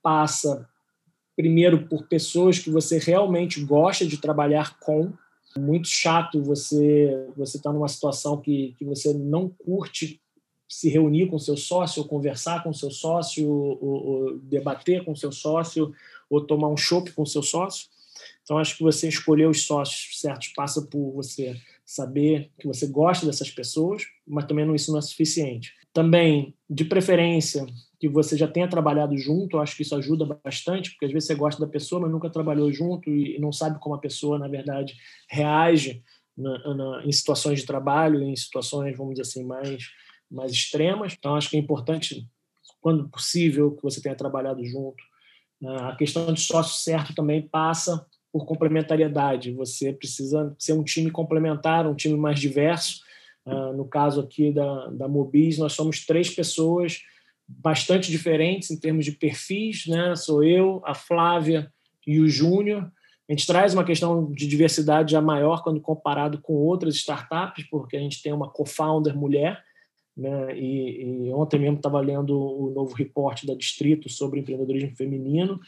passa 0.03 0.69
primeiro 1.37 1.87
por 1.87 2.07
pessoas 2.07 2.59
que 2.59 2.71
você 2.71 2.99
realmente 2.99 3.65
gosta 3.65 4.07
de 4.07 4.19
trabalhar 4.19 4.79
com. 4.81 5.13
Muito 5.57 5.89
chato 5.89 6.43
você 6.43 7.27
você 7.37 7.57
estar 7.57 7.71
tá 7.71 7.75
numa 7.75 7.89
situação 7.89 8.41
que, 8.41 8.75
que 8.79 8.85
você 8.85 9.15
não 9.15 9.49
curte 9.49 10.21
se 10.69 10.89
reunir 10.89 11.29
com 11.29 11.39
seu 11.39 11.57
sócio, 11.57 12.05
conversar 12.05 12.63
com 12.63 12.73
seu 12.73 12.91
sócio, 12.91 13.49
ou, 13.49 13.79
ou 13.81 14.39
debater 14.39 15.05
com 15.05 15.17
seu 15.17 15.33
sócio, 15.33 15.93
ou 16.29 16.45
tomar 16.45 16.69
um 16.69 16.77
chopp 16.77 17.11
com 17.13 17.25
seu 17.25 17.43
sócio. 17.43 17.89
Então, 18.43 18.59
acho 18.59 18.77
que 18.77 18.83
você 18.83 19.09
escolher 19.09 19.49
os 19.49 19.67
sócios 19.67 20.21
certos 20.21 20.49
passa 20.49 20.83
por 20.83 21.13
você 21.13 21.57
saber 21.85 22.51
que 22.59 22.67
você 22.67 22.87
gosta 22.87 23.25
dessas 23.25 23.51
pessoas, 23.51 24.03
mas 24.27 24.45
também 24.45 24.67
não, 24.67 24.75
isso 24.75 24.93
não 24.93 24.99
é 24.99 25.03
suficiente. 25.03 25.73
Também, 25.93 26.55
de 26.69 26.85
preferência, 26.85 27.65
que 27.99 28.09
você 28.09 28.37
já 28.37 28.47
tenha 28.47 28.69
trabalhado 28.69 29.17
junto, 29.17 29.59
acho 29.59 29.77
que 29.77 29.83
isso 29.83 29.95
ajuda 29.95 30.39
bastante, 30.45 30.91
porque 30.91 31.07
às 31.07 31.13
vezes 31.13 31.27
você 31.27 31.35
gosta 31.35 31.61
da 31.61 31.71
pessoa, 31.71 32.01
mas 32.01 32.11
nunca 32.11 32.31
trabalhou 32.31 32.71
junto 32.73 33.11
e 33.11 33.39
não 33.39 33.53
sabe 33.53 33.79
como 33.81 33.95
a 33.95 34.01
pessoa, 34.01 34.39
na 34.39 34.49
verdade, 34.49 34.95
reage 35.29 36.03
na, 36.37 36.75
na, 36.75 37.05
em 37.05 37.11
situações 37.11 37.61
de 37.61 37.67
trabalho, 37.67 38.23
em 38.23 38.37
situações, 38.37 38.97
vamos 38.97 39.15
dizer 39.15 39.23
assim, 39.23 39.45
mais 39.45 39.91
mais 40.31 40.53
extremas. 40.53 41.15
Então, 41.19 41.37
acho 41.37 41.51
que 41.51 41.57
é 41.57 41.61
importante, 41.61 42.27
quando 42.81 43.09
possível, 43.09 43.75
que 43.75 43.83
você 43.83 44.01
tenha 44.01 44.15
trabalhado 44.15 44.65
junto. 44.65 45.03
Ah, 45.65 45.91
a 45.91 45.97
questão 45.97 46.33
de 46.33 46.41
sócio 46.41 46.83
certo 46.83 47.15
também 47.15 47.43
passa 47.43 48.07
por 48.33 48.45
complementariedade. 48.47 49.53
Você 49.53 49.93
precisa 49.93 50.55
ser 50.59 50.75
um 50.75 50.85
time 50.85 51.11
complementar, 51.11 51.87
um 51.87 51.95
time 51.95 52.17
mais 52.17 52.39
diverso, 52.39 53.01
Uh, 53.49 53.73
no 53.75 53.87
caso 53.87 54.21
aqui 54.21 54.53
da, 54.53 54.89
da 54.89 55.09
Mobis, 55.09 55.57
nós 55.57 55.73
somos 55.73 56.05
três 56.05 56.29
pessoas 56.29 57.01
bastante 57.47 58.11
diferentes 58.11 58.71
em 58.71 58.79
termos 58.79 59.07
de 59.07 59.13
perfis, 59.13 59.87
né? 59.87 60.15
Sou 60.15 60.45
eu, 60.45 60.83
a 60.85 60.95
Flávia 60.95 61.73
e 62.07 62.21
o 62.21 62.29
Júnior. 62.29 62.93
A 63.27 63.33
gente 63.33 63.47
traz 63.47 63.73
uma 63.73 63.85
questão 63.85 64.31
de 64.33 64.47
diversidade 64.47 65.13
já 65.13 65.23
maior 65.23 65.63
quando 65.63 65.81
comparado 65.81 66.43
com 66.43 66.53
outras 66.53 66.97
startups, 66.97 67.67
porque 67.71 67.97
a 67.97 68.01
gente 68.01 68.23
tem 68.23 68.35
uma 68.35 68.51
co-founder 68.51 69.17
mulher, 69.17 69.63
né? 70.19 70.59
E, 70.59 71.29
e 71.29 71.33
ontem 71.33 71.61
mesmo 71.61 71.77
estava 71.77 72.01
lendo 72.01 72.37
o 72.37 72.71
novo 72.71 72.93
reporte 72.93 73.47
da 73.47 73.55
Distrito 73.55 74.09
sobre 74.11 74.41
empreendedorismo 74.41 74.97
feminino 74.97 75.61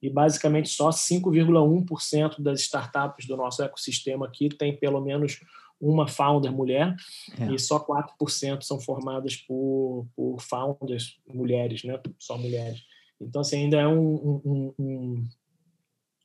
e 0.00 0.08
basicamente 0.08 0.68
só 0.68 0.90
5,1% 0.90 2.40
das 2.40 2.60
startups 2.60 3.26
do 3.26 3.36
nosso 3.36 3.64
ecossistema 3.64 4.26
aqui 4.26 4.48
tem 4.48 4.76
pelo 4.76 5.00
menos 5.00 5.40
uma 5.80 6.06
founder 6.06 6.52
mulher 6.52 6.94
é. 7.38 7.52
e 7.52 7.58
só 7.58 7.84
4% 7.84 8.62
são 8.62 8.80
formadas 8.80 9.36
por, 9.36 10.06
por 10.14 10.40
founders 10.40 11.18
mulheres, 11.26 11.82
né? 11.82 12.00
só 12.18 12.38
mulheres. 12.38 12.82
Então, 13.20 13.40
assim, 13.40 13.64
ainda 13.64 13.80
é 13.80 13.88
um, 13.88 14.14
um, 14.44 14.74
um, 14.78 15.24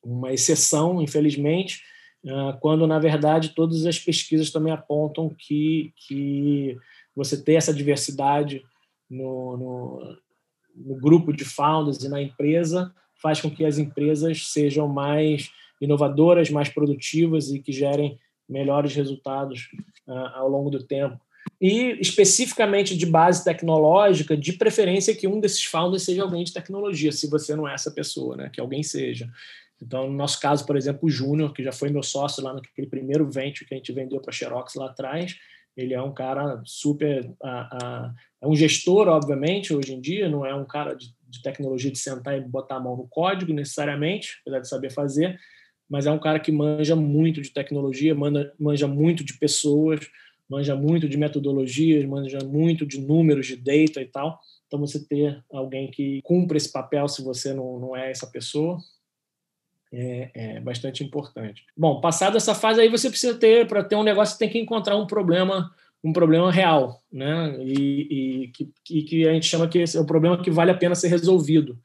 uma 0.03 0.31
exceção, 0.31 1.01
infelizmente, 1.01 1.81
ah, 2.27 2.57
quando, 2.61 2.85
na 2.85 2.99
verdade, 2.99 3.49
todas 3.49 3.85
as 3.85 3.97
pesquisas 3.97 4.51
também 4.51 4.71
apontam 4.71 5.29
que, 5.29 5.93
que 6.07 6.77
você 7.15 7.41
ter 7.41 7.53
essa 7.53 7.73
diversidade 7.73 8.63
no, 9.09 9.57
no, 9.57 10.17
no 10.75 10.95
grupo 10.95 11.33
de 11.33 11.45
founders 11.45 12.03
e 12.03 12.09
na 12.09 12.21
empresa 12.21 12.93
faz 13.21 13.39
com 13.39 13.51
que 13.51 13.65
as 13.65 13.77
empresas 13.77 14.47
sejam 14.47 14.87
mais 14.87 15.51
inovadoras, 15.79 16.49
mais 16.49 16.69
produtivas 16.69 17.51
e 17.51 17.59
que 17.59 17.71
gerem 17.71 18.17
melhores 18.47 18.93
resultados 18.93 19.69
uh, 20.07 20.35
ao 20.35 20.49
longo 20.49 20.69
do 20.69 20.83
tempo. 20.83 21.19
E 21.59 21.97
especificamente 21.99 22.95
de 22.97 23.05
base 23.05 23.43
tecnológica, 23.43 24.35
de 24.35 24.53
preferência 24.53 25.15
que 25.15 25.27
um 25.27 25.39
desses 25.39 25.63
founders 25.63 26.03
seja 26.03 26.23
alguém 26.23 26.43
de 26.43 26.53
tecnologia, 26.53 27.11
se 27.11 27.29
você 27.29 27.55
não 27.55 27.67
é 27.67 27.73
essa 27.73 27.91
pessoa, 27.91 28.35
né? 28.35 28.49
que 28.51 28.59
alguém 28.59 28.83
seja. 28.83 29.29
Então, 29.81 30.07
no 30.07 30.15
nosso 30.15 30.39
caso, 30.39 30.65
por 30.65 30.75
exemplo, 30.75 31.01
o 31.03 31.09
Júnior, 31.09 31.53
que 31.53 31.63
já 31.63 31.71
foi 31.71 31.89
meu 31.89 32.03
sócio 32.03 32.43
lá 32.43 32.53
naquele 32.53 32.87
primeiro 32.87 33.29
venture 33.29 33.65
que 33.65 33.73
a 33.73 33.77
gente 33.77 33.91
vendeu 33.91 34.19
para 34.19 34.29
a 34.29 34.33
Xerox 34.33 34.75
lá 34.75 34.87
atrás, 34.87 35.35
ele 35.75 35.93
é 35.93 36.01
um 36.01 36.13
cara 36.13 36.61
super. 36.65 37.25
Uh, 37.41 37.75
uh, 37.75 38.13
é 38.41 38.47
um 38.47 38.55
gestor, 38.55 39.07
obviamente, 39.07 39.73
hoje 39.73 39.93
em 39.93 40.01
dia, 40.01 40.29
não 40.29 40.45
é 40.45 40.53
um 40.53 40.65
cara 40.65 40.93
de, 40.93 41.13
de, 41.27 41.41
tecnologia 41.41 41.91
de 41.91 41.99
sentar 41.99 42.37
e 42.37 42.41
botar 42.41 42.75
a 42.75 42.79
mão 42.79 42.97
no 42.97 43.07
código 43.07 43.53
necessariamente, 43.53 44.39
apesar 44.41 44.59
de 44.59 44.67
saber 44.67 44.91
fazer, 44.91 45.39
mas 45.89 46.05
é 46.05 46.11
um 46.11 46.19
cara 46.19 46.39
que 46.39 46.51
manja 46.51 46.95
muito 46.95 47.41
de 47.41 47.51
tecnologia, 47.51 48.15
manja, 48.15 48.53
manja 48.59 48.87
muito 48.87 49.23
de 49.23 49.37
pessoas, 49.37 49.99
manja 50.49 50.75
muito 50.75 51.07
de 51.07 51.17
metodologias, 51.17 52.05
manja 52.05 52.39
muito 52.43 52.85
de 52.85 52.99
números, 52.99 53.47
de 53.47 53.55
data 53.55 54.01
e 54.01 54.05
tal. 54.05 54.39
Então, 54.67 54.79
você 54.79 55.05
ter 55.05 55.43
alguém 55.51 55.89
que 55.89 56.21
cumpra 56.23 56.57
esse 56.57 56.71
papel, 56.71 57.07
se 57.07 57.23
você 57.23 57.53
não, 57.53 57.79
não 57.79 57.95
é 57.95 58.09
essa 58.09 58.27
pessoa, 58.27 58.77
é, 59.91 60.31
é, 60.33 60.59
bastante 60.59 61.03
importante. 61.03 61.65
Bom, 61.75 61.99
passada 61.99 62.37
essa 62.37 62.55
fase 62.55 62.81
aí, 62.81 62.89
você 62.89 63.09
precisa 63.09 63.35
ter, 63.35 63.67
para 63.67 63.83
ter 63.83 63.95
um 63.95 64.03
negócio, 64.03 64.33
você 64.33 64.39
tem 64.39 64.49
que 64.49 64.59
encontrar 64.59 64.95
um 64.95 65.07
problema 65.07 65.71
um 66.03 66.11
problema 66.11 66.51
real, 66.51 66.99
né? 67.11 67.55
E, 67.59 68.45
e, 68.45 68.47
que, 68.47 69.03
que 69.03 69.27
a 69.27 69.33
gente 69.33 69.45
chama 69.45 69.67
que 69.67 69.83
é 69.83 69.99
um 69.99 70.05
problema 70.05 70.41
que 70.41 70.49
vale 70.49 70.71
a 70.71 70.77
pena 70.77 70.95
ser 70.95 71.09
resolvido. 71.09 71.77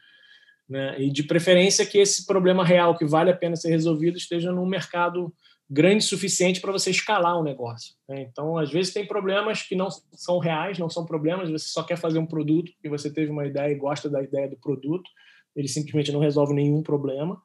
Né? 0.69 1.01
E 1.01 1.11
de 1.11 1.23
preferência 1.23 1.87
que 1.87 1.99
esse 1.99 2.27
problema 2.27 2.65
real 2.65 2.97
que 2.97 3.05
vale 3.05 3.31
a 3.31 3.37
pena 3.37 3.55
ser 3.57 3.69
resolvido 3.69 4.17
esteja 4.17 4.51
num 4.51 4.67
mercado 4.67 5.33
grande 5.69 6.05
o 6.05 6.09
suficiente 6.09 6.61
para 6.61 6.73
você 6.73 6.91
escalar 6.91 7.39
o 7.39 7.43
negócio. 7.43 7.95
Né? 8.09 8.23
Então, 8.23 8.57
às 8.57 8.71
vezes 8.71 8.93
tem 8.93 9.07
problemas 9.07 9.63
que 9.63 9.77
não 9.77 9.89
são 10.13 10.39
reais, 10.39 10.79
não 10.79 10.89
são 10.89 11.05
problemas, 11.05 11.51
você 11.51 11.69
só 11.69 11.83
quer 11.83 11.97
fazer 11.97 12.19
um 12.19 12.27
produto 12.27 12.73
e 12.83 12.89
você 12.89 13.13
teve 13.13 13.31
uma 13.31 13.47
ideia 13.47 13.73
e 13.73 13.79
gosta 13.79 14.09
da 14.09 14.23
ideia 14.23 14.49
do 14.49 14.57
produto, 14.57 15.09
ele 15.55 15.69
simplesmente 15.69 16.13
não 16.13 16.21
resolve 16.21 16.55
nenhum 16.55 16.83
problema. 16.83 17.41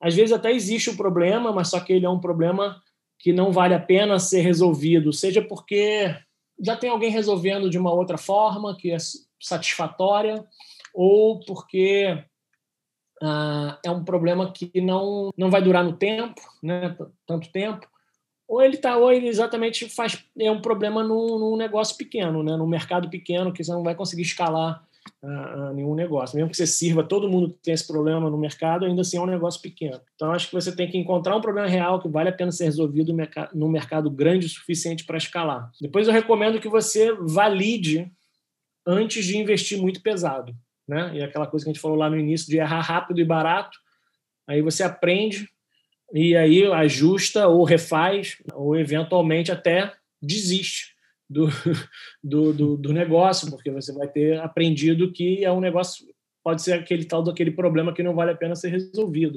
Às 0.00 0.14
vezes 0.14 0.32
até 0.32 0.52
existe 0.52 0.90
o 0.90 0.92
um 0.92 0.96
problema, 0.96 1.52
mas 1.52 1.68
só 1.68 1.80
que 1.80 1.92
ele 1.92 2.06
é 2.06 2.10
um 2.10 2.20
problema 2.20 2.82
que 3.18 3.32
não 3.32 3.50
vale 3.50 3.74
a 3.74 3.80
pena 3.80 4.18
ser 4.18 4.42
resolvido, 4.42 5.12
seja 5.12 5.42
porque 5.42 6.14
já 6.60 6.76
tem 6.76 6.90
alguém 6.90 7.10
resolvendo 7.10 7.68
de 7.70 7.78
uma 7.78 7.92
outra 7.92 8.18
forma 8.18 8.76
que 8.76 8.90
é 8.92 8.96
satisfatória, 9.40 10.44
ou 10.94 11.40
porque 11.40 12.22
ah, 13.22 13.78
é 13.84 13.90
um 13.90 14.04
problema 14.04 14.52
que 14.52 14.70
não, 14.80 15.30
não 15.36 15.50
vai 15.50 15.62
durar 15.62 15.84
no 15.84 15.94
tempo, 15.94 16.40
né, 16.62 16.96
tanto 17.26 17.50
tempo, 17.50 17.86
ou 18.48 18.62
ele 18.62 18.76
tá, 18.76 18.96
ou 18.96 19.12
ele 19.12 19.26
exatamente 19.26 19.88
faz 19.88 20.24
é 20.38 20.50
um 20.50 20.60
problema 20.60 21.02
num, 21.02 21.38
num 21.38 21.56
negócio 21.56 21.96
pequeno, 21.96 22.42
né, 22.42 22.56
num 22.56 22.66
mercado 22.66 23.10
pequeno 23.10 23.52
que 23.52 23.64
você 23.64 23.72
não 23.72 23.82
vai 23.82 23.94
conseguir 23.94 24.22
escalar 24.22 24.86
a, 25.22 25.72
nenhum 25.72 25.94
negócio. 25.94 26.36
Mesmo 26.36 26.50
que 26.50 26.56
você 26.56 26.66
sirva, 26.66 27.02
todo 27.02 27.28
mundo 27.28 27.56
tem 27.62 27.74
esse 27.74 27.86
problema 27.86 28.30
no 28.30 28.38
mercado, 28.38 28.84
ainda 28.84 29.02
assim 29.02 29.16
é 29.16 29.20
um 29.20 29.26
negócio 29.26 29.60
pequeno. 29.60 30.00
Então 30.14 30.32
acho 30.32 30.48
que 30.48 30.54
você 30.54 30.74
tem 30.74 30.88
que 30.88 30.98
encontrar 30.98 31.36
um 31.36 31.40
problema 31.40 31.68
real 31.68 32.00
que 32.00 32.08
vale 32.08 32.28
a 32.28 32.32
pena 32.32 32.52
ser 32.52 32.64
resolvido 32.64 33.14
no 33.54 33.68
mercado 33.68 34.10
grande 34.10 34.46
o 34.46 34.50
suficiente 34.50 35.04
para 35.04 35.18
escalar. 35.18 35.70
Depois 35.80 36.06
eu 36.06 36.12
recomendo 36.12 36.60
que 36.60 36.68
você 36.68 37.12
valide 37.12 38.10
antes 38.86 39.24
de 39.24 39.36
investir 39.36 39.80
muito 39.80 40.00
pesado 40.00 40.54
né? 40.86 41.12
E 41.14 41.22
aquela 41.22 41.46
coisa 41.46 41.64
que 41.64 41.70
a 41.70 41.72
gente 41.72 41.82
falou 41.82 41.96
lá 41.96 42.08
no 42.08 42.18
início 42.18 42.48
de 42.48 42.58
errar 42.58 42.80
rápido 42.80 43.20
e 43.20 43.24
barato, 43.24 43.78
aí 44.46 44.62
você 44.62 44.82
aprende 44.82 45.48
e 46.12 46.36
aí 46.36 46.64
ajusta 46.64 47.48
ou 47.48 47.64
refaz 47.64 48.36
ou 48.54 48.76
eventualmente 48.76 49.50
até 49.50 49.92
desiste 50.22 50.94
do, 51.28 51.46
do, 52.22 52.52
do, 52.52 52.76
do 52.76 52.92
negócio, 52.92 53.50
porque 53.50 53.70
você 53.70 53.92
vai 53.92 54.08
ter 54.08 54.40
aprendido 54.40 55.12
que 55.12 55.44
é 55.44 55.52
um 55.52 55.60
negócio 55.60 56.06
pode 56.46 56.62
ser 56.62 56.74
aquele 56.74 57.04
tal 57.04 57.24
daquele 57.24 57.50
problema 57.50 57.92
que 57.92 58.04
não 58.04 58.14
vale 58.14 58.30
a 58.30 58.36
pena 58.36 58.54
ser 58.54 58.68
resolvido, 58.68 59.36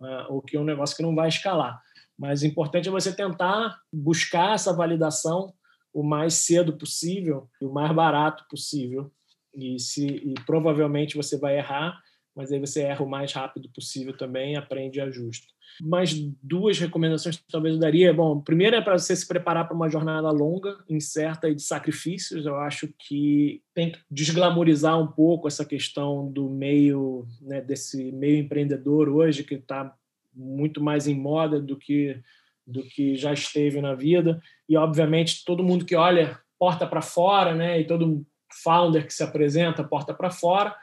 uh, 0.00 0.32
ou 0.32 0.42
que 0.42 0.56
é 0.56 0.60
um 0.60 0.64
negócio 0.64 0.96
que 0.96 1.04
não 1.04 1.14
vai 1.14 1.28
escalar. 1.28 1.80
Mas 2.18 2.42
o 2.42 2.46
importante 2.46 2.88
é 2.88 2.90
você 2.90 3.14
tentar 3.14 3.78
buscar 3.92 4.54
essa 4.54 4.74
validação 4.74 5.54
o 5.94 6.02
mais 6.02 6.34
cedo 6.34 6.76
possível 6.76 7.48
e 7.62 7.64
o 7.64 7.72
mais 7.72 7.94
barato 7.94 8.44
possível 8.50 9.08
e, 9.54 9.78
se, 9.78 10.04
e 10.04 10.34
provavelmente 10.46 11.16
você 11.16 11.38
vai 11.38 11.58
errar, 11.58 12.00
mas 12.38 12.52
aí 12.52 12.60
você 12.60 12.82
erra 12.82 13.04
o 13.04 13.10
mais 13.10 13.32
rápido 13.32 13.68
possível 13.70 14.16
também, 14.16 14.54
aprende 14.54 15.00
e 15.00 15.02
ajusta. 15.02 15.48
Mais 15.82 16.14
duas 16.40 16.78
recomendações 16.78 17.36
que 17.36 17.42
talvez 17.50 17.74
eu 17.74 17.80
daria. 17.80 18.14
Bom, 18.14 18.40
primeiro 18.40 18.76
é 18.76 18.80
para 18.80 18.96
você 18.96 19.16
se 19.16 19.26
preparar 19.26 19.66
para 19.66 19.74
uma 19.74 19.88
jornada 19.88 20.30
longa, 20.30 20.78
incerta 20.88 21.48
e 21.48 21.54
de 21.56 21.62
sacrifícios. 21.62 22.46
Eu 22.46 22.54
acho 22.54 22.88
que 22.96 23.60
tem 23.74 23.90
que 23.90 23.98
desglamorizar 24.08 25.00
um 25.00 25.08
pouco 25.08 25.48
essa 25.48 25.64
questão 25.64 26.30
do 26.30 26.48
meio, 26.48 27.26
né, 27.40 27.60
desse 27.60 28.12
meio 28.12 28.38
empreendedor 28.38 29.08
hoje, 29.08 29.42
que 29.42 29.56
está 29.56 29.92
muito 30.32 30.80
mais 30.80 31.08
em 31.08 31.16
moda 31.16 31.60
do 31.60 31.76
que, 31.76 32.22
do 32.64 32.84
que 32.84 33.16
já 33.16 33.32
esteve 33.32 33.80
na 33.80 33.96
vida. 33.96 34.40
E, 34.68 34.76
obviamente, 34.76 35.44
todo 35.44 35.64
mundo 35.64 35.84
que 35.84 35.96
olha 35.96 36.38
porta 36.56 36.86
para 36.86 37.02
fora, 37.02 37.52
né, 37.52 37.80
e 37.80 37.84
todo 37.84 38.24
founder 38.62 39.04
que 39.04 39.12
se 39.12 39.24
apresenta 39.24 39.82
porta 39.82 40.14
para 40.14 40.30
fora, 40.30 40.74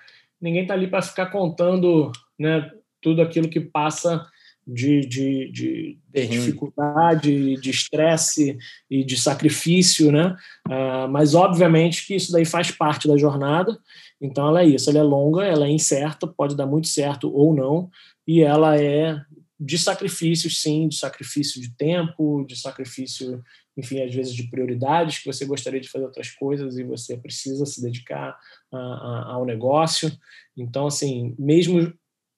ninguém 0.41 0.63
está 0.63 0.73
ali 0.73 0.87
para 0.87 1.01
ficar 1.01 1.27
contando 1.27 2.11
né, 2.37 2.69
tudo 3.01 3.21
aquilo 3.21 3.49
que 3.49 3.59
passa 3.59 4.25
de, 4.67 5.01
de, 5.01 5.51
de 5.51 5.99
dificuldade, 6.27 7.55
de 7.57 7.69
estresse 7.69 8.57
e 8.89 9.03
de 9.03 9.19
sacrifício, 9.19 10.11
né? 10.11 10.35
Uh, 10.67 11.07
mas 11.09 11.35
obviamente 11.35 12.05
que 12.07 12.15
isso 12.15 12.31
daí 12.31 12.45
faz 12.45 12.71
parte 12.71 13.07
da 13.07 13.15
jornada. 13.15 13.77
Então 14.19 14.47
ela 14.47 14.63
é 14.63 14.65
isso, 14.65 14.89
ela 14.89 14.99
é 14.99 15.03
longa, 15.03 15.45
ela 15.45 15.67
é 15.67 15.69
incerta, 15.69 16.25
pode 16.25 16.55
dar 16.55 16.65
muito 16.65 16.87
certo 16.87 17.31
ou 17.31 17.53
não, 17.53 17.89
e 18.25 18.41
ela 18.41 18.79
é 18.79 19.21
de 19.59 19.77
sacrifícios, 19.77 20.61
sim, 20.61 20.87
de 20.87 20.97
sacrifício 20.97 21.61
de 21.61 21.75
tempo, 21.75 22.43
de 22.47 22.59
sacrifício 22.59 23.43
enfim, 23.77 24.01
às 24.01 24.13
vezes 24.13 24.33
de 24.33 24.43
prioridades, 24.43 25.19
que 25.19 25.25
você 25.25 25.45
gostaria 25.45 25.81
de 25.81 25.89
fazer 25.89 26.05
outras 26.05 26.31
coisas 26.31 26.77
e 26.77 26.83
você 26.83 27.17
precisa 27.17 27.65
se 27.65 27.81
dedicar 27.81 28.37
a, 28.71 28.77
a, 28.77 29.33
ao 29.33 29.45
negócio. 29.45 30.11
Então, 30.55 30.87
assim, 30.87 31.35
mesmo 31.37 31.93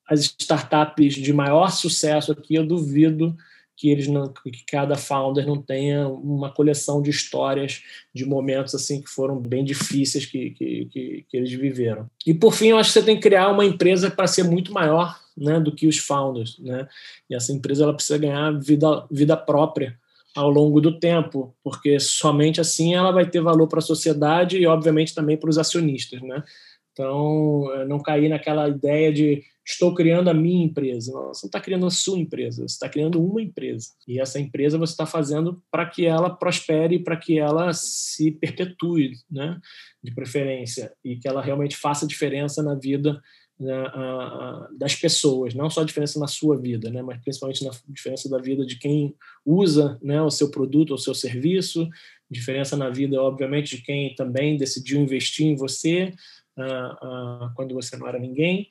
as 0.09 0.35
startups 0.39 1.15
de 1.15 1.33
maior 1.33 1.69
sucesso 1.69 2.31
aqui, 2.31 2.55
eu 2.55 2.65
duvido 2.65 3.35
que 3.75 3.89
eles 3.89 4.07
não, 4.07 4.33
que 4.33 4.65
cada 4.65 4.95
founder 4.95 5.45
não 5.45 5.61
tenha 5.61 6.07
uma 6.07 6.51
coleção 6.51 6.99
de 6.99 7.11
histórias 7.11 7.83
de 8.11 8.25
momentos 8.25 8.73
assim 8.73 8.99
que 8.99 9.09
foram 9.09 9.39
bem 9.39 9.63
difíceis 9.63 10.25
que, 10.25 10.49
que, 10.49 10.85
que, 10.85 11.25
que 11.29 11.37
eles 11.37 11.51
viveram. 11.51 12.09
E 12.25 12.33
por 12.33 12.55
fim, 12.55 12.69
eu 12.69 12.77
acho 12.79 12.89
que 12.89 12.99
você 12.99 13.05
tem 13.05 13.15
que 13.15 13.21
criar 13.21 13.49
uma 13.49 13.63
empresa 13.63 14.09
para 14.09 14.25
ser 14.25 14.43
muito 14.43 14.73
maior 14.73 15.19
né, 15.37 15.59
do 15.59 15.71
que 15.71 15.85
os 15.85 15.99
founders, 15.99 16.57
né? 16.57 16.87
E 17.29 17.35
essa 17.35 17.53
empresa 17.53 17.83
ela 17.83 17.93
precisa 17.93 18.17
ganhar 18.17 18.51
vida, 18.59 19.05
vida 19.11 19.37
própria 19.37 19.95
ao 20.37 20.51
longo 20.51 20.79
do 20.79 20.99
tempo, 20.99 21.55
porque 21.63 21.99
somente 21.99 22.61
assim 22.61 22.93
ela 22.93 23.11
vai 23.11 23.27
ter 23.27 23.41
valor 23.41 23.67
para 23.67 23.79
a 23.79 23.81
sociedade 23.81 24.55
e, 24.55 24.67
obviamente, 24.67 25.15
também 25.15 25.35
para 25.35 25.49
os 25.49 25.57
acionistas, 25.57 26.21
né? 26.21 26.43
Então, 26.93 27.65
não 27.87 27.99
cair 27.99 28.29
naquela 28.29 28.69
ideia 28.69 29.11
de 29.11 29.41
estou 29.65 29.95
criando 29.95 30.29
a 30.29 30.35
minha 30.35 30.63
empresa. 30.63 31.11
Não, 31.11 31.27
você 31.29 31.45
não 31.45 31.47
está 31.47 31.59
criando 31.59 31.87
a 31.87 31.91
sua 31.91 32.19
empresa, 32.19 32.67
você 32.67 32.73
está 32.73 32.87
criando 32.87 33.23
uma 33.23 33.41
empresa. 33.41 33.89
E 34.07 34.19
essa 34.19 34.39
empresa 34.39 34.77
você 34.77 34.93
está 34.93 35.07
fazendo 35.07 35.59
para 35.71 35.87
que 35.87 36.05
ela 36.05 36.29
prospere, 36.29 36.99
para 36.99 37.17
que 37.17 37.39
ela 37.39 37.73
se 37.73 38.31
perpetue, 38.31 39.13
né? 39.29 39.59
de 40.03 40.13
preferência, 40.13 40.93
e 41.03 41.17
que 41.17 41.27
ela 41.27 41.41
realmente 41.41 41.75
faça 41.75 42.07
diferença 42.07 42.61
na 42.61 42.75
vida 42.75 43.19
das 44.77 44.95
pessoas, 44.95 45.55
não 45.55 45.69
só 45.69 45.81
a 45.81 45.83
diferença 45.83 46.19
na 46.19 46.27
sua 46.27 46.55
vida, 46.55 46.91
né, 46.91 47.01
mas 47.01 47.19
principalmente 47.21 47.63
na 47.63 47.71
diferença 47.89 48.29
da 48.29 48.37
vida 48.37 48.63
de 48.63 48.77
quem 48.77 49.15
usa 49.43 49.97
né, 50.01 50.21
o 50.21 50.29
seu 50.29 50.51
produto 50.51 50.91
ou 50.91 50.97
seu 50.97 51.15
serviço, 51.15 51.89
diferença 52.29 52.77
na 52.77 52.89
vida, 52.89 53.21
obviamente, 53.21 53.77
de 53.77 53.81
quem 53.81 54.13
também 54.13 54.57
decidiu 54.57 54.99
investir 54.99 55.47
em 55.47 55.55
você 55.55 56.13
uh, 56.57 57.45
uh, 57.45 57.53
quando 57.55 57.73
você 57.73 57.97
não 57.97 58.07
era 58.07 58.19
ninguém, 58.19 58.67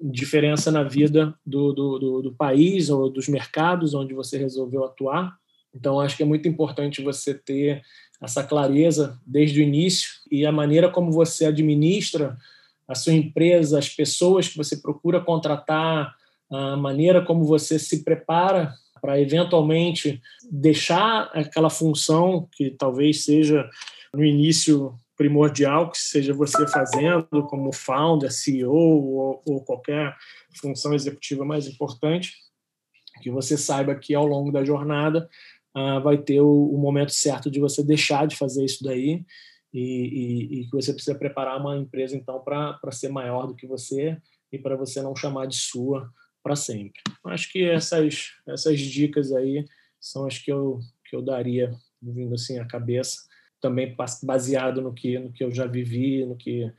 diferença 0.00 0.70
na 0.72 0.82
vida 0.82 1.32
do, 1.44 1.72
do, 1.72 1.98
do, 1.98 2.22
do 2.22 2.34
país 2.34 2.90
ou 2.90 3.08
dos 3.08 3.28
mercados 3.28 3.94
onde 3.94 4.12
você 4.12 4.36
resolveu 4.38 4.84
atuar. 4.84 5.36
Então, 5.74 6.00
acho 6.00 6.16
que 6.16 6.22
é 6.22 6.26
muito 6.26 6.48
importante 6.48 7.02
você 7.02 7.32
ter 7.32 7.82
essa 8.20 8.42
clareza 8.42 9.20
desde 9.26 9.60
o 9.60 9.62
início 9.62 10.08
e 10.30 10.44
a 10.44 10.52
maneira 10.52 10.90
como 10.90 11.12
você 11.12 11.46
administra 11.46 12.36
a 12.88 12.94
sua 12.94 13.12
empresa, 13.12 13.78
as 13.78 13.88
pessoas 13.88 14.48
que 14.48 14.56
você 14.56 14.76
procura 14.76 15.20
contratar, 15.20 16.14
a 16.50 16.76
maneira 16.76 17.24
como 17.24 17.44
você 17.44 17.78
se 17.78 18.04
prepara 18.04 18.72
para 19.00 19.20
eventualmente 19.20 20.20
deixar 20.50 21.30
aquela 21.34 21.70
função 21.70 22.48
que 22.52 22.70
talvez 22.70 23.24
seja 23.24 23.68
no 24.14 24.24
início 24.24 24.94
primordial, 25.16 25.90
que 25.90 25.98
seja 25.98 26.32
você 26.32 26.66
fazendo 26.68 27.46
como 27.48 27.72
founder, 27.72 28.30
CEO 28.30 28.72
ou, 28.72 29.42
ou 29.46 29.64
qualquer 29.64 30.14
função 30.60 30.94
executiva 30.94 31.44
mais 31.44 31.66
importante, 31.66 32.34
que 33.22 33.30
você 33.30 33.56
saiba 33.56 33.94
que 33.94 34.14
ao 34.14 34.26
longo 34.26 34.52
da 34.52 34.64
jornada 34.64 35.28
uh, 35.76 36.00
vai 36.02 36.18
ter 36.18 36.40
o, 36.40 36.70
o, 36.70 36.78
momento 36.78 37.12
certo 37.12 37.50
de 37.50 37.58
você 37.58 37.82
deixar 37.82 38.26
de 38.26 38.36
fazer 38.36 38.64
isso 38.64 38.84
daí 38.84 39.24
e, 39.76 39.80
e, 39.80 40.60
e 40.60 40.64
que 40.64 40.72
você 40.72 40.92
precisa 40.92 41.18
preparar 41.18 41.60
uma 41.60 41.76
empresa 41.76 42.16
então 42.16 42.40
para 42.42 42.90
ser 42.90 43.10
maior 43.10 43.46
do 43.46 43.54
que 43.54 43.66
você 43.66 44.16
e 44.50 44.58
para 44.58 44.74
você 44.74 45.02
não 45.02 45.14
chamar 45.14 45.46
de 45.46 45.56
sua 45.56 46.10
para 46.42 46.56
sempre. 46.56 47.00
Acho 47.26 47.52
que 47.52 47.62
essas 47.62 48.30
essas 48.46 48.80
dicas 48.80 49.32
aí 49.32 49.66
são 50.00 50.26
as 50.26 50.38
que 50.38 50.50
eu 50.50 50.80
que 51.04 51.14
eu 51.14 51.20
daria 51.20 51.74
vindo 52.00 52.34
assim 52.34 52.58
à 52.58 52.66
cabeça 52.66 53.25
também 53.60 53.94
baseado 54.22 54.80
no 54.80 54.92
que, 54.92 55.18
no 55.18 55.32
que 55.32 55.42
eu 55.42 55.50
já 55.50 55.66
vivi, 55.66 56.24
no 56.24 56.36
que 56.36 56.70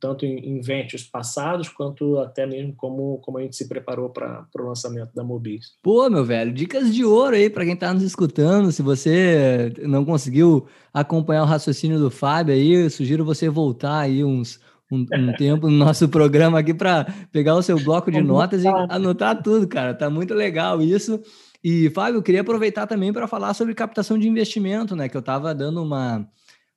tanto 0.00 0.24
em, 0.24 0.38
em 0.38 0.60
ventos 0.60 1.02
passados, 1.02 1.68
quanto 1.68 2.18
até 2.18 2.46
mesmo 2.46 2.74
como, 2.74 3.18
como 3.18 3.38
a 3.38 3.42
gente 3.42 3.56
se 3.56 3.68
preparou 3.68 4.10
para 4.10 4.46
o 4.58 4.62
lançamento 4.62 5.14
da 5.14 5.22
Mobis. 5.22 5.74
Pô, 5.82 6.08
meu 6.08 6.24
velho, 6.24 6.52
dicas 6.52 6.94
de 6.94 7.04
ouro 7.04 7.36
aí 7.36 7.48
para 7.48 7.64
quem 7.64 7.74
está 7.74 7.92
nos 7.92 8.02
escutando. 8.02 8.72
Se 8.72 8.82
você 8.82 9.72
não 9.82 10.04
conseguiu 10.04 10.66
acompanhar 10.92 11.42
o 11.42 11.46
raciocínio 11.46 11.98
do 11.98 12.10
Fábio 12.10 12.54
aí, 12.54 12.88
sugiro 12.90 13.24
você 13.24 13.48
voltar 13.48 14.00
aí 14.00 14.24
uns, 14.24 14.58
um, 14.90 15.00
um 15.00 15.32
tempo 15.38 15.68
no 15.68 15.76
nosso 15.76 16.08
programa 16.08 16.58
aqui 16.58 16.74
para 16.74 17.06
pegar 17.30 17.54
o 17.54 17.62
seu 17.62 17.78
bloco 17.78 18.10
de 18.10 18.22
notas 18.22 18.64
e 18.64 18.68
anotar 18.68 19.42
tudo, 19.42 19.68
cara. 19.68 19.94
Tá 19.94 20.10
muito 20.10 20.34
legal 20.34 20.82
isso. 20.82 21.20
E, 21.64 21.88
Fábio, 21.88 22.18
eu 22.18 22.22
queria 22.22 22.42
aproveitar 22.42 22.86
também 22.86 23.10
para 23.10 23.26
falar 23.26 23.54
sobre 23.54 23.74
captação 23.74 24.18
de 24.18 24.28
investimento, 24.28 24.94
né? 24.94 25.08
Que 25.08 25.16
eu 25.16 25.20
estava 25.20 25.54
dando 25.54 25.82
uma, 25.82 26.28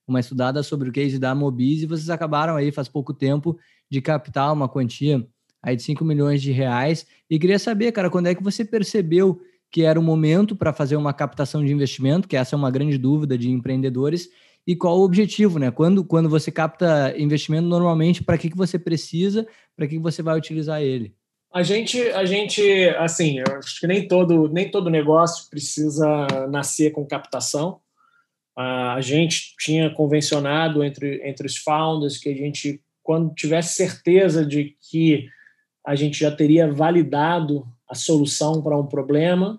uma 0.06 0.18
estudada 0.18 0.62
sobre 0.62 0.88
o 0.88 0.92
case 0.92 1.18
da 1.18 1.34
Mobis 1.34 1.82
e 1.82 1.86
vocês 1.86 2.08
acabaram 2.08 2.56
aí, 2.56 2.72
faz 2.72 2.88
pouco 2.88 3.12
tempo, 3.12 3.58
de 3.90 4.00
captar 4.00 4.50
uma 4.50 4.66
quantia 4.66 5.28
aí 5.62 5.76
de 5.76 5.82
5 5.82 6.02
milhões 6.06 6.40
de 6.40 6.52
reais. 6.52 7.06
E 7.28 7.38
queria 7.38 7.58
saber, 7.58 7.92
cara, 7.92 8.08
quando 8.08 8.28
é 8.28 8.34
que 8.34 8.42
você 8.42 8.64
percebeu 8.64 9.38
que 9.70 9.82
era 9.82 10.00
o 10.00 10.02
momento 10.02 10.56
para 10.56 10.72
fazer 10.72 10.96
uma 10.96 11.12
captação 11.12 11.62
de 11.62 11.70
investimento, 11.70 12.26
que 12.26 12.34
essa 12.34 12.56
é 12.56 12.58
uma 12.58 12.70
grande 12.70 12.96
dúvida 12.96 13.36
de 13.36 13.50
empreendedores, 13.50 14.30
e 14.66 14.74
qual 14.74 14.98
o 14.98 15.04
objetivo, 15.04 15.58
né? 15.58 15.70
Quando, 15.70 16.02
quando 16.02 16.30
você 16.30 16.50
capta 16.50 17.14
investimento, 17.18 17.68
normalmente, 17.68 18.24
para 18.24 18.38
que, 18.38 18.48
que 18.48 18.56
você 18.56 18.78
precisa, 18.78 19.46
para 19.76 19.86
que, 19.86 19.96
que 19.96 20.02
você 20.02 20.22
vai 20.22 20.38
utilizar 20.38 20.80
ele? 20.80 21.14
A 21.50 21.62
gente, 21.62 22.00
a 22.10 22.26
gente, 22.26 22.62
assim, 22.98 23.38
eu 23.38 23.56
acho 23.56 23.80
que 23.80 23.86
nem 23.86 24.06
todo, 24.06 24.48
nem 24.48 24.70
todo 24.70 24.90
negócio 24.90 25.48
precisa 25.48 26.26
nascer 26.50 26.90
com 26.90 27.06
captação. 27.06 27.80
A 28.54 29.00
gente 29.00 29.54
tinha 29.58 29.88
convencionado 29.88 30.84
entre, 30.84 31.26
entre 31.26 31.46
os 31.46 31.56
founders 31.56 32.18
que 32.18 32.28
a 32.28 32.34
gente, 32.34 32.82
quando 33.02 33.34
tivesse 33.34 33.74
certeza 33.74 34.44
de 34.44 34.76
que 34.90 35.28
a 35.86 35.94
gente 35.94 36.20
já 36.20 36.30
teria 36.30 36.70
validado 36.70 37.66
a 37.88 37.94
solução 37.94 38.60
para 38.62 38.76
um 38.76 38.86
problema 38.86 39.58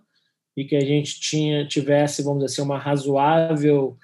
e 0.56 0.66
que 0.66 0.76
a 0.76 0.82
gente 0.82 1.20
tinha 1.20 1.66
tivesse, 1.68 2.22
vamos 2.22 2.44
dizer 2.44 2.54
assim, 2.54 2.62
uma 2.62 2.78
razoável 2.78 3.98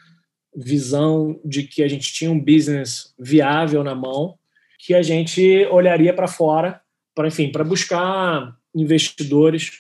visão 0.56 1.40
de 1.46 1.64
que 1.64 1.84
a 1.84 1.88
gente 1.88 2.12
tinha 2.14 2.32
um 2.32 2.40
business 2.40 3.14
viável 3.20 3.84
na 3.84 3.94
mão, 3.94 4.40
que 4.80 4.96
a 4.96 5.04
gente 5.04 5.66
olharia 5.68 6.14
para 6.14 6.28
fora 6.28 6.82
para 7.16 7.30
enfim, 7.30 7.52
para 7.52 7.64
buscar 7.64 8.56
investidores 8.76 9.72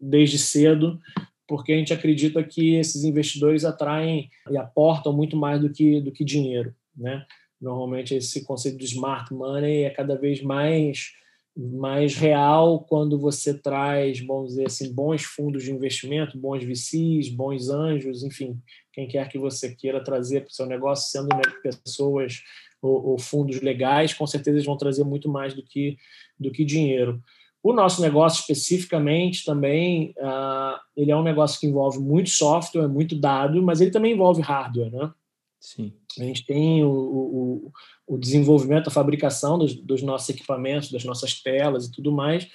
desde 0.00 0.38
cedo, 0.38 0.98
porque 1.46 1.72
a 1.72 1.76
gente 1.76 1.92
acredita 1.92 2.42
que 2.42 2.74
esses 2.74 3.04
investidores 3.04 3.64
atraem 3.64 4.28
e 4.50 4.56
aportam 4.56 5.12
muito 5.12 5.36
mais 5.36 5.60
do 5.60 5.70
que 5.70 6.00
do 6.00 6.12
que 6.12 6.24
dinheiro, 6.24 6.74
né? 6.96 7.24
Normalmente 7.60 8.14
esse 8.14 8.44
conceito 8.44 8.78
do 8.78 8.84
smart 8.84 9.32
money 9.32 9.84
é 9.84 9.90
cada 9.90 10.16
vez 10.16 10.42
mais 10.42 11.12
mais 11.54 12.16
real 12.16 12.80
quando 12.80 13.18
você 13.18 13.52
traz, 13.52 14.20
vamos 14.20 14.50
dizer 14.50 14.66
assim, 14.66 14.92
bons 14.92 15.22
fundos 15.22 15.62
de 15.62 15.70
investimento, 15.70 16.38
bons 16.38 16.64
VCs, 16.64 17.28
bons 17.28 17.68
anjos, 17.68 18.22
enfim, 18.22 18.58
quem 18.90 19.06
quer 19.06 19.28
que 19.28 19.38
você 19.38 19.74
queira 19.74 20.02
trazer 20.02 20.40
para 20.40 20.48
o 20.50 20.54
seu 20.54 20.66
negócio, 20.66 21.10
sendo 21.10 21.28
pessoas 21.62 22.42
ou, 22.82 23.10
ou 23.10 23.18
fundos 23.18 23.62
legais, 23.62 24.12
com 24.12 24.26
certeza 24.26 24.56
eles 24.56 24.66
vão 24.66 24.76
trazer 24.76 25.04
muito 25.04 25.28
mais 25.28 25.54
do 25.54 25.62
que 25.62 25.96
do 26.38 26.50
que 26.50 26.64
dinheiro. 26.64 27.22
O 27.62 27.72
nosso 27.72 28.02
negócio 28.02 28.40
especificamente 28.40 29.44
também, 29.44 30.12
uh, 30.18 30.76
ele 30.96 31.12
é 31.12 31.16
um 31.16 31.22
negócio 31.22 31.60
que 31.60 31.66
envolve 31.66 32.00
muito 32.00 32.28
software, 32.28 32.88
muito 32.88 33.14
dado, 33.14 33.62
mas 33.62 33.80
ele 33.80 33.92
também 33.92 34.14
envolve 34.14 34.42
hardware, 34.42 34.90
né? 34.90 35.12
Sim. 35.60 35.92
A 36.18 36.24
gente 36.24 36.44
tem 36.44 36.82
o, 36.82 36.90
o, 36.90 37.72
o 38.04 38.18
desenvolvimento, 38.18 38.88
a 38.88 38.90
fabricação 38.90 39.56
dos, 39.56 39.74
dos, 39.74 40.02
nossos 40.02 40.28
equipamentos, 40.28 40.90
das 40.90 41.04
nossas 41.04 41.40
telas 41.40 41.86
e 41.86 41.92
tudo 41.92 42.10
mais. 42.10 42.48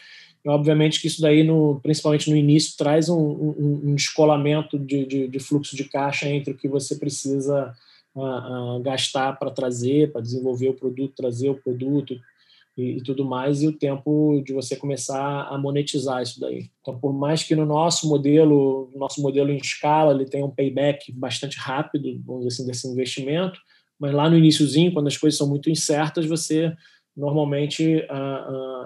E, 0.44 0.50
obviamente 0.50 1.00
que 1.00 1.08
isso 1.08 1.22
daí, 1.22 1.42
no, 1.42 1.80
principalmente 1.82 2.30
no 2.30 2.36
início, 2.36 2.76
traz 2.78 3.08
um, 3.08 3.18
um, 3.18 3.82
um 3.86 3.96
descolamento 3.96 4.78
de, 4.78 5.06
de, 5.06 5.28
de, 5.30 5.40
fluxo 5.40 5.74
de 5.74 5.86
caixa 5.86 6.28
entre 6.28 6.52
o 6.52 6.58
que 6.58 6.68
você 6.68 6.98
precisa 6.98 7.74
uh, 8.20 8.80
gastar 8.82 9.38
para 9.38 9.52
trazer, 9.52 10.12
para 10.12 10.22
desenvolver 10.22 10.70
o 10.70 10.74
produto, 10.74 11.14
trazer 11.16 11.50
o 11.50 11.56
produto, 11.56 12.20
e, 12.78 12.98
e, 12.98 13.02
tudo 13.02 13.26
mais, 13.26 13.64
e 13.64 13.68
o 13.68 13.74
tempo 13.74 14.40
de 14.46 14.54
você 14.54 14.76
começar 14.76 15.48
a 15.48 15.58
monetizar 15.58 16.22
isso 16.22 16.40
daí. 16.40 16.70
Então, 16.80 16.98
por 17.00 17.12
mais 17.12 17.42
que 17.42 17.56
no 17.56 17.66
nosso 17.66 18.08
modelo, 18.08 18.92
nosso 18.96 19.20
modelo 19.20 19.52
em 19.52 19.58
escala, 19.58 20.14
ele 20.14 20.26
tenha 20.26 20.46
um 20.46 20.52
payback 20.52 21.12
bastante 21.12 21.58
rápido, 21.58 22.22
vamos 22.24 22.46
dizer 22.46 22.62
assim, 22.62 22.68
desse 22.68 22.88
investimento, 22.88 23.60
mas 24.00 24.14
lá 24.14 24.30
no 24.30 24.38
iníciozinho, 24.38 24.94
quando 24.94 25.08
as 25.08 25.18
coisas 25.18 25.38
são 25.38 25.48
muito 25.48 25.72
incertas, 25.72 26.28
você 26.28 26.72
normalmente 27.16 28.06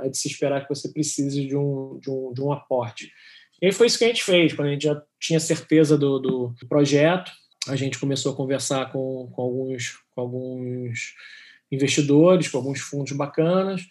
é 0.03 0.09
de 0.09 0.17
se 0.17 0.29
esperar 0.29 0.65
que 0.65 0.73
você 0.73 0.87
precise 0.87 1.45
de 1.45 1.57
um, 1.57 1.99
de 1.99 2.09
um, 2.09 2.33
de 2.33 2.41
um 2.41 2.53
aporte. 2.53 3.11
E 3.61 3.73
foi 3.73 3.87
isso 3.87 3.97
que 3.97 4.05
a 4.05 4.07
gente 4.07 4.23
fez, 4.23 4.53
quando 4.53 4.69
a 4.69 4.71
gente 4.71 4.85
já 4.85 5.03
tinha 5.19 5.39
certeza 5.39 5.97
do, 5.97 6.17
do 6.17 6.55
projeto, 6.69 7.29
a 7.67 7.75
gente 7.75 7.99
começou 7.99 8.33
a 8.33 8.35
conversar 8.35 8.91
com, 8.91 9.29
com 9.31 9.41
alguns, 9.41 9.99
com 10.15 10.21
alguns 10.21 11.13
investidores, 11.71 12.47
com 12.47 12.57
alguns 12.57 12.79
fundos 12.79 13.13
bacanas. 13.13 13.81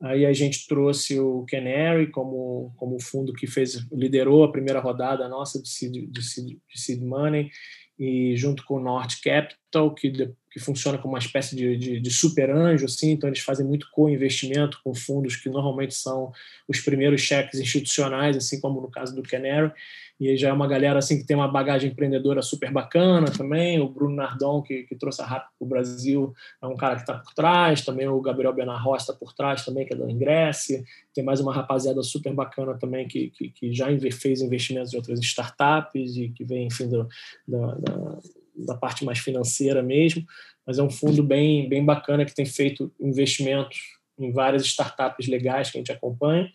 Aí 0.00 0.24
a 0.24 0.32
gente 0.32 0.66
trouxe 0.66 1.18
o 1.18 1.44
Canary 1.48 2.06
como, 2.10 2.72
como 2.76 3.00
fundo 3.00 3.32
que 3.32 3.46
fez 3.46 3.86
liderou 3.90 4.44
a 4.44 4.52
primeira 4.52 4.80
rodada 4.80 5.28
nossa 5.28 5.60
de 5.60 5.68
seed, 5.68 6.10
de 6.10 6.22
seed, 6.22 6.56
de 6.72 6.80
seed 6.80 7.02
money 7.02 7.50
e 7.98 8.36
junto 8.36 8.64
com 8.64 8.76
o 8.76 8.80
North 8.80 9.20
Capital 9.22 9.92
que, 9.92 10.32
que 10.50 10.58
funciona 10.58 10.98
como 10.98 11.14
uma 11.14 11.18
espécie 11.18 11.54
de, 11.54 11.76
de, 11.76 12.00
de 12.00 12.10
super 12.10 12.50
anjo 12.50 12.84
assim, 12.84 13.12
então 13.12 13.28
eles 13.28 13.40
fazem 13.40 13.66
muito 13.66 13.88
co-investimento 13.90 14.80
com 14.82 14.94
fundos 14.94 15.36
que 15.36 15.48
normalmente 15.48 15.94
são 15.94 16.32
os 16.66 16.80
primeiros 16.80 17.20
cheques 17.20 17.60
institucionais 17.60 18.36
assim 18.36 18.60
como 18.60 18.80
no 18.80 18.90
caso 18.90 19.14
do 19.14 19.22
Canary 19.22 19.72
e 20.20 20.36
já 20.36 20.48
é 20.48 20.52
uma 20.52 20.66
galera 20.66 20.98
assim 20.98 21.16
que 21.16 21.24
tem 21.24 21.36
uma 21.36 21.46
bagagem 21.46 21.90
empreendedora 21.90 22.42
super 22.42 22.72
bacana 22.72 23.30
também. 23.30 23.80
O 23.80 23.88
Bruno 23.88 24.16
Nardon, 24.16 24.60
que, 24.62 24.82
que 24.82 24.96
trouxe 24.96 25.22
a 25.22 25.24
RAP 25.24 25.42
para 25.42 25.64
o 25.64 25.68
Brasil, 25.68 26.34
é 26.60 26.66
um 26.66 26.76
cara 26.76 26.96
que 26.96 27.02
está 27.02 27.14
por 27.14 27.32
trás. 27.32 27.84
Também 27.84 28.08
o 28.08 28.20
Gabriel 28.20 28.52
Benarroz 28.52 29.02
está 29.02 29.12
por 29.12 29.32
trás 29.32 29.64
também, 29.64 29.86
que 29.86 29.94
é 29.94 29.96
da 29.96 30.10
Ingresse. 30.10 30.84
Tem 31.14 31.22
mais 31.22 31.38
uma 31.38 31.54
rapaziada 31.54 32.02
super 32.02 32.34
bacana 32.34 32.74
também 32.74 33.06
que, 33.06 33.30
que, 33.30 33.50
que 33.50 33.72
já 33.72 33.86
fez 34.10 34.40
investimentos 34.40 34.92
em 34.92 34.96
outras 34.96 35.20
startups 35.20 36.16
e 36.16 36.30
que 36.30 36.44
vem, 36.44 36.66
enfim, 36.66 36.88
do, 36.88 37.08
da, 37.46 38.18
da 38.66 38.74
parte 38.74 39.04
mais 39.04 39.18
financeira 39.18 39.82
mesmo. 39.82 40.24
Mas 40.66 40.78
é 40.78 40.82
um 40.82 40.90
fundo 40.90 41.22
bem, 41.22 41.68
bem 41.68 41.84
bacana 41.84 42.24
que 42.24 42.34
tem 42.34 42.44
feito 42.44 42.92
investimentos 43.00 43.78
em 44.18 44.32
várias 44.32 44.64
startups 44.64 45.26
legais 45.28 45.70
que 45.70 45.78
a 45.78 45.80
gente 45.80 45.92
acompanha. 45.92 46.50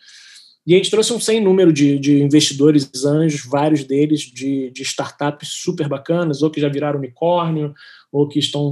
E 0.65 0.73
a 0.73 0.77
gente 0.77 0.91
trouxe 0.91 1.11
um 1.13 1.19
sem 1.19 1.41
número 1.41 1.73
de, 1.73 1.99
de 1.99 2.21
investidores 2.21 2.89
anjos, 3.05 3.45
vários 3.45 3.83
deles 3.83 4.21
de, 4.21 4.71
de 4.71 4.81
startups 4.81 5.49
super 5.49 5.89
bacanas, 5.89 6.41
ou 6.41 6.49
que 6.49 6.61
já 6.61 6.69
viraram 6.69 6.99
unicórnio, 6.99 7.73
ou 8.11 8.27
que 8.27 8.39
estão 8.39 8.71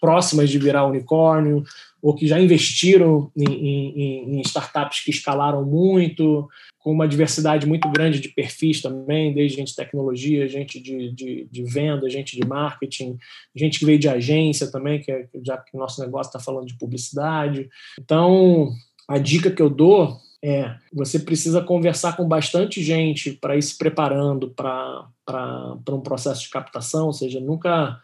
próximas 0.00 0.50
de 0.50 0.58
virar 0.58 0.86
unicórnio, 0.86 1.62
ou 2.02 2.14
que 2.14 2.26
já 2.26 2.40
investiram 2.40 3.30
em, 3.36 3.44
em, 3.44 4.38
em, 4.38 4.40
startups 4.42 5.00
que 5.00 5.10
escalaram 5.10 5.64
muito, 5.64 6.48
com 6.88 6.92
uma 6.92 7.06
diversidade 7.06 7.66
muito 7.66 7.86
grande 7.90 8.18
de 8.18 8.30
perfis 8.30 8.80
também, 8.80 9.34
desde 9.34 9.58
gente 9.58 9.68
de 9.68 9.76
tecnologia, 9.76 10.48
gente 10.48 10.80
de, 10.80 11.12
de, 11.12 11.46
de 11.50 11.62
venda, 11.62 12.08
gente 12.08 12.34
de 12.34 12.48
marketing, 12.48 13.18
gente 13.54 13.78
que 13.78 13.84
veio 13.84 13.98
de 13.98 14.08
agência 14.08 14.72
também, 14.72 14.98
que 14.98 15.12
é, 15.12 15.28
já 15.44 15.58
que 15.58 15.76
o 15.76 15.78
nosso 15.78 16.00
negócio 16.00 16.30
está 16.30 16.40
falando 16.40 16.66
de 16.66 16.78
publicidade. 16.78 17.68
Então, 18.00 18.72
a 19.06 19.18
dica 19.18 19.50
que 19.50 19.60
eu 19.60 19.68
dou 19.68 20.16
é 20.42 20.76
você 20.90 21.18
precisa 21.18 21.60
conversar 21.60 22.16
com 22.16 22.26
bastante 22.26 22.82
gente 22.82 23.32
para 23.32 23.54
ir 23.54 23.62
se 23.62 23.76
preparando 23.76 24.48
para 24.48 25.76
um 25.90 26.00
processo 26.00 26.40
de 26.40 26.48
captação, 26.48 27.08
ou 27.08 27.12
seja, 27.12 27.38
nunca 27.38 28.00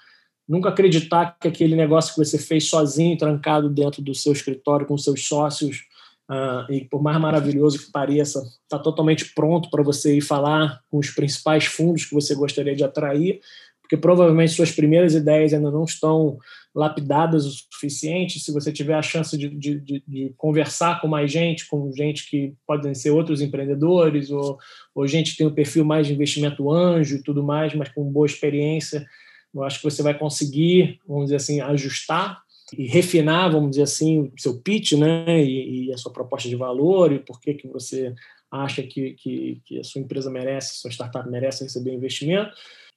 nunca 0.47 0.69
acreditar 0.69 1.39
que 1.41 1.49
aquele 1.49 1.75
negócio 1.75 2.13
que 2.13 2.23
você 2.23 2.37
fez 2.37 2.69
sozinho, 2.69 3.17
trancado 3.17 3.71
dentro 3.71 4.03
do 4.03 4.15
seu 4.15 4.31
escritório 4.31 4.85
com 4.85 4.99
seus 4.99 5.27
sócios, 5.27 5.87
uh, 6.31 6.73
e 6.73 6.85
por 6.85 7.03
mais 7.03 7.21
maravilhoso 7.21 7.79
que 7.79 7.93
pareça, 7.93 8.43
está 8.63 8.79
totalmente 8.79 9.33
pronto 9.35 9.71
para 9.71 9.83
você 9.83 10.17
ir 10.17 10.21
falar 10.21 10.81
com 10.91 10.99
os 10.99 11.11
principais 11.11 11.65
fundos 11.65 12.05
que 12.05 12.15
você 12.15 12.35
gostaria 12.35 12.75
de 12.75 12.85
atrair, 12.85 13.41
porque 13.81 13.97
provavelmente 13.97 14.53
suas 14.53 14.73
primeiras 14.73 15.15
ideias 15.15 15.53
ainda 15.53 15.71
não 15.71 15.85
estão 15.85 16.39
lapidadas 16.75 17.45
o 17.45 17.51
suficiente. 17.51 18.41
Se 18.41 18.51
você 18.51 18.73
tiver 18.73 18.95
a 18.95 19.03
chance 19.03 19.37
de, 19.37 19.49
de, 19.49 19.79
de, 19.79 20.03
de 20.07 20.35
conversar 20.37 21.01
com 21.01 21.07
mais 21.07 21.31
gente, 21.31 21.69
com 21.69 21.93
gente 21.93 22.29
que 22.29 22.55
podem 22.67 22.95
ser 22.95 23.11
outros 23.11 23.41
empreendedores, 23.41 24.31
ou, 24.31 24.59
ou 24.95 25.07
gente 25.07 25.33
que 25.33 25.37
tem 25.37 25.47
um 25.47 25.55
perfil 25.55 25.85
mais 25.85 26.07
de 26.07 26.15
investimento 26.15 26.71
anjo 26.73 27.17
e 27.17 27.23
tudo 27.23 27.43
mais, 27.43 27.75
mas 27.75 27.91
com 27.91 28.11
boa 28.11 28.27
experiência, 28.27 29.07
eu 29.55 29.63
acho 29.63 29.79
que 29.79 29.85
você 29.85 30.03
vai 30.03 30.19
conseguir, 30.19 30.99
vamos 31.07 31.25
dizer 31.25 31.37
assim, 31.37 31.61
ajustar 31.61 32.43
e 32.73 32.87
refinar, 32.87 33.51
vamos 33.51 33.71
dizer 33.71 33.83
assim, 33.83 34.33
o 34.37 34.41
seu 34.41 34.61
pitch, 34.61 34.93
né, 34.93 35.43
e, 35.43 35.87
e 35.87 35.93
a 35.93 35.99
sua 35.99 36.13
proposta 36.13 36.49
de 36.49 36.57
valor 36.57 37.13
e 37.13 37.19
por 37.19 37.41
que 37.41 37.55
que 37.55 37.69
você 37.69 38.15
acha 38.51 38.83
que, 38.83 39.13
que, 39.15 39.61
que 39.65 39.81
a 39.81 39.85
sua 39.85 40.01
empresa 40.01 40.31
merece, 40.31 40.79
sua 40.79 40.91
startup 40.91 41.29
merece 41.29 41.65
receber 41.65 41.93
investimento. 41.93 42.51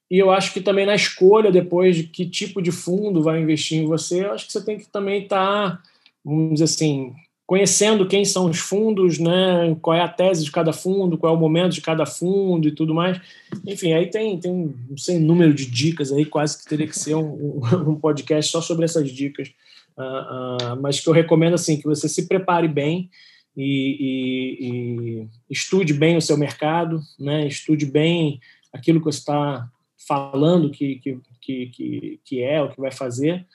E 0.10 0.18
eu 0.18 0.32
acho 0.32 0.54
que 0.54 0.62
também 0.62 0.86
na 0.86 0.96
escolha 0.96 1.52
depois 1.52 1.96
de 1.96 2.04
que 2.04 2.30
tipo 2.30 2.62
de 2.62 2.72
fundo 2.72 3.22
vai 3.22 3.42
investir 3.42 3.80
em 3.80 3.86
você, 3.86 4.24
eu 4.24 4.32
acho 4.32 4.46
que 4.46 4.54
você 4.54 4.64
tem 4.64 4.78
que 4.78 4.88
também 4.88 5.24
estar, 5.24 5.78
tá, 5.78 5.84
vamos 6.24 6.54
dizer 6.54 6.66
assim, 6.66 7.14
conhecendo 7.48 8.06
quem 8.06 8.26
são 8.26 8.50
os 8.50 8.60
fundos, 8.60 9.18
né, 9.18 9.74
qual 9.82 9.96
é 9.96 10.02
a 10.02 10.10
tese 10.10 10.44
de 10.44 10.52
cada 10.52 10.74
fundo, 10.74 11.18
qual 11.18 11.34
é 11.34 11.38
o 11.38 11.40
momento 11.40 11.72
de 11.72 11.82
cada 11.82 12.06
fundo 12.06 12.68
e 12.68 12.72
tudo 12.74 12.94
mais. 12.94 13.22
Enfim, 13.66 13.94
aí 13.94 14.08
tem, 14.08 14.38
tem 14.38 14.52
um 14.52 14.98
sem 14.98 15.18
número 15.18 15.54
de 15.54 15.66
dicas 15.66 16.12
aí, 16.12 16.26
quase 16.26 16.58
que 16.58 16.66
teria 16.66 16.86
que 16.86 17.00
ser 17.00 17.16
um, 17.16 17.62
um 17.88 17.96
podcast 17.96 18.52
só 18.52 18.60
sobre 18.60 18.84
essas 18.84 19.10
dicas. 19.10 19.48
Uh, 19.98 20.74
uh, 20.74 20.82
mas 20.82 21.00
que 21.00 21.08
eu 21.08 21.14
recomendo 21.14 21.54
assim 21.54 21.78
que 21.78 21.86
você 21.86 22.10
se 22.10 22.28
prepare 22.28 22.68
bem 22.68 23.10
e, 23.56 23.98
e, 24.00 25.22
e 25.24 25.28
estude 25.50 25.94
bem 25.94 26.18
o 26.18 26.22
seu 26.22 26.38
mercado, 26.38 27.02
né, 27.18 27.48
estude 27.48 27.86
bem 27.86 28.42
aquilo 28.74 29.00
que 29.00 29.06
você 29.06 29.20
está 29.20 29.68
falando 30.06 30.70
que, 30.70 30.98
que, 30.98 31.18
que, 31.42 32.20
que 32.24 32.42
é, 32.42 32.62
o 32.62 32.70
que 32.70 32.80
vai 32.80 32.92
fazer, 32.92 33.48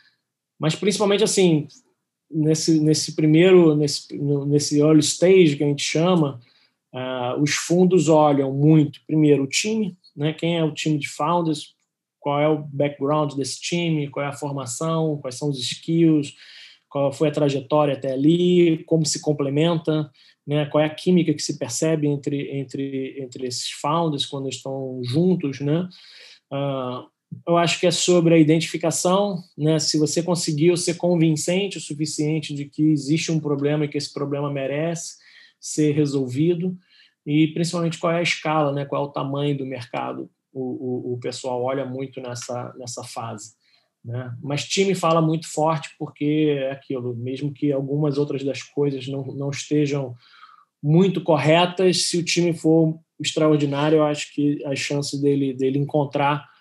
mas 0.59 0.75
principalmente 0.75 1.23
assim, 1.23 1.69
nesse, 2.33 2.81
nesse 2.81 3.15
primeiro, 3.15 3.75
nesse, 3.75 4.17
nesse 4.17 4.81
early 4.81 5.01
stage 5.01 5.57
que 5.57 5.65
a 5.65 5.67
gente 5.67 5.83
chama, 5.83 6.41
uh, 6.93 7.41
os 7.41 7.55
fundos 7.55 8.09
olham 8.09 8.53
muito, 8.53 9.01
primeiro, 9.07 9.45
o 9.45 9.49
time, 9.49 9.97
né, 10.17 10.33
quem 10.33 10.57
é 10.57 10.65
o 10.65 10.73
time 10.73 10.99
de 10.99 11.09
founders, 11.09 11.75
qual 12.19 12.41
é 12.41 12.49
o 12.49 12.59
background 12.59 13.35
desse 13.35 13.61
time, 13.61 14.09
qual 14.09 14.25
é 14.25 14.29
a 14.29 14.33
formação, 14.33 15.19
quais 15.21 15.37
são 15.37 15.49
os 15.49 15.59
skills, 15.59 16.35
qual 16.89 17.13
foi 17.13 17.29
a 17.29 17.33
trajetória 17.33 17.95
até 17.95 18.13
ali, 18.13 18.85
como 18.85 19.05
se 19.05 19.21
complementa, 19.21 20.11
né, 20.47 20.67
qual 20.67 20.83
é 20.83 20.87
a 20.87 20.95
química 20.95 21.33
que 21.33 21.43
se 21.43 21.59
percebe 21.59 22.07
entre, 22.07 22.51
entre, 22.57 23.17
entre 23.21 23.47
esses 23.47 23.71
founders 23.71 24.27
quando 24.27 24.49
estão 24.49 25.01
juntos, 25.05 25.61
né? 25.61 25.89
Uh, 26.53 27.09
eu 27.47 27.57
acho 27.57 27.81
que 27.81 27.87
é 27.87 27.91
sobre 27.91 28.35
a 28.35 28.39
identificação, 28.39 29.43
né? 29.57 29.79
Se 29.79 29.99
você 29.99 30.23
conseguiu 30.23 30.77
ser 30.77 30.95
convincente 30.95 31.79
o 31.79 31.81
suficiente 31.81 32.55
de 32.55 32.67
que 32.67 32.83
existe 32.83 33.33
um 33.33 33.41
problema 33.41 33.85
e 33.85 33.89
que 33.89 33.99
esse 33.99 34.13
problema 34.13 34.51
merece 34.51 35.17
ser 35.61 35.93
resolvido, 35.93 36.77
e 37.25 37.49
principalmente 37.49 37.99
qual 37.99 38.13
é 38.13 38.19
a 38.19 38.23
escala, 38.23 38.73
né? 38.73 38.85
Qual 38.85 39.05
é 39.05 39.07
o 39.07 39.13
tamanho 39.13 39.57
do 39.57 39.67
mercado? 39.67 40.31
O, 40.53 40.61
o, 40.61 41.15
o 41.15 41.19
pessoal 41.19 41.63
olha 41.63 41.85
muito 41.85 42.21
nessa 42.21 42.75
nessa 42.79 43.03
fase, 43.05 43.55
né? 44.05 44.35
Mas 44.43 44.65
time 44.65 44.95
fala 44.95 45.23
muito 45.23 45.49
forte 45.49 45.91
porque 45.99 46.57
é 46.59 46.73
aquilo, 46.73 47.15
mesmo 47.17 47.53
que 47.53 47.73
algumas 47.73 48.19
outras 48.19 48.45
das 48.45 48.63
coisas 48.63 49.07
não, 49.09 49.25
não 49.25 49.51
estejam 49.51 50.15
muito 50.83 51.23
corretas, 51.23 52.09
se 52.09 52.19
o 52.19 52.25
time 52.25 52.53
for 52.53 52.99
extraordinário, 53.21 53.99
eu 53.99 54.05
acho 54.05 54.35
que 54.35 54.63
as 54.67 54.79
chances 54.81 55.21
dele 55.21 55.55
dele 55.55 55.79
encontrar 55.79 56.52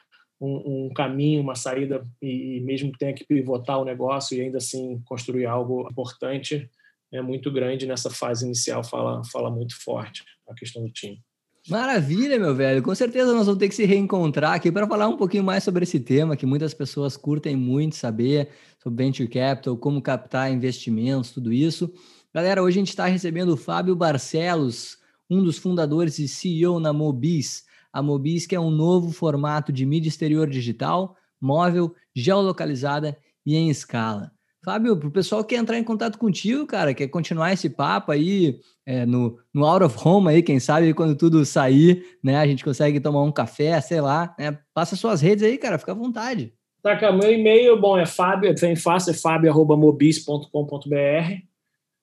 um, 0.42 0.88
um, 0.88 0.90
caminho, 0.94 1.42
uma 1.42 1.54
saída, 1.54 2.04
e, 2.20 2.60
mesmo 2.62 2.92
que 2.92 2.98
tenha 2.98 3.14
que 3.14 3.24
pivotar 3.24 3.80
o 3.80 3.86
negócio 3.86 4.36
e 4.36 4.42
ainda 4.42 4.58
assim 4.58 5.00
construir 5.06 5.46
algo 5.46 5.88
importante, 5.90 6.68
é 7.12 7.22
muito 7.22 7.52
grande 7.52 7.86
nessa 7.86 8.10
fase 8.10 8.46
inicial, 8.46 8.84
fala, 8.84 9.24
fala 9.26 9.52
muito 9.52 9.80
forte 9.80 10.24
a 10.50 10.56
questão 10.56 10.82
do 10.82 10.92
time. 10.92 11.22
Maravilha, 11.70 12.40
meu 12.40 12.56
velho. 12.56 12.82
Com 12.82 12.96
certeza 12.96 13.34
nós 13.34 13.46
vamos 13.46 13.60
ter 13.60 13.70
que 13.70 13.76
se 13.76 13.86
reencontrar 13.86 14.54
aqui 14.54 14.72
para 14.72 14.88
falar 14.88 15.08
um 15.08 15.16
pouquinho 15.16 15.44
mais 15.44 15.64
sobre 15.64 15.84
esse 15.84 16.00
tema 16.00 16.36
que 16.36 16.46
muitas 16.46 16.74
pessoas 16.74 17.16
curtem 17.16 17.56
muito 17.56 17.96
saber 17.96 18.50
sobre 18.82 19.04
venture 19.04 19.30
capital, 19.30 19.78
como 19.78 20.02
captar 20.02 20.52
investimentos, 20.52 21.30
tudo 21.30 21.54
isso. 21.54 21.94
Galera, 22.34 22.64
hoje 22.64 22.80
a 22.80 22.82
gente 22.82 22.90
está 22.90 23.06
recebendo 23.06 23.50
o 23.50 23.58
Fábio 23.58 23.96
Barcelos, 23.96 24.98
um 25.30 25.44
dos 25.44 25.60
fundadores 25.60 26.18
e 26.18 26.28
CEO 26.28 26.80
na 26.80 26.92
Mobis 26.92 27.64
a 27.92 28.02
Mobis, 28.02 28.46
que 28.46 28.56
é 28.56 28.60
um 28.60 28.72
novo 28.72 29.12
formato 29.12 29.72
de 29.72 29.86
mídia 29.86 30.10
exterior 30.10 30.50
digital, 30.50 31.16
móvel, 31.40 31.94
geolocalizada 32.16 33.18
e 33.46 33.56
em 33.56 33.70
escala. 33.70 34.32
Fábio, 34.64 34.96
para 34.96 35.08
o 35.08 35.12
pessoal 35.12 35.44
que 35.44 35.56
quer 35.56 35.62
entrar 35.62 35.80
em 35.80 35.84
contato 35.84 36.20
contigo, 36.20 36.68
cara, 36.68 36.94
quer 36.94 37.08
continuar 37.08 37.52
esse 37.52 37.68
papo 37.68 38.12
aí 38.12 38.60
é, 38.86 39.08
no, 39.08 39.40
no 39.52 39.66
Out 39.66 39.86
of 39.86 40.08
Home 40.08 40.30
aí, 40.30 40.44
quem 40.44 40.60
sabe 40.60 40.94
quando 40.94 41.16
tudo 41.16 41.44
sair, 41.44 42.06
né, 42.24 42.38
a 42.38 42.46
gente 42.46 42.64
consegue 42.64 43.00
tomar 43.00 43.24
um 43.24 43.32
café, 43.32 43.82
sei 43.82 44.02
lá, 44.02 44.36
né? 44.38 44.60
Passa 44.72 44.96
suas 44.96 45.20
redes 45.20 45.44
aí, 45.44 45.58
cara, 45.58 45.80
fica 45.80 45.94
à 45.94 45.96
vontade. 45.96 46.54
Tá, 46.84 46.96
cara, 46.96 47.12
meu 47.12 47.32
e-mail, 47.32 47.80
bom, 47.80 47.98
é 47.98 48.06
fábio, 48.06 48.52
é 48.52 48.54
bem 48.54 48.76
fácil, 48.76 49.10
é 49.12 49.16
fábio.mobis.com.br 49.16 51.42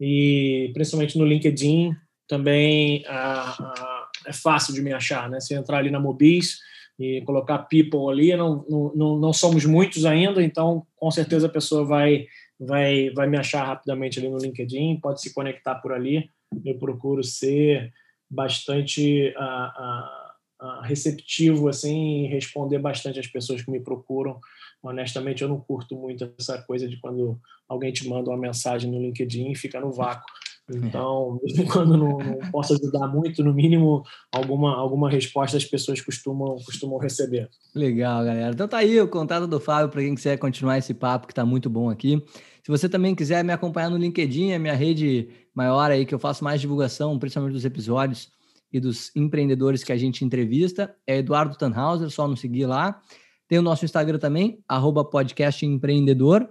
e 0.01 0.71
principalmente 0.73 1.19
no 1.19 1.25
LinkedIn 1.25 1.93
também 2.29 3.05
a, 3.07 3.51
a 3.51 3.98
é 4.29 4.33
fácil 4.33 4.75
de 4.75 4.83
me 4.83 4.93
achar, 4.93 5.29
né? 5.29 5.41
Se 5.41 5.55
entrar 5.55 5.79
ali 5.79 5.91
na 5.91 5.99
Mobis 5.99 6.59
e 6.99 7.23
colocar 7.23 7.59
people 7.61 8.11
ali, 8.11 8.37
não, 8.37 8.65
não, 8.95 9.19
não 9.19 9.33
somos 9.33 9.65
muitos 9.65 10.05
ainda, 10.05 10.43
então 10.43 10.85
com 10.97 11.11
certeza 11.11 11.47
a 11.47 11.51
pessoa 11.51 11.85
vai, 11.85 12.27
vai, 12.59 13.11
vai 13.11 13.27
me 13.29 13.39
achar 13.39 13.65
rapidamente 13.65 14.19
ali 14.19 14.29
no 14.29 14.39
LinkedIn, 14.39 14.99
pode 15.01 15.21
se 15.21 15.33
conectar 15.33 15.77
por 15.77 15.93
ali. 15.93 16.29
Eu 16.65 16.77
procuro 16.79 17.23
ser 17.23 17.93
bastante 18.29 19.33
uh, 19.39 20.65
uh, 20.65 20.67
uh, 20.67 20.81
receptivo 20.83 21.69
assim, 21.69 22.25
e 22.25 22.27
responder 22.27 22.79
bastante 22.79 23.21
às 23.21 23.27
pessoas 23.27 23.63
que 23.63 23.71
me 23.71 23.81
procuram. 23.81 24.41
Honestamente, 24.83 25.43
eu 25.43 25.49
não 25.49 25.61
curto 25.61 25.97
muito 25.97 26.33
essa 26.39 26.61
coisa 26.63 26.89
de 26.89 26.99
quando 26.99 27.41
alguém 27.69 27.93
te 27.93 28.09
manda 28.09 28.31
uma 28.31 28.39
mensagem 28.39 28.91
no 28.91 29.01
LinkedIn 29.01 29.53
e 29.53 29.57
fica 29.57 29.81
no 29.81 29.93
vácuo. 29.93 30.27
Então, 30.71 31.41
mesmo 31.43 31.67
quando 31.73 31.97
não, 31.97 32.19
não, 32.19 32.39
posso 32.51 32.75
ajudar 32.75 33.09
muito, 33.09 33.43
no 33.43 33.55
mínimo, 33.55 34.03
alguma, 34.31 34.77
alguma 34.77 35.11
resposta 35.11 35.57
as 35.57 35.65
pessoas 35.65 36.01
costumam, 36.01 36.57
costumam 36.65 36.99
receber. 36.99 37.49
Legal, 37.75 38.25
galera. 38.25 38.53
Então 38.53 38.69
tá 38.69 38.79
aí 38.79 39.01
o 39.01 39.09
contato 39.09 39.47
do 39.47 39.59
Fábio 39.59 39.89
para 39.89 40.03
quem 40.03 40.15
quiser 40.15 40.37
continuar 40.39 40.79
esse 40.79 40.93
papo 40.93 41.27
que 41.27 41.33
está 41.33 41.45
muito 41.45 41.71
bom 41.71 41.89
aqui. 41.89 42.23
Se 42.63 42.71
você 42.71 42.89
também 42.89 43.15
quiser 43.15 43.43
me 43.43 43.53
acompanhar 43.53 43.89
no 43.89 43.97
LinkedIn, 43.97 44.51
é 44.51 44.59
minha 44.59 44.75
rede 44.75 45.31
maior 45.55 45.91
aí 45.91 46.05
que 46.05 46.15
eu 46.15 46.19
faço 46.19 46.45
mais 46.45 46.61
divulgação, 46.61 47.19
principalmente 47.19 47.55
dos 47.55 47.65
episódios 47.65 48.31
e 48.71 48.79
dos 48.79 49.11
empreendedores 49.17 49.83
que 49.83 49.93
a 49.93 49.97
gente 49.97 50.25
entrevista, 50.25 50.95
é 51.07 51.19
Eduardo 51.19 51.57
Tannhauser, 51.57 52.11
só 52.11 52.29
nos 52.29 52.41
seguir 52.41 52.67
lá. 52.67 53.01
Tem 53.49 53.59
o 53.59 53.63
nosso 53.63 53.87
Instagram 53.87 54.19
também, 54.19 54.63
arroba 54.69 55.03
podcast 55.03 55.65
empreendedor. 55.65 56.47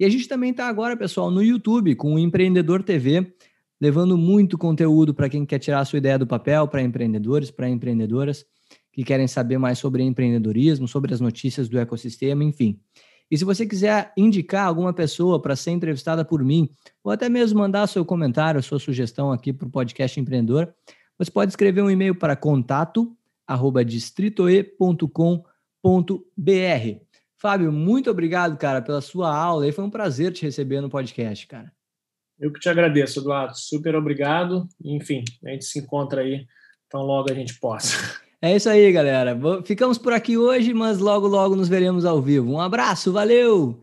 E 0.00 0.04
a 0.04 0.08
gente 0.08 0.26
também 0.26 0.52
está 0.52 0.68
agora, 0.68 0.96
pessoal, 0.96 1.30
no 1.30 1.42
YouTube 1.42 1.94
com 1.96 2.14
o 2.14 2.18
Empreendedor 2.18 2.82
TV 2.82 3.34
levando 3.80 4.16
muito 4.16 4.58
conteúdo 4.58 5.14
para 5.14 5.28
quem 5.28 5.46
quer 5.46 5.58
tirar 5.58 5.80
a 5.80 5.84
sua 5.84 5.98
ideia 5.98 6.18
do 6.18 6.26
papel, 6.26 6.66
para 6.68 6.82
empreendedores, 6.82 7.50
para 7.50 7.68
empreendedoras 7.68 8.44
que 8.92 9.04
querem 9.04 9.28
saber 9.28 9.58
mais 9.58 9.78
sobre 9.78 10.02
empreendedorismo, 10.02 10.88
sobre 10.88 11.14
as 11.14 11.20
notícias 11.20 11.68
do 11.68 11.78
ecossistema, 11.78 12.42
enfim. 12.42 12.80
E 13.30 13.38
se 13.38 13.44
você 13.44 13.66
quiser 13.66 14.12
indicar 14.16 14.66
alguma 14.66 14.92
pessoa 14.92 15.40
para 15.40 15.54
ser 15.54 15.70
entrevistada 15.70 16.24
por 16.24 16.42
mim, 16.42 16.68
ou 17.04 17.12
até 17.12 17.28
mesmo 17.28 17.60
mandar 17.60 17.86
seu 17.86 18.04
comentário, 18.04 18.62
sua 18.62 18.78
sugestão 18.78 19.30
aqui 19.30 19.52
para 19.52 19.68
o 19.68 19.70
podcast 19.70 20.18
empreendedor, 20.18 20.74
você 21.16 21.30
pode 21.30 21.52
escrever 21.52 21.82
um 21.82 21.90
e-mail 21.90 22.14
para 22.14 22.34
contato 22.34 23.14
distritoe.com.br. 23.86 25.42
Fábio, 27.36 27.72
muito 27.72 28.10
obrigado, 28.10 28.58
cara, 28.58 28.82
pela 28.82 29.00
sua 29.00 29.34
aula. 29.34 29.66
E 29.66 29.72
foi 29.72 29.84
um 29.84 29.90
prazer 29.90 30.32
te 30.32 30.42
receber 30.42 30.80
no 30.80 30.90
podcast, 30.90 31.46
cara. 31.46 31.77
Eu 32.40 32.52
que 32.52 32.60
te 32.60 32.68
agradeço, 32.68 33.20
Eduardo. 33.20 33.56
Super 33.56 33.96
obrigado. 33.96 34.68
Enfim, 34.84 35.24
a 35.44 35.50
gente 35.50 35.64
se 35.64 35.80
encontra 35.80 36.22
aí 36.22 36.46
tão 36.88 37.02
logo 37.02 37.30
a 37.30 37.34
gente 37.34 37.58
possa. 37.58 37.96
É 38.40 38.54
isso 38.54 38.68
aí, 38.70 38.92
galera. 38.92 39.36
Ficamos 39.64 39.98
por 39.98 40.12
aqui 40.12 40.38
hoje, 40.38 40.72
mas 40.72 40.98
logo, 40.98 41.26
logo 41.26 41.56
nos 41.56 41.68
veremos 41.68 42.04
ao 42.04 42.22
vivo. 42.22 42.52
Um 42.52 42.60
abraço, 42.60 43.12
valeu! 43.12 43.80